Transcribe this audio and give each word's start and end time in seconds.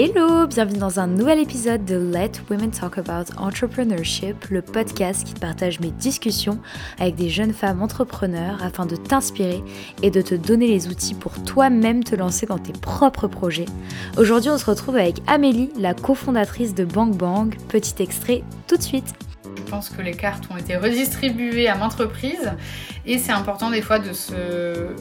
Hello, 0.00 0.46
bienvenue 0.46 0.78
dans 0.78 1.00
un 1.00 1.08
nouvel 1.08 1.40
épisode 1.40 1.84
de 1.84 1.96
Let 1.96 2.30
Women 2.48 2.70
Talk 2.70 2.98
About 2.98 3.34
Entrepreneurship, 3.36 4.44
le 4.48 4.62
podcast 4.62 5.26
qui 5.26 5.34
partage 5.34 5.80
mes 5.80 5.90
discussions 5.90 6.60
avec 7.00 7.16
des 7.16 7.28
jeunes 7.28 7.52
femmes 7.52 7.82
entrepreneurs 7.82 8.62
afin 8.62 8.86
de 8.86 8.94
t'inspirer 8.94 9.60
et 10.04 10.12
de 10.12 10.22
te 10.22 10.36
donner 10.36 10.68
les 10.68 10.86
outils 10.86 11.14
pour 11.14 11.42
toi-même 11.42 12.04
te 12.04 12.14
lancer 12.14 12.46
dans 12.46 12.58
tes 12.58 12.70
propres 12.74 13.26
projets. 13.26 13.64
Aujourd'hui, 14.16 14.50
on 14.50 14.58
se 14.58 14.66
retrouve 14.66 14.94
avec 14.94 15.16
Amélie, 15.26 15.70
la 15.76 15.94
cofondatrice 15.94 16.76
de 16.76 16.84
Bang 16.84 17.16
Bang. 17.16 17.56
Petit 17.66 18.00
extrait 18.00 18.44
tout 18.68 18.76
de 18.76 18.82
suite. 18.82 19.16
Je 19.56 19.62
pense 19.68 19.88
que 19.88 20.00
les 20.00 20.14
cartes 20.14 20.44
ont 20.52 20.56
été 20.56 20.76
redistribuées 20.76 21.66
à 21.66 21.74
m'entreprise 21.74 22.52
et 23.04 23.18
c'est 23.18 23.32
important 23.32 23.68
des 23.68 23.82
fois 23.82 23.98
de 23.98 24.12
se, 24.12 24.94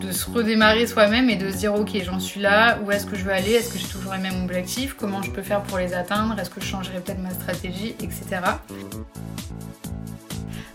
de 0.00 0.12
se 0.12 0.30
redémarrer 0.30 0.86
soi-même 0.86 1.30
et 1.30 1.36
de 1.36 1.50
se 1.50 1.56
dire 1.56 1.74
ok 1.74 1.90
j'en 2.04 2.20
suis 2.20 2.40
là, 2.40 2.78
où 2.84 2.90
est-ce 2.90 3.06
que 3.06 3.16
je 3.16 3.24
veux 3.24 3.32
aller, 3.32 3.52
est-ce 3.52 3.72
que 3.72 3.78
j'ai 3.78 3.88
toujours 3.88 4.12
les 4.12 4.20
mêmes 4.20 4.44
objectifs, 4.44 4.94
comment 4.94 5.22
je 5.22 5.30
peux 5.30 5.42
faire 5.42 5.62
pour 5.62 5.78
les 5.78 5.94
atteindre, 5.94 6.38
est-ce 6.38 6.50
que 6.50 6.60
je 6.60 6.66
changerai 6.66 7.00
peut-être 7.00 7.20
ma 7.20 7.30
stratégie, 7.30 7.94
etc. 8.00 8.40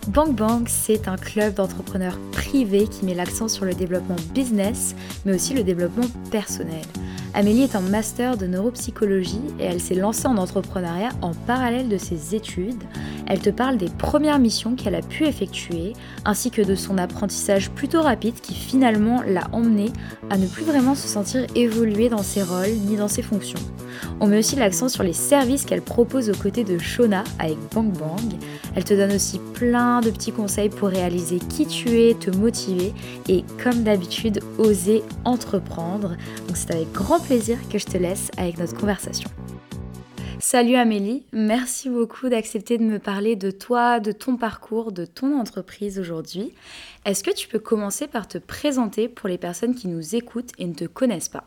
Bang 0.08 0.34
Bang, 0.34 0.66
c'est 0.68 1.06
un 1.08 1.16
club 1.16 1.54
d'entrepreneurs 1.54 2.18
privés 2.32 2.88
qui 2.88 3.04
met 3.04 3.14
l'accent 3.14 3.48
sur 3.48 3.64
le 3.64 3.72
développement 3.72 4.16
business, 4.34 4.94
mais 5.24 5.34
aussi 5.34 5.54
le 5.54 5.62
développement 5.62 6.06
personnel. 6.30 6.82
Amélie 7.34 7.62
est 7.62 7.76
en 7.76 7.80
master 7.80 8.36
de 8.36 8.46
neuropsychologie 8.46 9.40
et 9.58 9.64
elle 9.64 9.80
s'est 9.80 9.94
lancée 9.94 10.26
en 10.26 10.36
entrepreneuriat 10.36 11.08
en 11.22 11.32
parallèle 11.32 11.88
de 11.88 11.96
ses 11.96 12.34
études. 12.34 12.82
Elle 13.26 13.40
te 13.40 13.48
parle 13.48 13.78
des 13.78 13.88
premières 13.88 14.38
missions 14.38 14.74
qu'elle 14.74 14.94
a 14.94 15.00
pu 15.00 15.24
effectuer, 15.24 15.94
ainsi 16.26 16.50
que 16.50 16.60
de 16.60 16.74
son 16.74 16.98
apprentissage 16.98 17.70
plutôt 17.70 18.02
rapide 18.02 18.34
qui 18.34 18.54
finalement 18.54 19.22
l'a 19.26 19.48
emmenée 19.52 19.92
à 20.28 20.36
ne 20.36 20.46
plus 20.46 20.64
vraiment 20.64 20.94
se 20.94 21.08
sentir 21.08 21.46
évoluer 21.54 22.10
dans 22.10 22.22
ses 22.22 22.42
rôles 22.42 22.76
ni 22.86 22.96
dans 22.96 23.08
ses 23.08 23.22
fonctions. 23.22 23.60
On 24.20 24.26
met 24.26 24.38
aussi 24.38 24.56
l'accent 24.56 24.88
sur 24.88 25.02
les 25.02 25.12
services 25.12 25.64
qu'elle 25.64 25.82
propose 25.82 26.30
aux 26.30 26.34
côtés 26.34 26.64
de 26.64 26.78
Shona 26.78 27.24
avec 27.38 27.56
Bang 27.74 27.92
Bang. 27.92 28.38
Elle 28.74 28.84
te 28.84 28.94
donne 28.94 29.12
aussi 29.12 29.40
plein 29.54 30.00
de 30.00 30.10
petits 30.10 30.32
conseils 30.32 30.68
pour 30.68 30.88
réaliser 30.88 31.38
qui 31.38 31.66
tu 31.66 32.00
es, 32.00 32.14
te 32.14 32.30
motiver 32.30 32.92
et 33.28 33.44
comme 33.62 33.82
d'habitude 33.82 34.40
oser 34.58 35.02
entreprendre. 35.24 36.16
Donc 36.46 36.56
c'est 36.56 36.72
avec 36.72 36.92
grand 36.92 37.20
plaisir 37.22 37.58
que 37.70 37.78
je 37.78 37.86
te 37.86 37.96
laisse 37.96 38.30
avec 38.36 38.58
notre 38.58 38.76
conversation. 38.76 39.30
Salut 40.38 40.74
Amélie, 40.74 41.24
merci 41.32 41.88
beaucoup 41.88 42.28
d'accepter 42.28 42.76
de 42.76 42.82
me 42.82 42.98
parler 42.98 43.36
de 43.36 43.50
toi, 43.50 44.00
de 44.00 44.10
ton 44.10 44.36
parcours, 44.36 44.90
de 44.90 45.04
ton 45.04 45.38
entreprise 45.38 46.00
aujourd'hui. 46.00 46.52
Est-ce 47.04 47.22
que 47.22 47.30
tu 47.30 47.48
peux 47.48 47.60
commencer 47.60 48.08
par 48.08 48.26
te 48.26 48.38
présenter 48.38 49.08
pour 49.08 49.28
les 49.28 49.38
personnes 49.38 49.74
qui 49.74 49.88
nous 49.88 50.16
écoutent 50.16 50.52
et 50.58 50.66
ne 50.66 50.74
te 50.74 50.84
connaissent 50.84 51.28
pas? 51.28 51.44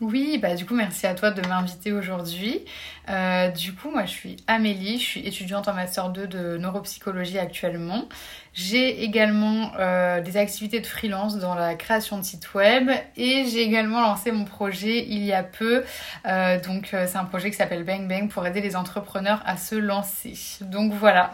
Oui, 0.00 0.38
bah 0.38 0.54
du 0.54 0.64
coup 0.64 0.74
merci 0.74 1.06
à 1.06 1.14
toi 1.14 1.30
de 1.30 1.46
m'inviter 1.46 1.92
aujourd'hui. 1.92 2.64
Euh, 3.10 3.48
du 3.48 3.74
coup 3.74 3.90
moi 3.90 4.06
je 4.06 4.10
suis 4.10 4.36
Amélie, 4.46 4.98
je 4.98 5.04
suis 5.04 5.26
étudiante 5.26 5.68
en 5.68 5.74
master 5.74 6.08
2 6.08 6.26
de 6.26 6.56
neuropsychologie 6.56 7.38
actuellement. 7.38 8.08
J'ai 8.52 9.04
également 9.04 9.72
euh, 9.78 10.20
des 10.20 10.36
activités 10.36 10.80
de 10.80 10.86
freelance 10.86 11.38
dans 11.38 11.54
la 11.54 11.74
création 11.74 12.18
de 12.18 12.24
sites 12.24 12.54
web 12.54 12.90
et 13.16 13.44
j'ai 13.46 13.62
également 13.62 14.00
lancé 14.00 14.32
mon 14.32 14.44
projet 14.44 15.04
il 15.06 15.22
y 15.24 15.32
a 15.32 15.42
peu. 15.42 15.84
Euh, 16.26 16.60
donc 16.60 16.88
c'est 16.90 17.16
un 17.16 17.24
projet 17.24 17.50
qui 17.50 17.56
s'appelle 17.56 17.84
Bang 17.84 18.08
Bang 18.08 18.28
pour 18.28 18.46
aider 18.46 18.60
les 18.60 18.76
entrepreneurs 18.76 19.42
à 19.46 19.56
se 19.56 19.76
lancer. 19.76 20.34
Donc 20.62 20.92
voilà. 20.92 21.32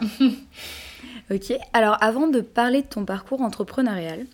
ok, 1.31 1.53
alors 1.73 1.97
avant 2.01 2.27
de 2.27 2.41
parler 2.41 2.83
de 2.83 2.87
ton 2.87 3.03
parcours 3.03 3.41
entrepreneurial, 3.41 4.25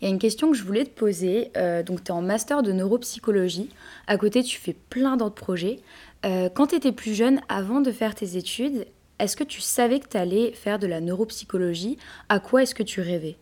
il 0.00 0.04
y 0.04 0.06
a 0.06 0.10
une 0.10 0.18
question 0.18 0.50
que 0.50 0.56
je 0.56 0.64
voulais 0.64 0.84
te 0.84 0.90
poser. 0.90 1.50
Euh, 1.56 1.82
donc, 1.82 2.04
tu 2.04 2.08
es 2.08 2.10
en 2.12 2.22
master 2.22 2.62
de 2.62 2.72
neuropsychologie. 2.72 3.70
À 4.06 4.16
côté, 4.16 4.42
tu 4.42 4.58
fais 4.58 4.72
plein 4.72 5.16
d'autres 5.16 5.34
projets. 5.34 5.80
Euh, 6.24 6.48
quand 6.54 6.68
tu 6.68 6.76
étais 6.76 6.92
plus 6.92 7.14
jeune, 7.14 7.40
avant 7.48 7.80
de 7.80 7.90
faire 7.90 8.14
tes 8.14 8.36
études, 8.36 8.86
est-ce 9.22 9.36
que 9.36 9.44
tu 9.44 9.60
savais 9.60 10.00
que 10.00 10.08
tu 10.08 10.16
allais 10.16 10.52
faire 10.52 10.78
de 10.78 10.86
la 10.86 11.00
neuropsychologie? 11.00 11.98
À 12.28 12.40
quoi 12.40 12.62
est-ce 12.62 12.74
que 12.74 12.82
tu 12.82 13.00
rêvais? 13.00 13.36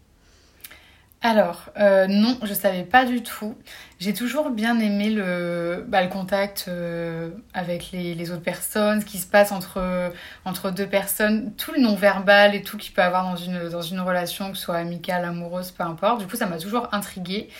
Alors, 1.22 1.68
euh, 1.78 2.06
non, 2.06 2.38
je 2.42 2.54
savais 2.54 2.82
pas 2.82 3.04
du 3.04 3.22
tout. 3.22 3.54
J'ai 3.98 4.14
toujours 4.14 4.48
bien 4.48 4.78
aimé 4.78 5.10
le, 5.10 5.84
bah, 5.86 6.06
contact 6.06 6.64
euh, 6.68 7.28
avec 7.52 7.90
les, 7.92 8.30
autres 8.30 8.40
personnes, 8.42 9.02
ce 9.02 9.04
qui 9.06 9.18
se 9.18 9.26
passe 9.26 9.52
entre, 9.52 10.12
entre 10.46 10.70
deux 10.70 10.86
personnes, 10.86 11.52
tout 11.56 11.72
le 11.72 11.80
non-verbal 11.80 12.54
et 12.54 12.62
tout 12.62 12.78
qu'il 12.78 12.94
peut 12.94 13.02
avoir 13.02 13.24
dans 13.24 13.36
une, 13.36 13.68
dans 13.68 13.82
une 13.82 14.00
relation, 14.00 14.50
que 14.50 14.56
ce 14.56 14.64
soit 14.64 14.76
amicale, 14.76 15.26
amoureuse, 15.26 15.72
peu 15.72 15.82
importe. 15.82 16.20
Du 16.20 16.26
coup, 16.26 16.36
ça 16.36 16.46
m'a 16.46 16.56
toujours 16.56 16.88
intriguée. 16.92 17.50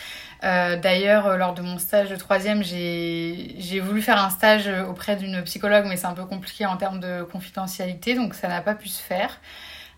Euh, 0.43 0.77
D'ailleurs, 0.77 1.37
lors 1.37 1.55
de 1.55 1.63
mon 1.63 1.79
stage 1.79 2.09
de 2.09 2.17
troisième, 2.17 2.63
j'ai 2.63 3.81
voulu 3.81 4.03
faire 4.03 4.23
un 4.23 4.31
stage 4.31 4.71
auprès 4.89 5.17
d'une 5.17 5.43
psychologue, 5.43 5.85
mais 5.89 5.97
c'est 5.97 6.07
un 6.07 6.15
peu 6.15 6.25
compliqué 6.25 6.67
en 6.67 6.77
termes 6.77 7.01
de 7.01 7.23
confidentialité, 7.23 8.15
donc 8.15 8.35
ça 8.35 8.49
n'a 8.49 8.61
pas 8.61 8.75
pu 8.75 8.89
se 8.89 9.03
faire. 9.03 9.41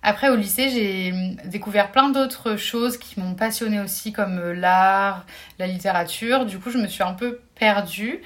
Après, 0.03 0.29
au 0.31 0.37
lycée, 0.37 0.69
j'ai 0.69 1.13
découvert 1.49 1.93
plein 1.93 2.09
d'autres 2.11 2.57
choses 2.57 2.99
qui 2.99 3.21
m'ont 3.21 3.35
passionnée 3.35 3.81
aussi, 3.81 4.13
comme 4.13 4.39
euh, 4.39 4.53
l'art, 4.53 5.25
la 5.61 5.69
littérature. 5.69 6.45
Du 6.45 6.59
coup, 6.59 6.71
je 6.71 6.79
me 6.79 6.89
suis 6.89 7.05
un 7.05 7.13
peu 7.13 7.39
perdue. 7.55 8.21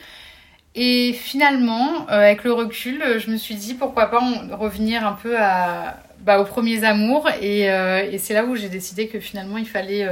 Et 0.75 1.13
finalement, 1.13 2.07
euh, 2.09 2.15
avec 2.15 2.45
le 2.45 2.53
recul, 2.53 3.03
euh, 3.03 3.19
je 3.19 3.31
me 3.31 3.37
suis 3.37 3.57
dit 3.57 3.75
pourquoi 3.75 4.11
pas 4.11 4.21
revenir 4.53 5.07
un 5.07 5.13
peu 5.13 5.39
à, 5.39 5.99
bah, 6.21 6.41
aux 6.41 6.47
premiers 6.47 6.83
amours. 6.85 7.29
Et 7.43 7.69
c'est 8.19 8.35
là 8.35 8.45
où 8.47 8.57
j'ai 8.57 8.71
décidé 8.71 9.09
que 9.09 9.21
finalement, 9.21 9.59
il 9.59 9.69
fallait 9.69 10.09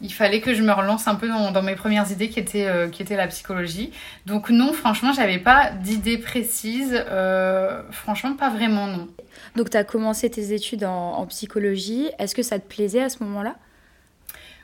il 0.00 0.12
fallait 0.12 0.40
que 0.40 0.54
je 0.54 0.62
me 0.62 0.72
relance 0.72 1.08
un 1.08 1.16
peu 1.16 1.28
dans, 1.28 1.62
mes 1.62 1.74
premières 1.74 2.10
idées 2.10 2.28
qui 2.28 2.38
étaient, 2.38 2.66
euh, 2.66 2.88
qui 2.88 3.02
étaient 3.02 3.16
la 3.16 3.26
psychologie. 3.26 3.92
Donc 4.26 4.50
non, 4.50 4.72
franchement, 4.72 5.12
j'avais 5.12 5.38
pas 5.38 5.70
d'idée 5.70 6.18
précise. 6.18 7.04
Euh, 7.10 7.82
franchement, 7.90 8.34
pas 8.34 8.50
vraiment, 8.50 8.86
non. 8.86 9.08
Donc 9.56 9.70
tu 9.70 9.76
as 9.76 9.84
commencé 9.84 10.30
tes 10.30 10.52
études 10.52 10.84
en, 10.84 11.26
psychologie. 11.26 12.10
Est-ce 12.18 12.34
que 12.34 12.42
ça 12.42 12.58
te 12.58 12.68
plaisait 12.68 13.02
à 13.02 13.08
ce 13.08 13.22
moment-là? 13.24 13.56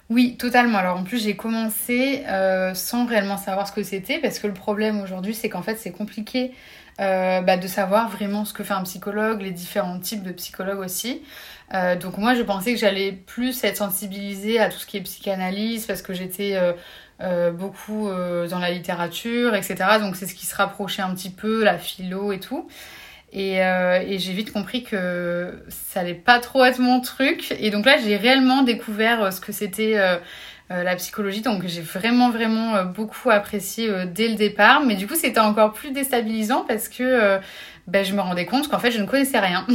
Oui, 0.09 0.37
totalement. 0.37 0.79
Alors 0.79 0.99
en 0.99 1.03
plus, 1.03 1.25
j'ai 1.25 1.35
commencé 1.35 2.23
euh, 2.29 2.75
sans 2.75 3.07
réellement 3.07 3.39
savoir 3.39 3.67
ce 3.67 3.73
que 3.73 3.83
c'était, 3.83 4.19
parce 4.19 4.39
que 4.39 4.47
le 4.47 4.55
problème 4.55 5.01
aujourd'hui, 5.01 5.35
c'est 5.35 5.49
qu'en 5.49 5.63
fait, 5.63 5.77
c'est 5.77 5.93
compliqué 5.93 6.53
bah, 6.97 7.57
de 7.57 7.67
savoir 7.67 8.09
vraiment 8.09 8.45
ce 8.45 8.53
que 8.53 8.63
fait 8.63 8.75
un 8.75 8.85
psychologue, 8.85 9.43
les 9.43 9.51
différents 9.51 9.99
types 9.99 10.23
de 10.23 10.31
psychologues 10.31 10.79
aussi. 10.79 11.23
Euh, 11.73 11.97
donc 11.97 12.19
moi, 12.19 12.35
je 12.35 12.43
pensais 12.43 12.75
que 12.75 12.79
j'allais 12.79 13.13
plus 13.13 13.65
être 13.65 13.77
sensibilisée 13.77 14.61
à 14.61 14.69
tout 14.69 14.79
ce 14.79 14.87
qui 14.87 14.99
est 14.99 15.01
psychanalyse 15.01 15.87
parce 15.87 16.03
que 16.03 16.13
j'étais 16.13 16.57
euh, 16.57 16.73
euh, 17.23 17.51
beaucoup 17.51 18.09
dans 18.09 18.59
la 18.59 18.71
littérature, 18.71 19.55
etc. 19.55 19.77
Donc 20.01 20.17
c'est 20.17 20.27
ce 20.27 20.35
qui 20.35 20.47
se 20.47 20.55
rapprochait 20.55 21.03
un 21.03 21.15
petit 21.15 21.31
peu, 21.31 21.65
la 21.65 21.79
philo 21.79 22.33
et 22.33 22.41
tout. 22.41 22.69
Et, 23.33 23.57
et 23.57 24.19
j'ai 24.21 24.33
vite 24.33 24.53
compris 24.53 24.85
que 24.85 25.65
ça 25.69 26.01
allait 26.01 26.15
pas 26.15 26.39
trop 26.39 26.65
être 26.65 26.79
mon 26.79 27.01
truc. 27.01 27.53
Et 27.59 27.71
donc 27.71 27.85
là, 27.85 27.97
j'ai 27.99 28.17
réellement 28.17 28.63
découvert 28.63 29.33
ce 29.33 29.41
que 29.41 29.51
c'était 29.51 29.97
la 30.71 30.95
psychologie. 30.95 31.41
Donc 31.41 31.67
j'ai 31.67 31.81
vraiment, 31.81 32.31
vraiment 32.31 32.85
beaucoup 32.85 33.31
apprécié 33.31 33.91
dès 34.07 34.29
le 34.29 34.37
départ. 34.37 34.85
Mais 34.85 34.95
du 34.95 35.09
coup, 35.09 35.17
c'était 35.17 35.41
encore 35.41 35.73
plus 35.73 35.91
déstabilisant 35.91 36.65
parce 36.69 36.89
que 36.89 37.41
ben, 37.87 38.05
je 38.05 38.15
me 38.15 38.21
rendais 38.21 38.47
compte 38.47 38.69
qu'en 38.69 38.79
fait, 38.79 38.91
je 38.91 39.01
ne 39.01 39.07
connaissais 39.07 39.39
rien. 39.39 39.67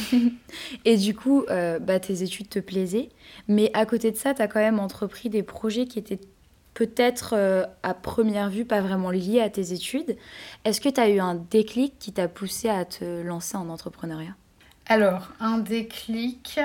et 0.84 0.96
du 0.96 1.14
coup, 1.14 1.44
euh, 1.50 1.78
bah, 1.78 2.00
tes 2.00 2.22
études 2.22 2.48
te 2.48 2.58
plaisaient, 2.58 3.10
mais 3.46 3.70
à 3.74 3.84
côté 3.84 4.10
de 4.10 4.16
ça, 4.16 4.32
tu 4.32 4.40
as 4.40 4.48
quand 4.48 4.60
même 4.60 4.80
entrepris 4.80 5.28
des 5.28 5.42
projets 5.42 5.86
qui 5.86 5.98
étaient 5.98 6.20
peut-être 6.72 7.34
euh, 7.36 7.64
à 7.82 7.92
première 7.94 8.48
vue 8.48 8.64
pas 8.64 8.80
vraiment 8.80 9.10
liés 9.10 9.40
à 9.40 9.50
tes 9.50 9.72
études. 9.72 10.16
Est-ce 10.64 10.80
que 10.80 10.88
tu 10.88 11.00
as 11.00 11.10
eu 11.10 11.20
un 11.20 11.34
déclic 11.34 11.98
qui 11.98 12.12
t'a 12.12 12.28
poussé 12.28 12.70
à 12.70 12.84
te 12.86 13.22
lancer 13.22 13.56
en 13.56 13.68
entrepreneuriat? 13.68 14.34
Alors, 14.88 15.28
un 15.40 15.58
déclic, 15.58 16.60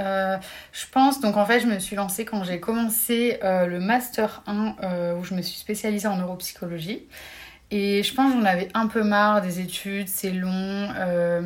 euh, 0.00 0.36
je 0.72 0.86
pense, 0.90 1.20
donc 1.20 1.36
en 1.36 1.44
fait, 1.44 1.60
je 1.60 1.66
me 1.66 1.78
suis 1.78 1.94
lancée 1.94 2.24
quand 2.24 2.42
j'ai 2.42 2.58
commencé 2.58 3.38
le 3.42 3.78
Master 3.78 4.42
1 4.46 5.16
où 5.18 5.24
je 5.24 5.34
me 5.34 5.42
suis 5.42 5.58
spécialisée 5.58 6.08
en 6.08 6.16
neuropsychologie. 6.16 7.06
Et 7.70 8.02
je 8.02 8.14
pense 8.14 8.32
que 8.32 8.38
j'en 8.38 8.44
avais 8.44 8.68
un 8.74 8.86
peu 8.86 9.02
marre 9.02 9.42
des 9.42 9.60
études, 9.60 10.08
c'est 10.08 10.30
long. 10.30 10.88
Euh, 10.98 11.42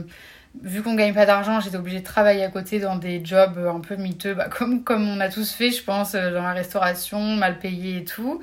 vu 0.62 0.82
qu'on 0.82 0.94
gagne 0.94 1.14
pas 1.14 1.24
d'argent, 1.24 1.60
j'étais 1.60 1.76
obligée 1.76 2.00
de 2.00 2.04
travailler 2.04 2.44
à 2.44 2.48
côté 2.48 2.78
dans 2.78 2.96
des 2.96 3.24
jobs 3.24 3.58
un 3.58 3.80
peu 3.80 3.96
miteux, 3.96 4.34
bah, 4.34 4.48
comme, 4.50 4.84
comme 4.84 5.08
on 5.08 5.18
a 5.20 5.30
tous 5.30 5.52
fait, 5.52 5.70
je 5.70 5.82
pense, 5.82 6.14
euh, 6.14 6.30
dans 6.32 6.42
la 6.42 6.52
restauration, 6.52 7.20
mal 7.20 7.58
payé 7.58 7.98
et 7.98 8.04
tout. 8.04 8.40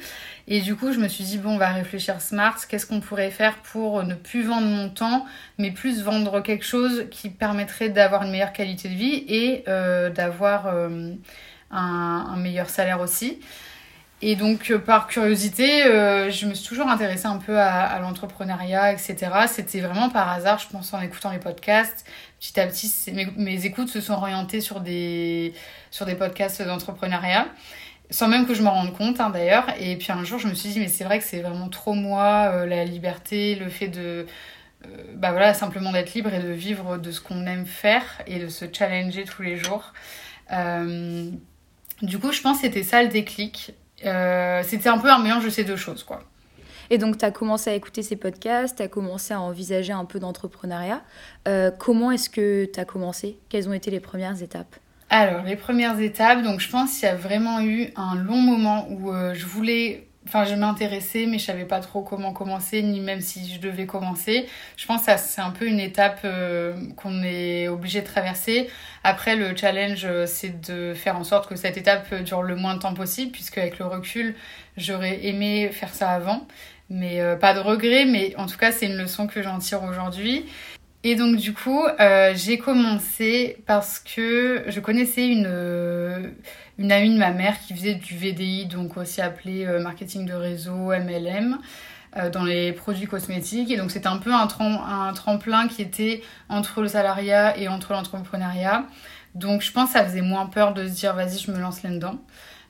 Et 0.47 0.61
du 0.61 0.75
coup, 0.75 0.91
je 0.91 0.99
me 0.99 1.07
suis 1.07 1.23
dit, 1.23 1.37
bon, 1.37 1.51
on 1.55 1.57
va 1.57 1.69
réfléchir 1.69 2.19
smart, 2.19 2.57
qu'est-ce 2.67 2.87
qu'on 2.87 3.01
pourrait 3.01 3.31
faire 3.31 3.57
pour 3.57 4.03
ne 4.03 4.15
plus 4.15 4.43
vendre 4.43 4.67
mon 4.67 4.89
temps, 4.89 5.25
mais 5.59 5.71
plus 5.71 6.01
vendre 6.01 6.41
quelque 6.41 6.65
chose 6.65 7.05
qui 7.11 7.29
permettrait 7.29 7.89
d'avoir 7.89 8.23
une 8.23 8.31
meilleure 8.31 8.53
qualité 8.53 8.89
de 8.89 8.95
vie 8.95 9.25
et 9.27 9.63
euh, 9.67 10.09
d'avoir 10.09 10.67
un, 11.71 12.37
meilleur 12.37 12.69
salaire 12.69 13.01
aussi. 13.01 13.39
Et 14.23 14.35
donc, 14.35 14.71
euh, 14.71 14.79
par 14.79 15.07
curiosité, 15.07 15.85
euh, 15.85 16.31
je 16.31 16.47
me 16.47 16.55
suis 16.55 16.67
toujours 16.67 16.87
intéressée 16.89 17.27
un 17.27 17.37
peu 17.37 17.59
à, 17.59 17.99
l'entrepreneuriat, 17.99 18.91
etc. 18.91 19.15
C'était 19.47 19.79
vraiment 19.79 20.09
par 20.09 20.29
hasard, 20.31 20.57
je 20.57 20.67
pense, 20.67 20.91
en 20.93 21.01
écoutant 21.01 21.31
les 21.31 21.37
podcasts. 21.37 22.03
Petit 22.39 22.59
à 22.59 22.65
petit, 22.65 22.91
mes, 23.37 23.65
écoutes 23.65 23.89
se 23.89 24.01
sont 24.01 24.13
orientées 24.13 24.59
sur 24.59 24.81
des, 24.81 25.53
sur 25.91 26.07
des 26.07 26.15
podcasts 26.15 26.63
d'entrepreneuriat, 26.63 27.47
sans 28.09 28.27
même 28.27 28.47
que 28.47 28.55
je 28.55 28.63
m'en 28.63 28.71
rende 28.71 28.93
compte, 28.97 29.19
hein, 29.19 29.29
d'ailleurs. 29.29 29.67
Et 29.79 29.95
puis 29.97 30.11
un 30.11 30.23
jour, 30.23 30.39
je 30.39 30.47
me 30.47 30.55
suis 30.55 30.69
dit, 30.69 30.79
mais 30.79 30.87
c'est 30.87 31.03
vrai 31.03 31.19
que 31.19 31.25
c'est 31.25 31.41
vraiment 31.41 31.69
trop 31.69 31.93
moi, 31.93 32.51
euh, 32.53 32.65
la 32.65 32.85
liberté, 32.85 33.55
le 33.55 33.69
fait 33.69 33.87
de... 33.87 34.25
Bah 35.15 35.31
voilà, 35.31 35.53
simplement 35.53 35.91
d'être 35.91 36.13
libre 36.13 36.33
et 36.33 36.39
de 36.39 36.51
vivre 36.51 36.97
de 36.97 37.11
ce 37.11 37.19
qu'on 37.19 37.45
aime 37.45 37.65
faire 37.65 38.03
et 38.27 38.39
de 38.39 38.47
se 38.47 38.65
challenger 38.71 39.25
tous 39.25 39.41
les 39.41 39.57
jours. 39.57 39.91
Du 42.01 42.19
coup, 42.19 42.31
je 42.31 42.41
pense 42.41 42.57
que 42.57 42.67
c'était 42.67 42.83
ça 42.83 43.01
le 43.01 43.09
déclic. 43.09 43.73
Euh, 44.05 44.61
c'était 44.63 44.89
un 44.89 44.97
peu 44.97 45.09
un 45.09 45.19
mélange 45.19 45.45
de 45.45 45.49
ces 45.49 45.63
deux 45.63 45.75
choses, 45.75 46.03
quoi. 46.03 46.23
Et 46.89 46.97
donc, 46.97 47.17
tu 47.17 47.25
as 47.25 47.31
commencé 47.31 47.69
à 47.69 47.73
écouter 47.73 48.01
ces 48.01 48.15
podcasts, 48.15 48.77
tu 48.77 48.83
as 48.83 48.87
commencé 48.87 49.33
à 49.33 49.41
envisager 49.41 49.91
un 49.91 50.05
peu 50.05 50.19
d'entrepreneuriat. 50.19 51.01
Euh, 51.47 51.71
comment 51.71 52.11
est-ce 52.11 52.29
que 52.29 52.65
tu 52.65 52.79
as 52.79 52.85
commencé? 52.85 53.37
Quelles 53.49 53.67
ont 53.67 53.73
été 53.73 53.91
les 53.91 53.99
premières 53.99 54.41
étapes? 54.41 54.75
Alors, 55.09 55.43
les 55.43 55.55
premières 55.55 55.99
étapes, 55.99 56.43
donc 56.43 56.59
je 56.59 56.69
pense 56.69 56.93
qu'il 56.93 57.03
y 57.03 57.11
a 57.11 57.15
vraiment 57.15 57.61
eu 57.61 57.91
un 57.95 58.15
long 58.15 58.37
moment 58.37 58.87
où 58.89 59.11
euh, 59.11 59.33
je 59.33 59.45
voulais 59.45 60.06
Enfin, 60.27 60.43
je 60.43 60.55
m'intéressais, 60.55 61.25
mais 61.25 61.39
je 61.39 61.45
savais 61.45 61.63
pas 61.63 61.79
trop 61.79 62.01
comment 62.01 62.33
commencer, 62.33 62.81
ni 62.81 62.99
même 62.99 63.21
si 63.21 63.49
je 63.49 63.61
devais 63.61 63.85
commencer. 63.85 64.45
Je 64.75 64.85
pense 64.85 65.05
que 65.05 65.13
c'est 65.15 65.39
un 65.39 65.51
peu 65.51 65.65
une 65.65 65.79
étape 65.79 66.19
euh, 66.25 66.75
qu'on 66.97 67.23
est 67.23 67.69
obligé 67.69 68.01
de 68.01 68.07
traverser. 68.07 68.69
Après, 69.05 69.37
le 69.37 69.55
challenge, 69.55 70.03
euh, 70.03 70.25
c'est 70.25 70.59
de 70.69 70.93
faire 70.93 71.15
en 71.15 71.23
sorte 71.23 71.47
que 71.47 71.55
cette 71.55 71.77
étape 71.77 72.13
dure 72.23 72.43
le 72.43 72.57
moins 72.57 72.73
de 72.73 72.79
temps 72.79 72.93
possible, 72.93 73.31
puisque 73.31 73.57
avec 73.57 73.79
le 73.79 73.85
recul, 73.85 74.35
j'aurais 74.75 75.25
aimé 75.25 75.69
faire 75.71 75.93
ça 75.93 76.09
avant. 76.09 76.45
Mais 76.89 77.21
euh, 77.21 77.37
pas 77.37 77.53
de 77.53 77.59
regret, 77.59 78.03
mais 78.03 78.35
en 78.35 78.47
tout 78.47 78.57
cas, 78.57 78.73
c'est 78.73 78.87
une 78.87 78.97
leçon 78.97 79.27
que 79.27 79.41
j'en 79.41 79.59
tire 79.59 79.83
aujourd'hui. 79.83 80.45
Et 81.05 81.15
donc 81.15 81.37
du 81.37 81.53
coup, 81.53 81.85
j'ai 82.33 82.57
commencé 82.57 83.57
parce 83.65 83.99
que 83.99 84.65
je 84.67 84.79
connaissais 84.81 85.27
une, 85.27 86.33
une 86.77 86.91
amie 86.91 87.13
de 87.13 87.17
ma 87.17 87.31
mère 87.31 87.59
qui 87.59 87.73
faisait 87.73 87.95
du 87.95 88.15
VDI, 88.15 88.65
donc 88.65 88.97
aussi 88.97 89.21
appelé 89.21 89.65
euh, 89.65 89.81
marketing 89.81 90.25
de 90.25 90.33
réseau, 90.33 90.91
MLM, 90.91 91.57
euh, 92.17 92.29
dans 92.29 92.43
les 92.43 92.71
produits 92.71 93.07
cosmétiques. 93.07 93.71
Et 93.71 93.77
donc 93.77 93.91
c'était 93.91 94.07
un 94.07 94.17
peu 94.17 94.33
un, 94.33 94.47
trem 94.47 94.77
un 94.87 95.13
tremplin 95.13 95.67
qui 95.67 95.81
était 95.81 96.21
entre 96.49 96.81
le 96.81 96.87
salariat 96.87 97.57
et 97.57 97.67
entre 97.67 97.93
l'entrepreneuriat. 97.93 98.85
Donc 99.35 99.61
je 99.61 99.71
pense 99.71 99.87
que 99.87 99.99
ça 99.99 100.05
faisait 100.05 100.21
moins 100.21 100.45
peur 100.45 100.73
de 100.73 100.87
se 100.87 100.93
dire 100.93 101.13
vas-y, 101.15 101.39
je 101.39 101.51
me 101.51 101.59
lance 101.59 101.83
là-dedans. 101.83 102.19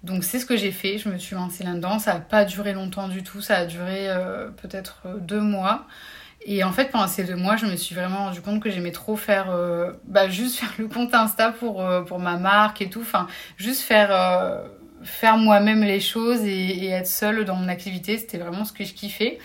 Donc 0.04 0.24
c'est 0.24 0.40
ce 0.40 0.46
que 0.46 0.56
j'ai 0.56 0.72
fait, 0.72 0.98
je 0.98 1.10
me 1.10 1.18
suis 1.18 1.36
lancée 1.36 1.64
là-dedans. 1.64 2.00
Ça 2.00 2.14
n'a 2.14 2.20
pas 2.20 2.46
duré 2.46 2.74
longtemps 2.74 3.10
du 3.10 3.24
tout, 3.24 3.42
ça 3.42 3.58
a 3.58 3.66
duré 3.66 4.10
euh, 4.10 4.50
peut-être 4.50 5.08
deux 5.20 5.42
mois. 5.42 5.86
Et 6.50 6.64
en 6.64 6.72
fait, 6.72 6.92
pendant 6.92 7.08
ces 7.08 7.26
deux 7.26 7.36
mois, 7.36 7.58
je 7.58 7.66
me 7.66 7.76
suis 7.76 7.94
vraiment 7.94 8.20
rendu 8.20 8.40
compte 8.40 8.62
que 8.62 8.70
j'aimais 8.70 8.94
trop 8.94 9.18
faire, 9.18 9.52
euh, 9.52 9.92
bah, 10.06 10.30
juste 10.30 10.56
faire 10.60 10.74
le 10.80 10.88
compte 10.88 11.14
Insta 11.14 11.52
pour, 11.52 11.82
euh, 11.82 12.02
pour 12.02 12.20
ma 12.20 12.38
marque 12.38 12.82
et 12.82 12.90
tout. 12.90 13.02
Enfin, 13.02 13.28
juste 13.58 13.82
faire, 13.82 14.10
euh, 14.12 14.66
faire 15.04 15.38
moi-même 15.38 15.84
les 15.84 16.00
choses 16.00 16.46
et, 16.46 16.88
être 16.88 17.06
seule 17.06 17.44
dans 17.44 17.56
mon 17.56 17.68
activité. 17.68 18.18
C'était 18.18 18.38
vraiment 18.38 18.64
ce 18.64 18.72
que 18.72 18.86
je 18.86 18.94
kiffais. 18.94 19.40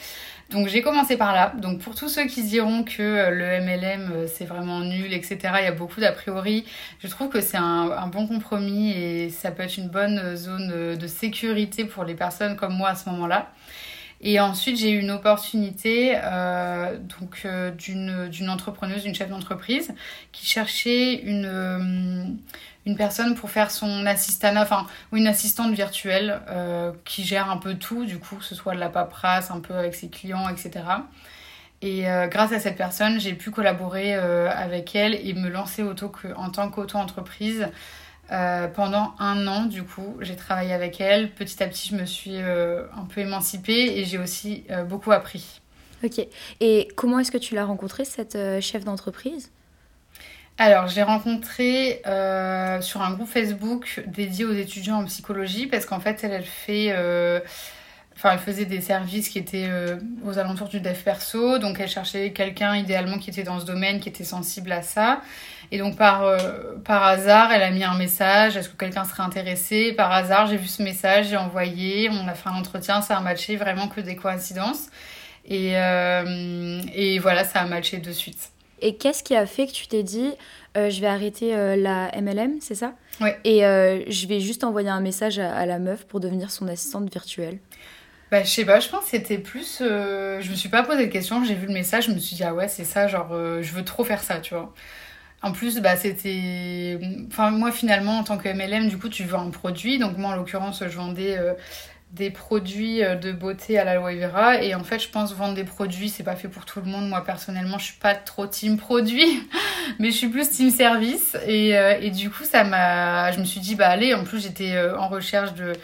Donc 0.51 0.69
j'ai 0.69 0.81
commencé 0.83 1.17
par 1.17 1.33
là. 1.35 1.53
Donc 1.59 1.81
pour 1.81 1.95
tous 1.95 2.09
ceux 2.09 2.27
qui 2.27 2.43
diront 2.45 2.85
que 2.85 3.31
le 3.31 3.61
MLM 3.63 4.27
c'est 4.27 4.45
vraiment 4.45 4.81
nul, 4.81 5.11
etc., 5.15 5.39
il 5.61 5.65
y 5.65 5.67
a 5.67 5.73
beaucoup 5.73 5.99
d'a 5.99 6.13
priori. 6.13 6.67
Je 7.01 7.09
trouve 7.09 7.31
que 7.31 7.41
c'est 7.41 7.57
un, 7.57 7.91
un, 7.91 8.07
bon 8.09 8.27
compromis 8.27 8.91
et 8.93 9.31
ça 9.31 9.51
peut 9.51 9.63
être 9.63 9.79
une 9.79 9.89
bonne 9.89 10.37
zone 10.37 10.97
de 10.97 11.07
sécurité 11.07 11.87
pour 11.87 12.05
les 12.05 12.15
personnes 12.15 12.57
comme 12.57 12.75
moi 12.75 12.91
à 12.91 12.95
ce 12.95 13.09
moment-là. 13.09 13.51
Et 14.25 14.39
ensuite, 14.39 14.79
j'ai 14.79 14.91
eu 14.91 15.01
une 15.01 15.11
opportunité 15.11 16.17
euh, 16.17 16.97
donc 17.19 17.43
euh, 17.45 17.73
d'une 17.73 18.49
entrepreneuse, 18.49 19.03
d'une 19.03 19.15
chef 19.15 19.29
d'entreprise, 19.29 19.93
qui 20.31 20.47
cherchait 20.47 21.15
une 21.15 21.47
euh, 21.47 22.25
une 22.87 22.97
personne 22.97 23.35
pour 23.35 23.51
faire 23.51 23.71
son 23.71 24.07
assistante, 24.07 24.57
enfin 24.57 24.87
ou 25.13 25.17
une 25.17 25.27
assistante 25.29 25.73
virtuelle 25.73 26.41
qui 27.05 27.23
gère 27.23 27.49
un 27.49 27.57
peu 27.57 27.75
tout, 27.75 28.05
du 28.05 28.19
coup, 28.19 28.37
que 28.37 28.45
ce 28.45 28.57
soit 28.57 28.75
de 28.75 28.81
la 28.81 28.89
paperasse, 28.89 29.53
un 29.53 29.61
peu 29.61 29.75
avec 29.75 29.95
ses 29.95 30.09
clients, 30.09 30.49
etc. 30.49 30.85
Et 31.81 32.07
grâce 32.29 32.51
à 32.51 32.59
cette 32.59 32.77
personne, 32.77 33.21
j'ai 33.21 33.35
pu 33.35 33.53
collaborer 33.53 34.15
avec 34.15 34.97
elle 34.97 35.15
et 35.15 35.33
me 35.33 35.49
lancer 35.49 35.85
auto 35.85 36.11
en 36.35 36.51
tant 36.51 36.71
qu'auto-entreprise. 36.71 37.69
Euh, 38.33 38.67
pendant 38.67 39.13
un 39.19 39.47
an, 39.47 39.67
du 39.67 39.83
coup, 39.83 40.17
j'ai 40.21 40.37
travaillé 40.37 40.73
avec 40.73 41.01
elle. 41.01 41.31
Petit 41.31 41.63
à 41.63 41.67
petit, 41.67 41.91
je 41.91 41.97
me 41.97 42.07
suis 42.07 42.37
euh, 42.37 42.85
un 42.97 43.05
peu 43.05 43.21
émancipée 43.21 43.99
et 43.99 44.05
j'ai 44.05 44.19
aussi 44.19 44.65
euh, 44.71 44.85
beaucoup 44.85 45.13
appris. 45.13 45.61
Ok. 46.03 46.27
Et 46.61 46.89
comment 46.97 47.19
est-ce 47.19 47.31
que 47.31 47.39
tu 47.39 47.55
l'as 47.55 47.67
rencontrée, 47.67 48.05
cette 48.05 48.39
chef 48.61 48.85
d'entreprise? 48.85 49.53
Alors, 50.59 50.89
je 50.89 50.97
l'ai 50.97 51.03
rencontrée 51.03 52.03
sur 52.83 53.03
un 53.03 53.13
groupe 53.13 53.29
Facebook 53.29 54.03
dédié 54.07 54.45
aux 54.45 54.53
étudiants 54.53 54.97
en 54.97 55.05
psychologie 55.05 55.67
parce 55.67 55.87
qu'en 55.87 56.01
fait, 56.01 56.25
elle, 56.25 56.33
elle 56.33 56.45
fait 56.45 56.93
Enfin, 58.17 58.33
elle 58.33 58.39
faisait 58.39 58.65
des 58.65 58.81
services 58.81 59.29
qui 59.29 59.39
étaient 59.39 59.69
euh, 59.69 59.97
aux 60.25 60.39
alentours 60.39 60.69
du 60.69 60.81
dev 60.81 60.97
perso, 61.03 61.59
donc 61.59 61.81
elle 61.81 61.89
cherchait 61.89 62.33
quelqu'un 62.33 62.77
idéalement 62.77 63.19
qui 63.19 63.31
était 63.31 63.43
dans 63.43 63.59
ce 63.59 63.65
domaine, 63.65 64.01
qui 64.01 64.09
était 64.09 64.25
sensible 64.25 64.71
à 64.73 64.83
ça. 64.83 65.21
Et 65.71 65.79
donc 65.79 65.97
par, 65.97 66.25
euh, 66.25 66.39
par 66.85 67.03
hasard, 67.03 67.51
elle 67.53 67.63
a 67.63 67.71
mis 67.71 67.85
un 67.85 67.97
message, 67.97 68.57
est-ce 68.57 68.69
que 68.69 68.77
quelqu'un 68.77 69.05
serait 69.05 69.23
intéressé? 69.23 69.93
Par 69.93 70.13
hasard, 70.13 70.47
j'ai 70.47 70.59
vu 70.59 70.67
ce 70.67 70.83
message, 70.83 71.29
j'ai 71.31 71.37
envoyé, 71.37 72.11
on 72.11 72.29
a 72.29 72.35
fait 72.35 72.51
un 72.51 72.55
entretien, 72.55 73.01
ça 73.01 73.17
a 73.17 73.21
matché, 73.21 73.57
vraiment 73.57 73.89
que 73.89 74.01
des 74.01 74.17
coïncidences. 74.17 74.89
Et, 75.45 75.77
euh, 75.77 76.81
et 76.95 77.19
voilà, 77.19 77.45
ça 77.45 77.61
a 77.61 77.67
matché 77.67 77.99
de 77.99 78.13
suite. 78.13 78.53
Et 78.83 78.97
qu'est-ce 78.97 79.23
qui 79.23 79.35
a 79.37 79.47
fait 79.47 79.69
que 79.69 79.73
tu 79.73 79.87
t'es 79.87 80.03
dit, 80.03 80.33
euh, 80.77 80.91
je 80.91 81.01
vais 81.01 81.07
arrêter 81.07 81.55
euh, 81.55 81.77
la 81.77 82.11
MLM, 82.21 82.57
c'est 82.61 82.75
ça? 82.75 82.95
Oui. 83.21 83.31
Et 83.45 83.65
euh, 83.65 84.03
je 84.09 84.27
vais 84.27 84.41
juste 84.41 84.65
envoyer 84.65 84.89
un 84.89 85.01
message 85.01 85.39
à, 85.39 85.55
à, 85.55 85.67
la 85.67 85.79
meuf 85.79 86.05
pour 86.05 86.19
devenir 86.19 86.51
son 86.51 86.67
assistante 86.67 87.11
virtuelle? 87.11 87.59
Bah, 88.33 88.43
je 88.45 88.49
sais 88.49 88.65
pas, 88.65 88.81
je 88.81 88.89
pense 88.89 89.05
que 89.05 89.11
c'était 89.11 89.37
plus. 89.37 89.81
Euh, 89.83 90.41
je 90.41 90.51
me 90.51 90.57
suis 90.57 90.71
pas 90.71 90.83
posé 90.83 91.05
de 91.05 91.13
questions, 91.13 91.45
j'ai 91.45 91.55
vu 91.55 91.67
le 91.67 91.75
message, 91.75 92.07
je 92.07 92.13
me 92.13 92.19
suis 92.19 92.35
dit, 92.35 92.43
ah 92.45 92.55
ouais, 92.55 92.67
c'est 92.67 92.85
ça, 92.85 93.07
genre, 93.07 93.29
euh, 93.33 93.61
je 93.61 93.73
veux 93.75 93.85
trop 93.85 94.05
faire 94.05 94.23
ça, 94.23 94.41
tu 94.41 94.55
vois. 94.55 94.73
En 95.43 95.53
plus, 95.53 95.81
bah, 95.81 95.97
c'était. 95.97 96.99
Enfin, 97.29 97.51
moi, 97.51 97.71
finalement, 97.73 98.19
en 98.19 98.25
tant 98.25 98.39
que 98.39 98.49
MLM, 98.49 98.89
du 98.89 98.97
coup, 98.97 99.11
tu 99.11 99.25
vends 99.25 99.47
un 99.47 99.51
produit. 99.51 99.99
Donc, 99.99 100.17
moi, 100.17 100.31
en 100.31 100.37
l'occurrence, 100.37 100.83
je 100.83 100.97
vendais 100.97 101.37
euh, 101.37 101.53
des 102.13 102.31
produits 102.31 103.01
de 103.01 103.33
beauté 103.33 103.79
à 103.79 103.85
l'aloe 103.85 104.19
vera. 104.19 104.63
Et 104.63 104.75
en 104.75 104.85
fait, 104.85 104.99
je 105.01 105.11
pense 105.11 105.35
vendre 105.35 105.55
des 105.55 105.65
produits, 105.65 106.09
c'est 106.09 106.23
pas 106.25 106.37
fait 106.37 106.49
pour 106.49 106.65
tout 106.65 106.81
le 106.81 106.87
monde. 106.87 107.09
Moi, 107.11 107.23
personnellement, 107.25 107.77
je 107.79 107.85
suis 107.85 108.01
pas 108.01 108.15
trop 108.15 108.47
team 108.47 108.79
produit, 108.79 109.47
mais 109.99 110.11
je 110.11 110.17
suis 110.17 110.29
plus 110.29 110.49
team 110.49 110.71
service. 110.71 111.37
Et, 111.47 111.73
et 112.01 112.11
du 112.11 112.31
coup, 112.31 112.45
ça 112.45 112.65
m'a. 112.65 113.31
Je 113.33 113.41
me 113.41 113.45
suis 113.45 113.61
dit, 113.61 113.75
bah, 113.75 113.89
allez, 113.89 114.15
en 114.15 114.25
plus, 114.25 114.43
j'étais 114.43 114.81
en 114.97 115.09
recherche 115.09 115.53
de 115.53 115.75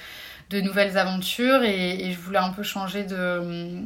de 0.51 0.61
nouvelles 0.61 0.97
aventures 0.97 1.63
et, 1.63 2.13
je 2.13 2.19
voulais 2.19 2.39
un 2.39 2.51
peu 2.51 2.63
changer 2.63 3.05
de, 3.05 3.83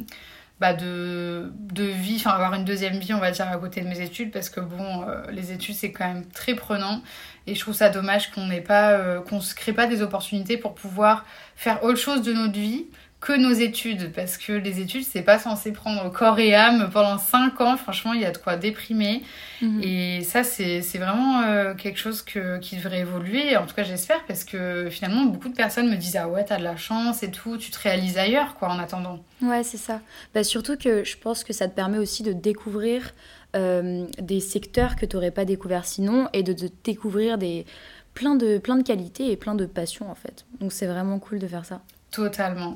bah 0.59 0.73
de, 0.73 1.51
de 1.57 1.83
vie, 1.83 2.15
enfin 2.17 2.31
avoir 2.31 2.53
une 2.53 2.65
deuxième 2.65 2.99
vie 2.99 3.13
on 3.13 3.19
va 3.19 3.31
dire 3.31 3.47
à 3.47 3.57
côté 3.57 3.81
de 3.81 3.87
mes 3.87 4.01
études 4.01 4.31
parce 4.31 4.49
que 4.49 4.59
bon 4.59 5.07
euh, 5.07 5.21
les 5.31 5.51
études 5.51 5.75
c'est 5.75 5.91
quand 5.91 6.07
même 6.07 6.25
très 6.27 6.55
prenant 6.55 7.01
et 7.47 7.55
je 7.55 7.59
trouve 7.59 7.73
ça 7.73 7.89
dommage 7.89 8.31
qu'on 8.31 8.47
n'ait 8.47 8.61
pas 8.61 8.91
euh, 8.91 9.19
qu'on 9.21 9.41
se 9.41 9.55
crée 9.55 9.73
pas 9.73 9.87
des 9.87 10.01
opportunités 10.01 10.57
pour 10.57 10.73
pouvoir 10.73 11.25
faire 11.55 11.83
autre 11.83 11.99
chose 11.99 12.21
de 12.21 12.33
notre 12.33 12.53
vie 12.53 12.85
que 13.23 13.31
nos 13.31 13.53
études 13.53 14.11
parce 14.11 14.37
que 14.37 14.51
les 14.51 14.81
études 14.81 15.05
c'est 15.05 15.21
pas 15.21 15.39
censé 15.39 15.71
prendre 15.71 16.11
corps 16.11 16.39
et 16.39 16.53
âme. 16.53 16.89
Pendant 16.91 17.17
5 17.17 17.61
ans 17.61 17.77
franchement 17.77 18.11
il 18.11 18.19
y 18.19 18.25
a 18.25 18.31
de 18.31 18.37
quoi 18.37 18.57
déprimer. 18.57 19.23
Mmh. 19.61 19.81
et 19.81 20.21
ça 20.23 20.43
c'est 20.43 20.81
vraiment 20.97 21.41
euh, 21.43 21.73
quelque 21.73 21.97
chose 21.97 22.21
que, 22.21 22.59
qui 22.59 22.75
devrait 22.75 22.99
évoluer. 22.99 23.55
En 23.55 23.65
tout 23.65 23.75
cas 23.75 23.83
j'espère 23.83 24.25
parce 24.25 24.43
que 24.43 24.89
finalement 24.91 25.23
beaucoup 25.23 25.47
de 25.47 25.55
personnes 25.55 25.89
me 25.89 25.95
disent 25.95 26.17
ah 26.17 26.27
ouais 26.27 26.43
t'as 26.43 26.57
de 26.57 26.65
la 26.65 26.75
chance 26.75 27.23
et 27.23 27.31
tout 27.31 27.57
tu 27.57 27.71
te 27.71 27.79
réalises 27.79 28.17
ailleurs 28.17 28.55
quoi 28.55 28.67
en 28.67 28.77
attendant. 28.77 29.23
Ouais 29.41 29.63
c'est 29.63 29.77
ça. 29.77 30.01
Bah, 30.33 30.43
surtout 30.43 30.75
que 30.75 31.05
je 31.05 31.15
pense 31.17 31.45
que 31.45 31.53
ça 31.53 31.69
te 31.69 31.73
permet 31.73 31.99
aussi 31.99 32.23
de 32.23 32.33
découvrir 32.33 33.13
euh, 33.55 34.05
des 34.19 34.41
secteurs 34.41 34.97
que 34.97 35.05
tu 35.05 35.15
n'aurais 35.15 35.31
pas 35.31 35.45
découvert 35.45 35.85
sinon 35.85 36.27
et 36.33 36.43
de, 36.43 36.51
de 36.51 36.69
découvrir 36.83 37.37
des 37.37 37.65
plein 38.15 38.35
de 38.35 38.57
plein 38.57 38.75
de 38.75 38.83
qualités 38.83 39.31
et 39.31 39.37
plein 39.37 39.55
de 39.55 39.65
passions 39.65 40.11
en 40.11 40.15
fait. 40.15 40.45
Donc 40.59 40.73
c'est 40.73 40.87
vraiment 40.87 41.19
cool 41.19 41.39
de 41.39 41.47
faire 41.47 41.63
ça. 41.63 41.79
Totalement 42.11 42.75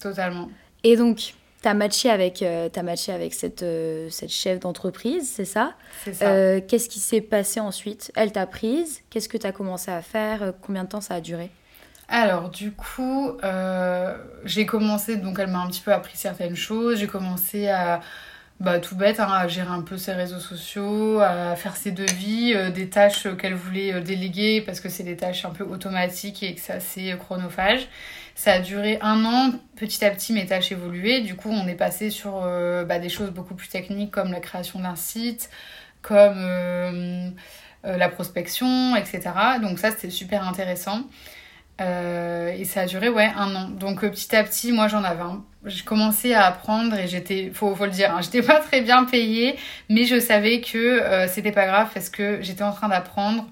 Totalement. 0.00 0.48
Et 0.84 0.96
donc, 0.96 1.16
tu 1.16 1.34
T'as 1.66 1.74
matché 1.74 2.10
avec, 2.10 2.42
euh, 2.42 2.68
as 2.72 2.82
matché 2.84 3.12
avec 3.12 3.34
cette, 3.34 3.64
euh, 3.64 4.08
cette 4.08 4.30
chef 4.30 4.60
d'entreprise, 4.60 5.28
c'est 5.28 5.44
ça? 5.44 5.72
C'est 6.04 6.14
ça. 6.14 6.26
Euh, 6.26 6.60
Qu'est-ce 6.60 6.88
qui 6.88 7.00
s'est 7.00 7.20
passé 7.20 7.58
ensuite? 7.58 8.12
Elle 8.14 8.30
t'a 8.30 8.46
prise 8.46 9.00
Qu'est-ce 9.10 9.28
que 9.28 9.36
tu 9.36 9.48
as 9.48 9.52
commencé 9.52 9.90
à 9.90 10.00
faire? 10.00 10.52
Combien 10.62 10.84
de 10.84 10.88
temps 10.88 11.00
ça 11.00 11.14
a 11.14 11.20
duré? 11.20 11.50
Alors, 12.08 12.50
du 12.50 12.70
coup, 12.70 13.32
j'ai 14.44 14.64
commencé, 14.64 15.16
donc 15.16 15.40
elle 15.40 15.48
m'a 15.48 15.58
un 15.58 15.66
petit 15.66 15.80
peu 15.80 15.92
appris 15.92 16.16
certaines 16.16 16.54
choses. 16.54 17.00
J'ai 17.00 17.08
commencé 17.08 17.66
à, 17.66 18.00
bah, 18.60 18.78
tout 18.78 18.94
bête, 18.94 19.18
hein, 19.18 19.28
à 19.28 19.48
gérer 19.48 19.70
un 19.70 19.82
peu 19.82 19.98
ses 19.98 20.12
réseaux 20.12 20.38
sociaux, 20.38 21.20
à 21.20 21.56
faire 21.56 21.76
ses 21.76 21.90
devis, 21.90 22.54
euh, 22.54 22.70
des 22.70 22.88
tâches 22.88 23.26
qu'elle 23.36 23.54
voulait 23.54 24.00
déléguer 24.00 24.62
parce 24.62 24.80
que 24.80 24.88
c'est 24.88 25.02
des 25.02 25.16
tâches 25.16 25.44
un 25.44 25.50
peu 25.50 25.64
automatiques 25.64 26.42
et 26.42 26.54
que 26.54 26.60
c'est 26.60 26.72
assez 26.72 27.14
chronophage. 27.18 27.88
Ça 28.36 28.52
a 28.52 28.58
duré 28.60 28.98
un 29.00 29.24
an. 29.24 29.52
Petit 29.76 30.04
à 30.04 30.10
petit, 30.10 30.34
mes 30.34 30.44
tâches 30.44 30.70
évoluaient. 30.70 31.22
Du 31.22 31.36
coup, 31.36 31.48
on 31.50 31.66
est 31.66 31.74
passé 31.74 32.10
sur 32.10 32.42
euh, 32.44 32.84
bah, 32.84 32.98
des 32.98 33.08
choses 33.08 33.30
beaucoup 33.30 33.54
plus 33.54 33.68
techniques 33.68 34.10
comme 34.10 34.30
la 34.30 34.40
création 34.40 34.78
d'un 34.78 34.94
site, 34.94 35.48
comme 36.02 36.36
euh, 36.36 37.30
euh, 37.86 37.96
la 37.96 38.08
prospection, 38.10 38.94
etc. 38.94 39.30
Donc 39.62 39.78
ça, 39.78 39.90
c'était 39.90 40.10
super 40.10 40.46
intéressant. 40.46 41.04
Et 41.78 42.64
ça 42.64 42.82
a 42.82 42.86
duré 42.86 43.08
ouais 43.08 43.30
un 43.36 43.54
an. 43.54 43.68
Donc 43.70 44.02
petit 44.02 44.36
à 44.36 44.44
petit, 44.44 44.72
moi 44.72 44.88
j'en 44.88 45.02
avais 45.02 45.22
un... 45.22 45.42
J'ai 45.64 45.84
commencé 45.84 46.32
à 46.32 46.46
apprendre 46.46 46.94
et 46.94 47.06
j'étais, 47.08 47.50
faut, 47.52 47.74
faut 47.74 47.84
le 47.84 47.90
dire, 47.90 48.14
hein, 48.14 48.20
j'étais 48.22 48.42
pas 48.46 48.60
très 48.60 48.80
bien 48.82 49.04
payée, 49.04 49.56
mais 49.90 50.04
je 50.04 50.18
savais 50.18 50.60
que 50.60 51.26
c'était 51.28 51.52
pas 51.52 51.66
grave 51.66 51.88
parce 51.92 52.08
que 52.08 52.40
j'étais 52.40 52.62
en 52.62 52.72
train 52.72 52.88
d'apprendre 52.88 53.46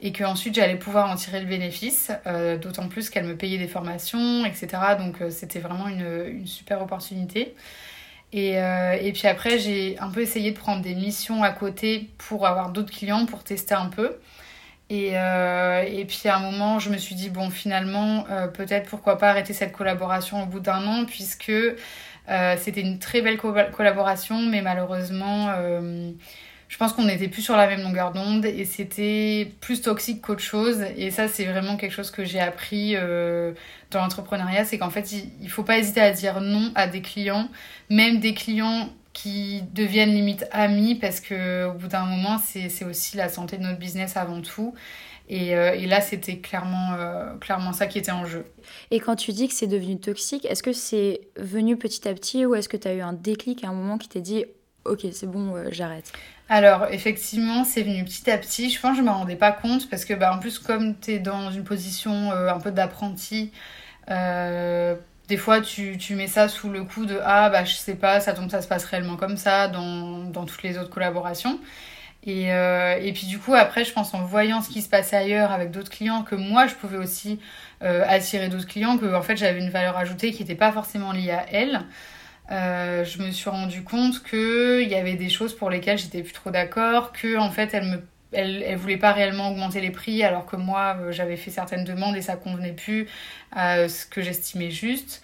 et 0.00 0.12
que 0.12 0.24
ensuite 0.24 0.54
j'allais 0.54 0.76
pouvoir 0.76 1.10
en 1.10 1.16
tirer 1.16 1.40
le 1.40 1.46
bénéfice, 1.46 2.10
euh, 2.26 2.56
d'autant 2.58 2.88
plus 2.88 3.10
qu'elle 3.10 3.24
me 3.26 3.36
payait 3.36 3.58
des 3.58 3.68
formations, 3.68 4.44
etc. 4.44 4.96
Donc 4.96 5.20
euh, 5.22 5.30
c'était 5.30 5.60
vraiment 5.60 5.88
une, 5.88 6.26
une 6.28 6.46
super 6.46 6.82
opportunité. 6.82 7.54
Et, 8.32 8.58
euh, 8.60 8.92
et 9.00 9.12
puis 9.12 9.28
après, 9.28 9.58
j'ai 9.58 9.98
un 10.00 10.10
peu 10.10 10.20
essayé 10.20 10.50
de 10.52 10.58
prendre 10.58 10.82
des 10.82 10.94
missions 10.94 11.42
à 11.44 11.50
côté 11.52 12.10
pour 12.18 12.46
avoir 12.46 12.70
d'autres 12.70 12.92
clients, 12.92 13.26
pour 13.26 13.44
tester 13.44 13.74
un 13.74 13.86
peu. 13.86 14.18
Et, 14.90 15.12
et 15.14 16.04
puis 16.06 16.28
à 16.28 16.36
un 16.36 16.40
moment, 16.40 16.78
je 16.78 16.90
me 16.90 16.98
suis 16.98 17.14
dit, 17.14 17.30
bon, 17.30 17.50
finalement, 17.50 18.24
peut-être 18.54 18.88
pourquoi 18.90 19.18
pas 19.18 19.30
arrêter 19.30 19.52
cette 19.52 19.72
collaboration 19.72 20.42
au 20.42 20.46
bout 20.46 20.60
d'un 20.60 20.86
an, 20.86 21.04
puisque 21.06 21.52
c'était 22.58 22.80
une 22.80 22.98
très 22.98 23.22
belle 23.22 23.38
co- 23.38 23.54
collaboration, 23.72 24.40
mais 24.42 24.62
malheureusement, 24.62 25.52
je 26.74 26.78
pense 26.80 26.92
qu'on 26.92 27.04
n'était 27.04 27.28
plus 27.28 27.42
sur 27.42 27.56
la 27.56 27.68
même 27.68 27.82
longueur 27.82 28.10
d'onde 28.10 28.44
et 28.44 28.64
c'était 28.64 29.52
plus 29.60 29.80
toxique 29.80 30.20
qu'autre 30.20 30.42
chose. 30.42 30.82
Et 30.96 31.12
ça, 31.12 31.28
c'est 31.28 31.44
vraiment 31.44 31.76
quelque 31.76 31.92
chose 31.92 32.10
que 32.10 32.24
j'ai 32.24 32.40
appris 32.40 32.96
euh, 32.96 33.52
dans 33.92 34.00
l'entrepreneuriat, 34.00 34.64
c'est 34.64 34.76
qu'en 34.76 34.90
fait, 34.90 35.12
il 35.12 35.30
ne 35.40 35.48
faut 35.48 35.62
pas 35.62 35.78
hésiter 35.78 36.00
à 36.00 36.10
dire 36.10 36.40
non 36.40 36.72
à 36.74 36.88
des 36.88 37.00
clients, 37.00 37.48
même 37.90 38.18
des 38.18 38.34
clients 38.34 38.88
qui 39.12 39.62
deviennent 39.72 40.10
limite 40.10 40.46
amis 40.50 40.96
parce 40.96 41.20
que 41.20 41.68
au 41.68 41.74
bout 41.74 41.86
d'un 41.86 42.06
moment 42.06 42.38
c'est 42.38 42.84
aussi 42.84 43.16
la 43.16 43.28
santé 43.28 43.56
de 43.56 43.62
notre 43.62 43.78
business 43.78 44.16
avant 44.16 44.40
tout. 44.40 44.74
Et, 45.28 45.54
euh, 45.54 45.76
là 45.86 46.00
c'était 46.00 46.38
clairement 46.38 46.94
euh, 46.94 47.36
clairement 47.36 47.72
ça 47.72 47.86
qui 47.86 47.98
était 47.98 48.10
en 48.10 48.26
jeu. 48.26 48.44
Et 48.90 48.98
quand 48.98 49.14
tu 49.14 49.30
dis 49.30 49.46
que 49.46 49.54
c'est 49.54 49.68
devenu 49.68 50.00
toxique, 50.00 50.44
est-ce 50.46 50.64
que 50.64 50.72
c'est 50.72 51.20
venu 51.36 51.76
petit 51.76 52.08
à 52.08 52.14
petit 52.14 52.44
ou 52.44 52.56
est-ce 52.56 52.68
que 52.68 52.76
tu 52.76 52.88
as 52.88 52.94
eu 52.94 53.00
un 53.00 53.12
déclic 53.12 53.62
à 53.62 53.68
un 53.68 53.74
moment 53.74 53.96
qui 53.96 54.08
t'a 54.08 54.18
dit 54.18 54.44
Ok, 54.84 55.06
c'est 55.12 55.30
bon, 55.30 55.54
j'arrête? 55.70 56.12
Alors 56.48 56.86
effectivement 56.90 57.64
c'est 57.64 57.82
venu 57.82 58.04
petit 58.04 58.30
à 58.30 58.36
petit 58.38 58.70
je 58.70 58.80
pense 58.80 58.92
que 58.92 58.98
je 58.98 59.02
me 59.02 59.10
rendais 59.10 59.36
pas 59.36 59.52
compte 59.52 59.88
parce 59.88 60.04
que 60.04 60.14
bah 60.14 60.34
en 60.34 60.38
plus 60.38 60.58
comme 60.58 60.98
tu 60.98 61.12
es 61.12 61.18
dans 61.18 61.50
une 61.50 61.64
position 61.64 62.32
euh, 62.32 62.52
un 62.52 62.60
peu 62.60 62.70
d'apprenti 62.70 63.50
euh, 64.10 64.96
des 65.28 65.36
fois, 65.38 65.60
tu, 65.62 65.98
tu 65.98 66.14
mets 66.16 66.28
ça 66.28 66.48
sous 66.48 66.70
le 66.70 66.84
coup 66.84 67.06
de 67.06 67.18
Ah, 67.24 67.50
bah, 67.50 67.64
je 67.64 67.74
sais 67.74 67.94
pas, 67.96 68.20
ça 68.20 68.34
tombe, 68.34 68.50
ça 68.50 68.62
se 68.62 68.68
passe 68.68 68.84
réellement 68.84 69.16
comme 69.16 69.36
ça 69.38 69.68
dans, 69.68 70.24
dans 70.24 70.44
toutes 70.44 70.62
les 70.62 70.78
autres 70.78 70.90
collaborations. 70.90 71.60
Et, 72.24 72.52
euh, 72.52 72.98
et 73.02 73.12
puis, 73.12 73.26
du 73.26 73.38
coup, 73.38 73.54
après, 73.54 73.84
je 73.84 73.92
pense 73.92 74.14
en 74.14 74.24
voyant 74.24 74.62
ce 74.62 74.70
qui 74.70 74.82
se 74.82 74.88
passait 74.90 75.16
ailleurs 75.16 75.52
avec 75.52 75.70
d'autres 75.70 75.90
clients, 75.90 76.22
que 76.22 76.34
moi, 76.36 76.66
je 76.66 76.74
pouvais 76.74 76.98
aussi 76.98 77.40
attirer 77.80 78.48
d'autres 78.48 78.66
clients, 78.66 78.98
que 78.98 79.14
en 79.14 79.22
fait, 79.22 79.36
j'avais 79.36 79.60
une 79.60 79.70
valeur 79.70 79.96
ajoutée 79.98 80.32
qui 80.32 80.42
n'était 80.42 80.54
pas 80.54 80.72
forcément 80.72 81.12
liée 81.12 81.32
à 81.32 81.46
elle. 81.52 81.82
Euh, 82.50 83.04
je 83.04 83.22
me 83.22 83.30
suis 83.30 83.48
rendu 83.48 83.82
compte 83.82 84.22
qu'il 84.22 84.86
y 84.88 84.94
avait 84.94 85.14
des 85.14 85.30
choses 85.30 85.56
pour 85.56 85.70
lesquelles 85.70 85.98
j'étais 85.98 86.22
plus 86.22 86.32
trop 86.32 86.50
d'accord, 86.50 87.12
que 87.12 87.38
en 87.38 87.50
fait, 87.50 87.70
elle 87.72 87.84
me 87.84 88.02
elle, 88.32 88.64
elle 88.66 88.76
voulait 88.76 88.96
pas 88.96 89.12
réellement 89.12 89.50
augmenter 89.50 89.80
les 89.80 89.92
prix 89.92 90.24
alors 90.24 90.44
que 90.44 90.56
moi 90.56 90.96
euh, 91.00 91.12
j'avais 91.12 91.36
fait 91.36 91.52
certaines 91.52 91.84
demandes 91.84 92.16
et 92.16 92.22
ça 92.22 92.34
convenait 92.34 92.72
plus 92.72 93.06
à 93.52 93.88
ce 93.88 94.06
que 94.06 94.22
j'estimais 94.22 94.70
juste. 94.70 95.22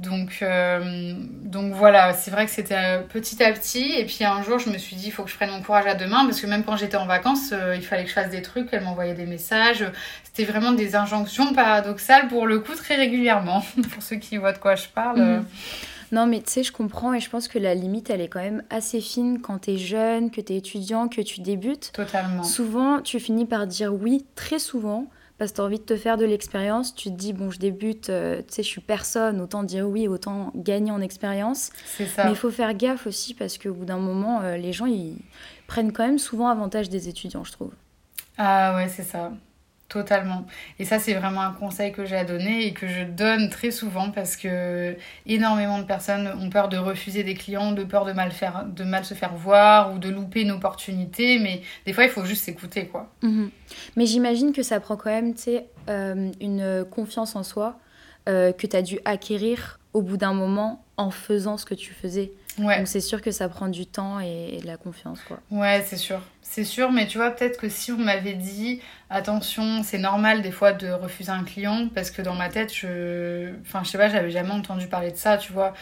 Donc, 0.00 0.38
euh, 0.42 1.14
donc 1.16 1.72
voilà, 1.72 2.12
c'est 2.14 2.30
vrai 2.30 2.46
que 2.46 2.52
c'était 2.52 3.00
petit 3.08 3.42
à 3.42 3.52
petit. 3.52 3.94
Et 3.96 4.04
puis 4.04 4.24
un 4.24 4.42
jour, 4.42 4.58
je 4.58 4.70
me 4.70 4.78
suis 4.78 4.94
dit, 4.94 5.06
il 5.06 5.10
faut 5.10 5.24
que 5.24 5.30
je 5.30 5.34
prenne 5.34 5.50
mon 5.50 5.62
courage 5.62 5.86
à 5.86 5.94
deux 5.94 6.06
mains 6.06 6.24
parce 6.24 6.40
que 6.40 6.46
même 6.46 6.62
quand 6.64 6.76
j'étais 6.76 6.96
en 6.96 7.06
vacances, 7.06 7.52
il 7.74 7.82
fallait 7.82 8.04
que 8.04 8.08
je 8.08 8.14
fasse 8.14 8.30
des 8.30 8.42
trucs. 8.42 8.68
Elle 8.70 8.84
m'envoyait 8.84 9.14
des 9.14 9.26
messages. 9.26 9.84
C'était 10.22 10.44
vraiment 10.44 10.70
des 10.70 10.94
injonctions 10.94 11.52
paradoxales 11.52 12.28
pour 12.28 12.46
le 12.46 12.60
coup 12.60 12.74
très 12.76 12.94
régulièrement. 12.94 13.64
pour 13.92 14.02
ceux 14.02 14.16
qui 14.16 14.36
voient 14.36 14.52
de 14.52 14.58
quoi 14.58 14.76
je 14.76 14.86
parle. 14.86 15.20
Mhm. 15.20 15.44
Non, 16.12 16.26
mais 16.26 16.40
tu 16.40 16.50
sais, 16.50 16.62
je 16.62 16.72
comprends 16.72 17.12
et 17.12 17.20
je 17.20 17.28
pense 17.28 17.48
que 17.48 17.58
la 17.58 17.74
limite, 17.74 18.10
elle 18.10 18.20
est 18.20 18.28
quand 18.28 18.40
même 18.40 18.62
assez 18.70 19.00
fine 19.00 19.40
quand 19.40 19.58
t'es 19.58 19.76
jeune, 19.76 20.30
que 20.30 20.40
t'es 20.40 20.56
étudiant, 20.56 21.08
que 21.08 21.20
tu 21.20 21.40
débutes. 21.40 21.90
Totalement. 21.92 22.42
Souvent, 22.42 23.00
tu 23.00 23.20
finis 23.20 23.46
par 23.46 23.66
dire 23.66 23.92
oui, 23.94 24.26
très 24.34 24.58
souvent, 24.58 25.06
parce 25.38 25.52
que 25.52 25.58
t'as 25.58 25.62
envie 25.64 25.78
de 25.78 25.84
te 25.84 25.96
faire 25.96 26.16
de 26.16 26.24
l'expérience. 26.24 26.94
Tu 26.94 27.10
te 27.10 27.14
dis, 27.14 27.32
bon, 27.32 27.50
je 27.50 27.58
débute, 27.58 28.10
euh, 28.10 28.38
tu 28.38 28.54
sais, 28.54 28.62
je 28.62 28.68
suis 28.68 28.80
personne, 28.80 29.40
autant 29.40 29.62
dire 29.62 29.88
oui, 29.88 30.08
autant 30.08 30.52
gagner 30.54 30.90
en 30.90 31.00
expérience. 31.00 31.70
C'est 31.84 32.06
ça. 32.06 32.24
Mais 32.24 32.30
il 32.30 32.36
faut 32.36 32.50
faire 32.50 32.74
gaffe 32.74 33.06
aussi 33.06 33.34
parce 33.34 33.58
qu'au 33.58 33.72
bout 33.72 33.84
d'un 33.84 33.98
moment, 33.98 34.40
euh, 34.42 34.56
les 34.56 34.72
gens, 34.72 34.86
ils 34.86 35.18
prennent 35.66 35.92
quand 35.92 36.04
même 36.04 36.18
souvent 36.18 36.48
avantage 36.48 36.88
des 36.88 37.08
étudiants, 37.08 37.44
je 37.44 37.52
trouve. 37.52 37.72
Ah 38.36 38.74
ouais, 38.76 38.88
c'est 38.88 39.02
ça. 39.02 39.32
Totalement. 39.88 40.44
Et 40.78 40.84
ça, 40.84 40.98
c'est 40.98 41.14
vraiment 41.14 41.40
un 41.40 41.52
conseil 41.52 41.92
que 41.92 42.04
j'ai 42.04 42.16
à 42.16 42.24
donner 42.24 42.66
et 42.66 42.74
que 42.74 42.86
je 42.86 43.04
donne 43.04 43.48
très 43.48 43.70
souvent 43.70 44.10
parce 44.10 44.36
que 44.36 44.94
énormément 45.24 45.78
de 45.78 45.84
personnes 45.84 46.28
ont 46.38 46.50
peur 46.50 46.68
de 46.68 46.76
refuser 46.76 47.24
des 47.24 47.32
clients, 47.32 47.72
de 47.72 47.84
peur 47.84 48.04
de 48.04 48.12
mal, 48.12 48.30
faire, 48.30 48.66
de 48.66 48.84
mal 48.84 49.06
se 49.06 49.14
faire 49.14 49.34
voir 49.34 49.94
ou 49.94 49.98
de 49.98 50.10
louper 50.10 50.42
une 50.42 50.50
opportunité. 50.50 51.38
Mais 51.38 51.62
des 51.86 51.94
fois, 51.94 52.04
il 52.04 52.10
faut 52.10 52.26
juste 52.26 52.44
s'écouter, 52.44 52.86
quoi. 52.86 53.10
Mhm. 53.22 53.50
Mais 53.96 54.04
j'imagine 54.04 54.52
que 54.52 54.62
ça 54.62 54.78
prend 54.78 54.96
quand 54.96 55.10
même, 55.10 55.34
tu 55.34 55.42
sais, 55.42 55.66
euh, 55.88 56.30
une 56.38 56.84
confiance 56.90 57.34
en 57.34 57.42
soi 57.42 57.78
euh, 58.28 58.52
que 58.52 58.66
tu 58.66 58.76
as 58.76 58.82
dû 58.82 58.98
acquérir 59.06 59.80
au 59.98 60.02
bout 60.02 60.16
d'un 60.16 60.32
moment 60.32 60.84
en 60.96 61.10
faisant 61.10 61.56
ce 61.56 61.64
que 61.64 61.74
tu 61.74 61.92
faisais. 61.92 62.32
Ouais. 62.58 62.78
Donc 62.78 62.88
c'est 62.88 63.00
sûr 63.00 63.22
que 63.22 63.30
ça 63.30 63.48
prend 63.48 63.68
du 63.68 63.86
temps 63.86 64.20
et, 64.20 64.56
et 64.56 64.60
de 64.60 64.66
la 64.66 64.76
confiance, 64.76 65.20
quoi. 65.26 65.38
Ouais, 65.50 65.84
c'est 65.86 65.96
sûr. 65.96 66.20
C'est 66.42 66.64
sûr, 66.64 66.90
mais 66.90 67.06
tu 67.06 67.18
vois, 67.18 67.30
peut-être 67.30 67.60
que 67.60 67.68
si 67.68 67.92
on 67.92 67.98
m'avait 67.98 68.34
dit, 68.34 68.80
attention, 69.10 69.82
c'est 69.82 69.98
normal 69.98 70.42
des 70.42 70.50
fois 70.50 70.72
de 70.72 70.88
refuser 70.88 71.30
un 71.30 71.44
client, 71.44 71.88
parce 71.94 72.10
que 72.10 72.22
dans 72.22 72.34
ma 72.34 72.48
tête, 72.48 72.74
je. 72.74 73.52
Enfin, 73.62 73.82
je 73.84 73.90
sais 73.90 73.98
pas, 73.98 74.08
j'avais 74.08 74.30
jamais 74.30 74.52
entendu 74.52 74.86
parler 74.86 75.10
de 75.10 75.16
ça, 75.16 75.36
tu 75.36 75.52
vois. 75.52 75.74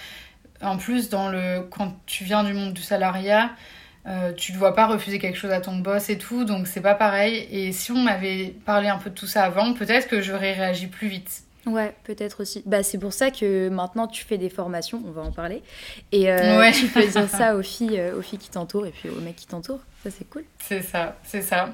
En 0.62 0.76
plus, 0.76 1.08
dans 1.08 1.28
le... 1.28 1.60
quand 1.70 1.94
tu 2.06 2.24
viens 2.24 2.42
du 2.42 2.52
monde 2.52 2.72
du 2.72 2.82
salariat, 2.82 3.50
euh, 4.06 4.32
tu 4.32 4.52
ne 4.52 4.58
dois 4.58 4.74
pas 4.74 4.86
refuser 4.86 5.18
quelque 5.18 5.36
chose 5.36 5.52
à 5.52 5.60
ton 5.60 5.76
boss 5.76 6.10
et 6.10 6.18
tout, 6.18 6.44
donc 6.44 6.66
c'est 6.66 6.80
pas 6.80 6.94
pareil. 6.94 7.46
Et 7.50 7.72
si 7.72 7.92
on 7.92 8.02
m'avait 8.02 8.54
parlé 8.64 8.88
un 8.88 8.98
peu 8.98 9.10
de 9.10 9.14
tout 9.14 9.26
ça 9.26 9.44
avant, 9.44 9.72
peut-être 9.72 10.08
que 10.08 10.20
j'aurais 10.20 10.52
réagi 10.52 10.88
plus 10.88 11.08
vite. 11.08 11.42
Ouais, 11.66 11.94
peut-être 12.04 12.42
aussi. 12.42 12.62
Bah, 12.64 12.82
c'est 12.82 12.98
pour 12.98 13.12
ça 13.12 13.30
que 13.30 13.68
maintenant 13.68 14.06
tu 14.06 14.24
fais 14.24 14.38
des 14.38 14.48
formations, 14.50 15.02
on 15.06 15.10
va 15.10 15.22
en 15.22 15.32
parler. 15.32 15.62
Et 16.12 16.30
euh, 16.30 16.60
Ouais. 16.60 16.72
tu 16.72 16.86
peux 16.86 17.04
dire 17.06 17.28
ça 17.28 17.56
aux 17.56 17.62
filles, 17.62 17.98
euh, 17.98 18.16
aux 18.16 18.22
filles 18.22 18.38
qui 18.38 18.50
t'entourent 18.50 18.86
et 18.86 18.92
puis 18.92 19.08
aux 19.08 19.20
mecs 19.20 19.36
qui 19.36 19.46
t'entourent. 19.46 19.80
Ça, 20.04 20.10
c'est 20.16 20.28
cool. 20.30 20.44
C'est 20.62 20.82
ça, 20.82 21.16
c'est 21.24 21.42
ça. 21.42 21.70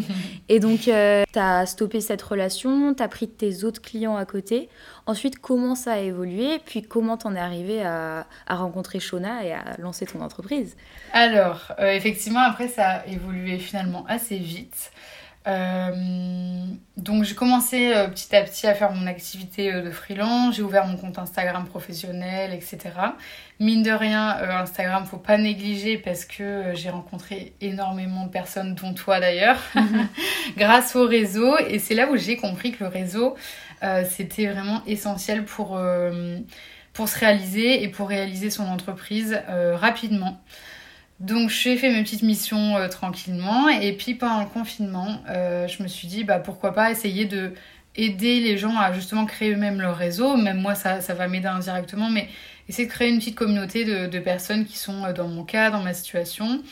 Et 0.48 0.58
donc, 0.58 0.88
euh, 0.88 1.24
t'as 1.32 1.66
stoppé 1.66 2.00
cette 2.00 2.22
relation, 2.22 2.94
t'as 2.94 3.08
pris 3.08 3.28
tes 3.28 3.64
autres 3.64 3.82
clients 3.82 4.16
à 4.16 4.24
côté. 4.24 4.70
Ensuite, 5.04 5.38
comment 5.38 5.74
ça 5.74 5.92
a 5.94 5.98
évolué? 5.98 6.60
Puis 6.64 6.80
comment 6.80 7.18
t'en 7.18 7.34
es 7.34 7.38
arrivé 7.38 7.82
à, 7.84 8.26
à 8.46 8.54
rencontrer 8.54 9.00
Shona 9.00 9.44
et 9.44 9.52
à 9.52 9.76
lancer 9.78 10.06
ton 10.06 10.22
entreprise? 10.22 10.76
Alors, 11.12 11.72
euh, 11.78 11.90
effectivement, 11.92 12.40
après, 12.40 12.68
ça 12.68 12.88
a 12.88 13.06
évolué 13.06 13.58
finalement 13.58 14.06
assez 14.08 14.38
vite. 14.38 14.90
Euh, 15.46 15.90
donc, 16.96 17.24
j'ai 17.24 17.34
commencé 17.34 17.92
euh, 17.94 18.08
petit 18.08 18.34
à 18.34 18.42
petit 18.42 18.66
à 18.66 18.74
faire 18.74 18.92
mon 18.92 19.06
activité 19.06 19.72
euh, 19.72 19.82
de 19.82 19.90
freelance. 19.90 20.56
J'ai 20.56 20.62
ouvert 20.62 20.86
mon 20.86 20.96
compte 20.96 21.18
Instagram 21.18 21.66
professionnel, 21.66 22.54
etc. 22.54 22.78
Mine 23.60 23.82
de 23.82 23.90
rien, 23.90 24.36
Instagram, 24.62 25.04
faut 25.04 25.18
pas 25.18 25.36
négliger 25.36 25.98
parce 25.98 26.24
que 26.24 26.72
j'ai 26.74 26.90
rencontré 26.90 27.54
énormément 27.60 28.24
de 28.24 28.30
personnes, 28.30 28.74
dont 28.74 28.94
toi 28.94 29.20
d'ailleurs, 29.20 29.60
grâce 30.56 30.96
au 30.96 31.06
réseau. 31.06 31.56
Et 31.58 31.78
c'est 31.78 31.94
là 31.94 32.10
où 32.10 32.16
j'ai 32.16 32.36
compris 32.36 32.72
que 32.72 32.82
le 32.82 32.90
réseau, 32.90 33.36
c'était 34.08 34.46
vraiment 34.46 34.82
essentiel 34.86 35.44
pour, 35.44 35.78
pour 36.94 37.08
se 37.08 37.18
réaliser 37.18 37.84
et 37.84 37.88
pour 37.88 38.08
réaliser 38.08 38.50
son 38.50 38.64
entreprise 38.64 39.40
rapidement. 39.46 40.42
Donc 41.24 41.48
j'ai 41.48 41.78
fait 41.78 41.90
mes 41.90 42.02
petites 42.02 42.20
missions 42.22 42.76
euh, 42.76 42.86
tranquillement 42.88 43.70
et 43.70 43.94
puis 43.94 44.14
pendant 44.14 44.40
le 44.40 44.46
confinement, 44.46 45.22
euh, 45.30 45.66
je 45.66 45.82
me 45.82 45.88
suis 45.88 46.06
dit 46.06 46.22
bah 46.22 46.38
pourquoi 46.38 46.74
pas 46.74 46.90
essayer 46.90 47.24
de 47.24 47.54
aider 47.96 48.40
les 48.40 48.58
gens 48.58 48.76
à 48.76 48.92
justement 48.92 49.24
créer 49.24 49.52
eux-mêmes 49.54 49.80
leur 49.80 49.96
réseau. 49.96 50.36
Même 50.36 50.60
moi 50.60 50.74
ça, 50.74 50.98
va 50.98 51.26
m'aider 51.26 51.46
indirectement, 51.46 52.10
mais 52.10 52.28
essayer 52.68 52.86
de 52.86 52.92
créer 52.92 53.08
une 53.08 53.20
petite 53.20 53.36
communauté 53.36 53.86
de, 53.86 54.18
personnes 54.18 54.66
qui 54.66 54.76
sont 54.76 55.10
dans 55.14 55.28
mon 55.28 55.44
cas, 55.44 55.70
dans 55.70 55.80
ma 55.80 55.94
situation. 55.94 56.62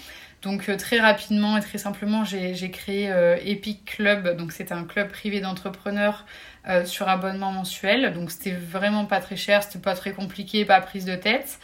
Donc 0.42 0.70
très 0.76 1.00
rapidement 1.00 1.56
et 1.56 1.62
très 1.62 1.78
simplement, 1.78 2.24
j'ai 2.24 2.70
créé 2.70 3.10
Epic 3.46 3.86
Club. 3.86 4.36
Donc 4.36 4.52
c'est 4.52 4.72
un 4.72 4.84
club 4.84 5.08
privé 5.08 5.40
d'entrepreneurs 5.40 6.26
sur 6.84 7.08
abonnement 7.08 7.52
mensuel. 7.52 8.12
Donc 8.12 8.30
c'était 8.32 8.52
vraiment 8.52 9.06
pas 9.06 9.20
très 9.20 9.36
cher, 9.36 9.62
c'était 9.62 9.78
pas 9.78 9.94
très 9.94 10.12
compliqué, 10.12 10.64
pas 10.64 10.80
prise 10.80 11.04
de 11.04 11.14
tête. 11.14 11.58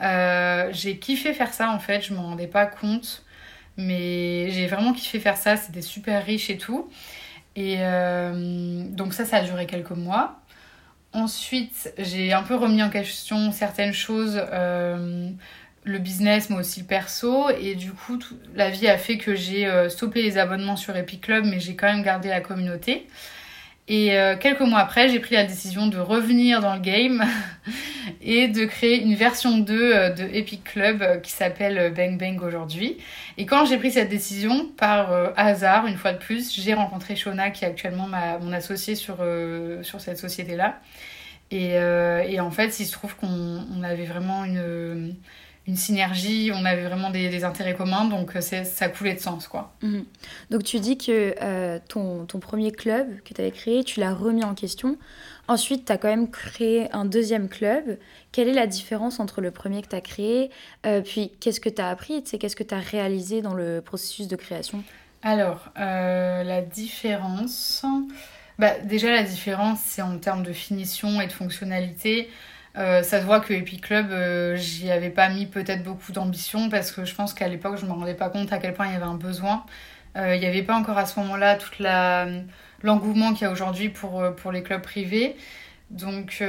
J'ai 0.00 0.98
kiffé 0.98 1.32
faire 1.32 1.52
ça 1.54 1.70
en 1.70 1.78
fait, 1.78 2.02
je 2.02 2.14
m'en 2.14 2.22
rendais 2.22 2.46
pas 2.46 2.66
compte. 2.66 3.24
Mais 3.78 4.50
j'ai 4.50 4.66
vraiment 4.66 4.92
kiffé 4.92 5.20
faire 5.20 5.36
ça, 5.36 5.56
c'était 5.56 5.82
super 5.82 6.24
riche 6.26 6.50
et 6.50 6.58
tout. 6.58 6.90
Et 7.54 7.76
euh, 7.78 8.84
donc 8.88 9.14
ça, 9.14 9.24
ça 9.24 9.38
a 9.38 9.42
duré 9.42 9.66
quelques 9.66 9.92
mois. 9.92 10.40
Ensuite, 11.12 11.92
j'ai 11.96 12.32
un 12.32 12.42
peu 12.42 12.56
remis 12.56 12.82
en 12.82 12.90
question 12.90 13.52
certaines 13.52 13.92
choses, 13.92 14.40
euh, 14.52 15.30
le 15.84 15.98
business, 15.98 16.50
mais 16.50 16.56
aussi 16.56 16.80
le 16.80 16.86
perso. 16.86 17.50
Et 17.50 17.76
du 17.76 17.92
coup, 17.92 18.18
la 18.54 18.68
vie 18.68 18.88
a 18.88 18.98
fait 18.98 19.16
que 19.16 19.36
j'ai 19.36 19.66
euh, 19.66 19.88
stoppé 19.88 20.22
les 20.22 20.38
abonnements 20.38 20.76
sur 20.76 20.96
Epic 20.96 21.22
Club, 21.22 21.44
mais 21.46 21.60
j'ai 21.60 21.76
quand 21.76 21.86
même 21.86 22.02
gardé 22.02 22.28
la 22.28 22.40
communauté. 22.40 23.06
Et 23.90 24.18
euh, 24.18 24.36
quelques 24.36 24.60
mois 24.60 24.80
après, 24.80 25.08
j'ai 25.08 25.18
pris 25.18 25.34
la 25.34 25.44
décision 25.44 25.86
de 25.86 25.98
revenir 25.98 26.60
dans 26.60 26.74
le 26.74 26.80
game 26.80 27.24
et 28.20 28.46
de 28.46 28.66
créer 28.66 29.02
une 29.02 29.14
version 29.14 29.56
2 29.56 29.74
euh, 29.74 30.10
de 30.10 30.24
Epic 30.24 30.62
Club 30.62 31.00
euh, 31.00 31.16
qui 31.16 31.32
s'appelle 31.32 31.94
Bang 31.94 32.18
Bang 32.18 32.42
aujourd'hui. 32.42 32.98
Et 33.38 33.46
quand 33.46 33.64
j'ai 33.64 33.78
pris 33.78 33.92
cette 33.92 34.10
décision, 34.10 34.66
par 34.76 35.32
hasard, 35.36 35.86
une 35.86 35.96
fois 35.96 36.12
de 36.12 36.18
plus, 36.18 36.54
j'ai 36.54 36.74
rencontré 36.74 37.16
Shona 37.16 37.50
qui 37.50 37.64
est 37.64 37.68
actuellement 37.68 38.08
mon 38.08 38.52
associée 38.52 38.94
sur, 38.94 39.24
sur 39.82 40.00
cette 40.00 40.18
société-là. 40.18 40.80
Et, 41.50 41.78
en 42.40 42.50
fait, 42.50 42.80
il 42.80 42.84
se 42.86 42.92
trouve 42.92 43.14
qu'on 43.14 43.82
avait 43.84 44.04
vraiment 44.04 44.44
une 44.44 45.14
une 45.68 45.76
synergie, 45.76 46.50
on 46.52 46.64
avait 46.64 46.84
vraiment 46.84 47.10
des, 47.10 47.44
intérêts 47.44 47.74
communs, 47.74 48.06
donc 48.06 48.34
euh, 48.34 48.40
ça 48.40 48.88
coulait 48.88 49.14
de 49.14 49.20
sens. 49.20 49.46
quoi. 49.46 49.74
Mhm. 49.82 50.04
Donc 50.50 50.64
tu 50.64 50.80
dis 50.80 50.96
que 50.96 51.34
euh, 51.42 51.78
ton, 51.88 52.24
ton, 52.24 52.40
premier 52.40 52.72
club 52.72 53.20
que 53.20 53.34
tu 53.34 53.40
avais 53.40 53.50
créé, 53.50 53.84
tu 53.84 54.00
l'as 54.00 54.14
remis 54.14 54.44
en 54.44 54.54
question. 54.54 54.96
Ensuite, 55.46 55.84
tu 55.84 55.92
as 55.92 55.98
quand 55.98 56.08
même 56.08 56.30
créé 56.30 56.90
un 56.94 57.04
deuxième 57.04 57.50
club. 57.50 57.98
Quelle 58.32 58.48
est 58.48 58.54
la 58.54 58.66
différence 58.66 59.20
entre 59.20 59.42
le 59.42 59.50
premier 59.50 59.82
que 59.82 59.88
tu 59.88 59.96
as 59.96 60.00
créé 60.00 60.50
euh, 60.86 61.02
Puis 61.02 61.32
qu'est-ce 61.38 61.60
que 61.60 61.68
tu 61.68 61.82
as 61.82 61.90
appris 61.90 62.24
Qu'est-ce 62.24 62.56
que 62.56 62.64
tu 62.64 62.74
as 62.74 62.80
réalisé 62.80 63.42
dans 63.42 63.54
le 63.54 63.82
processus 63.82 64.26
de 64.26 64.36
création? 64.36 64.82
Alors, 65.22 65.68
la 65.76 66.62
différence... 66.62 67.84
Bah, 68.58 68.72
déjà, 68.82 69.12
la 69.12 69.22
différence, 69.22 69.78
c'est 69.84 70.02
en 70.02 70.18
termes 70.18 70.42
de 70.42 70.52
finition 70.52 71.20
et 71.20 71.28
de 71.28 71.32
fonctionnalité. 71.32 72.28
Euh, 72.78 73.02
ça 73.02 73.20
se 73.20 73.26
voit 73.26 73.40
que 73.40 73.52
Epic 73.52 73.82
Club, 73.82 74.12
euh, 74.12 74.54
j'y 74.56 74.90
avais 74.90 75.10
pas 75.10 75.28
mis 75.28 75.46
peut-être 75.46 75.82
beaucoup 75.82 76.12
d'ambition 76.12 76.68
parce 76.68 76.92
que 76.92 77.04
je 77.04 77.14
pense 77.14 77.34
qu'à 77.34 77.48
l'époque, 77.48 77.76
je 77.76 77.86
me 77.86 77.92
rendais 77.92 78.14
pas 78.14 78.28
compte 78.28 78.52
à 78.52 78.58
quel 78.58 78.72
point 78.72 78.86
il 78.86 78.92
y 78.92 78.96
avait 78.96 79.04
un 79.04 79.14
besoin. 79.14 79.64
Euh, 80.16 80.36
il 80.36 80.40
n'y 80.40 80.46
avait 80.46 80.62
pas 80.62 80.76
encore 80.76 80.96
à 80.96 81.06
ce 81.06 81.18
moment-là 81.20 81.56
tout 81.56 81.82
l'engouement 82.82 83.32
qu'il 83.32 83.42
y 83.42 83.44
a 83.46 83.50
aujourd'hui 83.50 83.88
pour, 83.88 84.22
les 84.52 84.62
clubs 84.62 84.82
privés. 84.82 85.36
Donc 85.90 86.42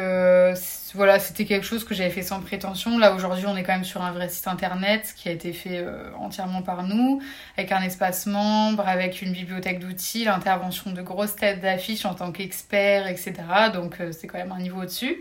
voilà, 0.94 1.20
c'était 1.20 1.46
quelque 1.46 1.66
chose 1.66 1.84
que 1.84 1.96
j'avais 1.96 2.10
fait 2.10 2.22
sans 2.22 2.42
prétention. 2.42 3.00
Là 3.00 3.14
aujourd'hui, 3.14 3.46
on 3.48 3.56
est 3.58 3.64
quand 3.64 3.74
même 3.74 3.84
sur 3.84 4.04
un 4.04 4.12
vrai 4.12 4.30
site 4.30 4.48
internet 4.48 5.14
qui 5.16 5.30
a 5.30 5.32
été 5.32 5.54
fait 5.54 5.84
entièrement 6.20 6.62
par 6.62 6.84
nous, 6.84 7.22
avec 7.58 7.72
un 7.72 7.82
espace 7.82 8.28
membre, 8.28 8.88
avec 8.88 9.22
une 9.22 9.32
bibliothèque 9.32 9.80
d'outils, 9.80 10.26
l'intervention 10.26 10.92
de 10.92 11.02
grosses 11.02 11.36
têtes 11.36 11.62
d'affiches 11.62 12.06
en 12.06 12.14
tant 12.14 12.32
qu'experts, 12.32 13.08
etc. 13.08 13.34
Donc 13.74 13.98
c'est 14.12 14.28
quand 14.28 14.38
même 14.38 14.52
un 14.52 14.60
niveau 14.60 14.82
au-dessus. 14.82 15.20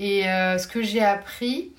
Et 0.00 0.26
euh, 0.26 0.56
ce 0.56 0.66
que 0.66 0.82
j'ai 0.82 1.04
appris, 1.04 1.72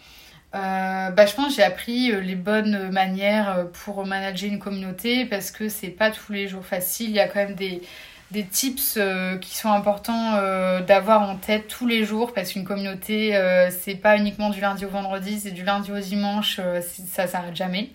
euh, 0.54 1.10
bah, 1.10 1.26
je 1.26 1.34
pense 1.34 1.48
que 1.48 1.54
j'ai 1.56 1.64
appris 1.64 2.12
euh, 2.12 2.22
les 2.22 2.36
bonnes 2.36 2.92
manières 2.92 3.68
pour 3.84 4.06
manager 4.06 4.48
une 4.48 4.60
communauté 4.60 5.26
parce 5.26 5.50
que 5.50 5.70
c'est 5.70 5.90
pas 5.90 6.12
tous 6.12 6.32
les 6.32 6.48
jours 6.48 6.64
facile. 6.64 7.10
Il 7.10 7.16
y 7.16 7.20
a 7.20 7.28
quand 7.28 7.40
même 7.40 7.56
des, 7.56 7.82
des 8.30 8.46
tips 8.46 9.00
qui 9.42 9.58
sont 9.58 9.72
importants 9.72 10.40
d'avoir 10.88 11.28
en 11.28 11.36
tête 11.36 11.68
tous 11.68 11.88
les 11.88 12.06
jours 12.06 12.34
parce 12.34 12.54
qu'une 12.54 12.64
communauté, 12.64 13.38
c'est 13.82 13.96
pas 13.96 14.16
uniquement 14.16 14.52
du 14.52 14.62
lundi 14.62 14.86
au 14.86 14.90
vendredi, 14.90 15.40
c'est 15.40 15.52
du 15.52 15.64
lundi 15.64 15.92
au 15.92 16.00
dimanche, 16.00 16.62
ça 17.10 17.28
s'arrête 17.28 17.56
jamais. 17.56 17.90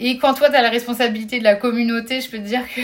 Et 0.00 0.18
quand 0.18 0.34
toi, 0.34 0.50
tu 0.50 0.56
as 0.56 0.62
la 0.62 0.70
responsabilité 0.70 1.38
de 1.38 1.44
la 1.44 1.54
communauté, 1.54 2.20
je 2.20 2.30
peux 2.30 2.38
te 2.38 2.42
dire 2.42 2.62
que 2.74 2.80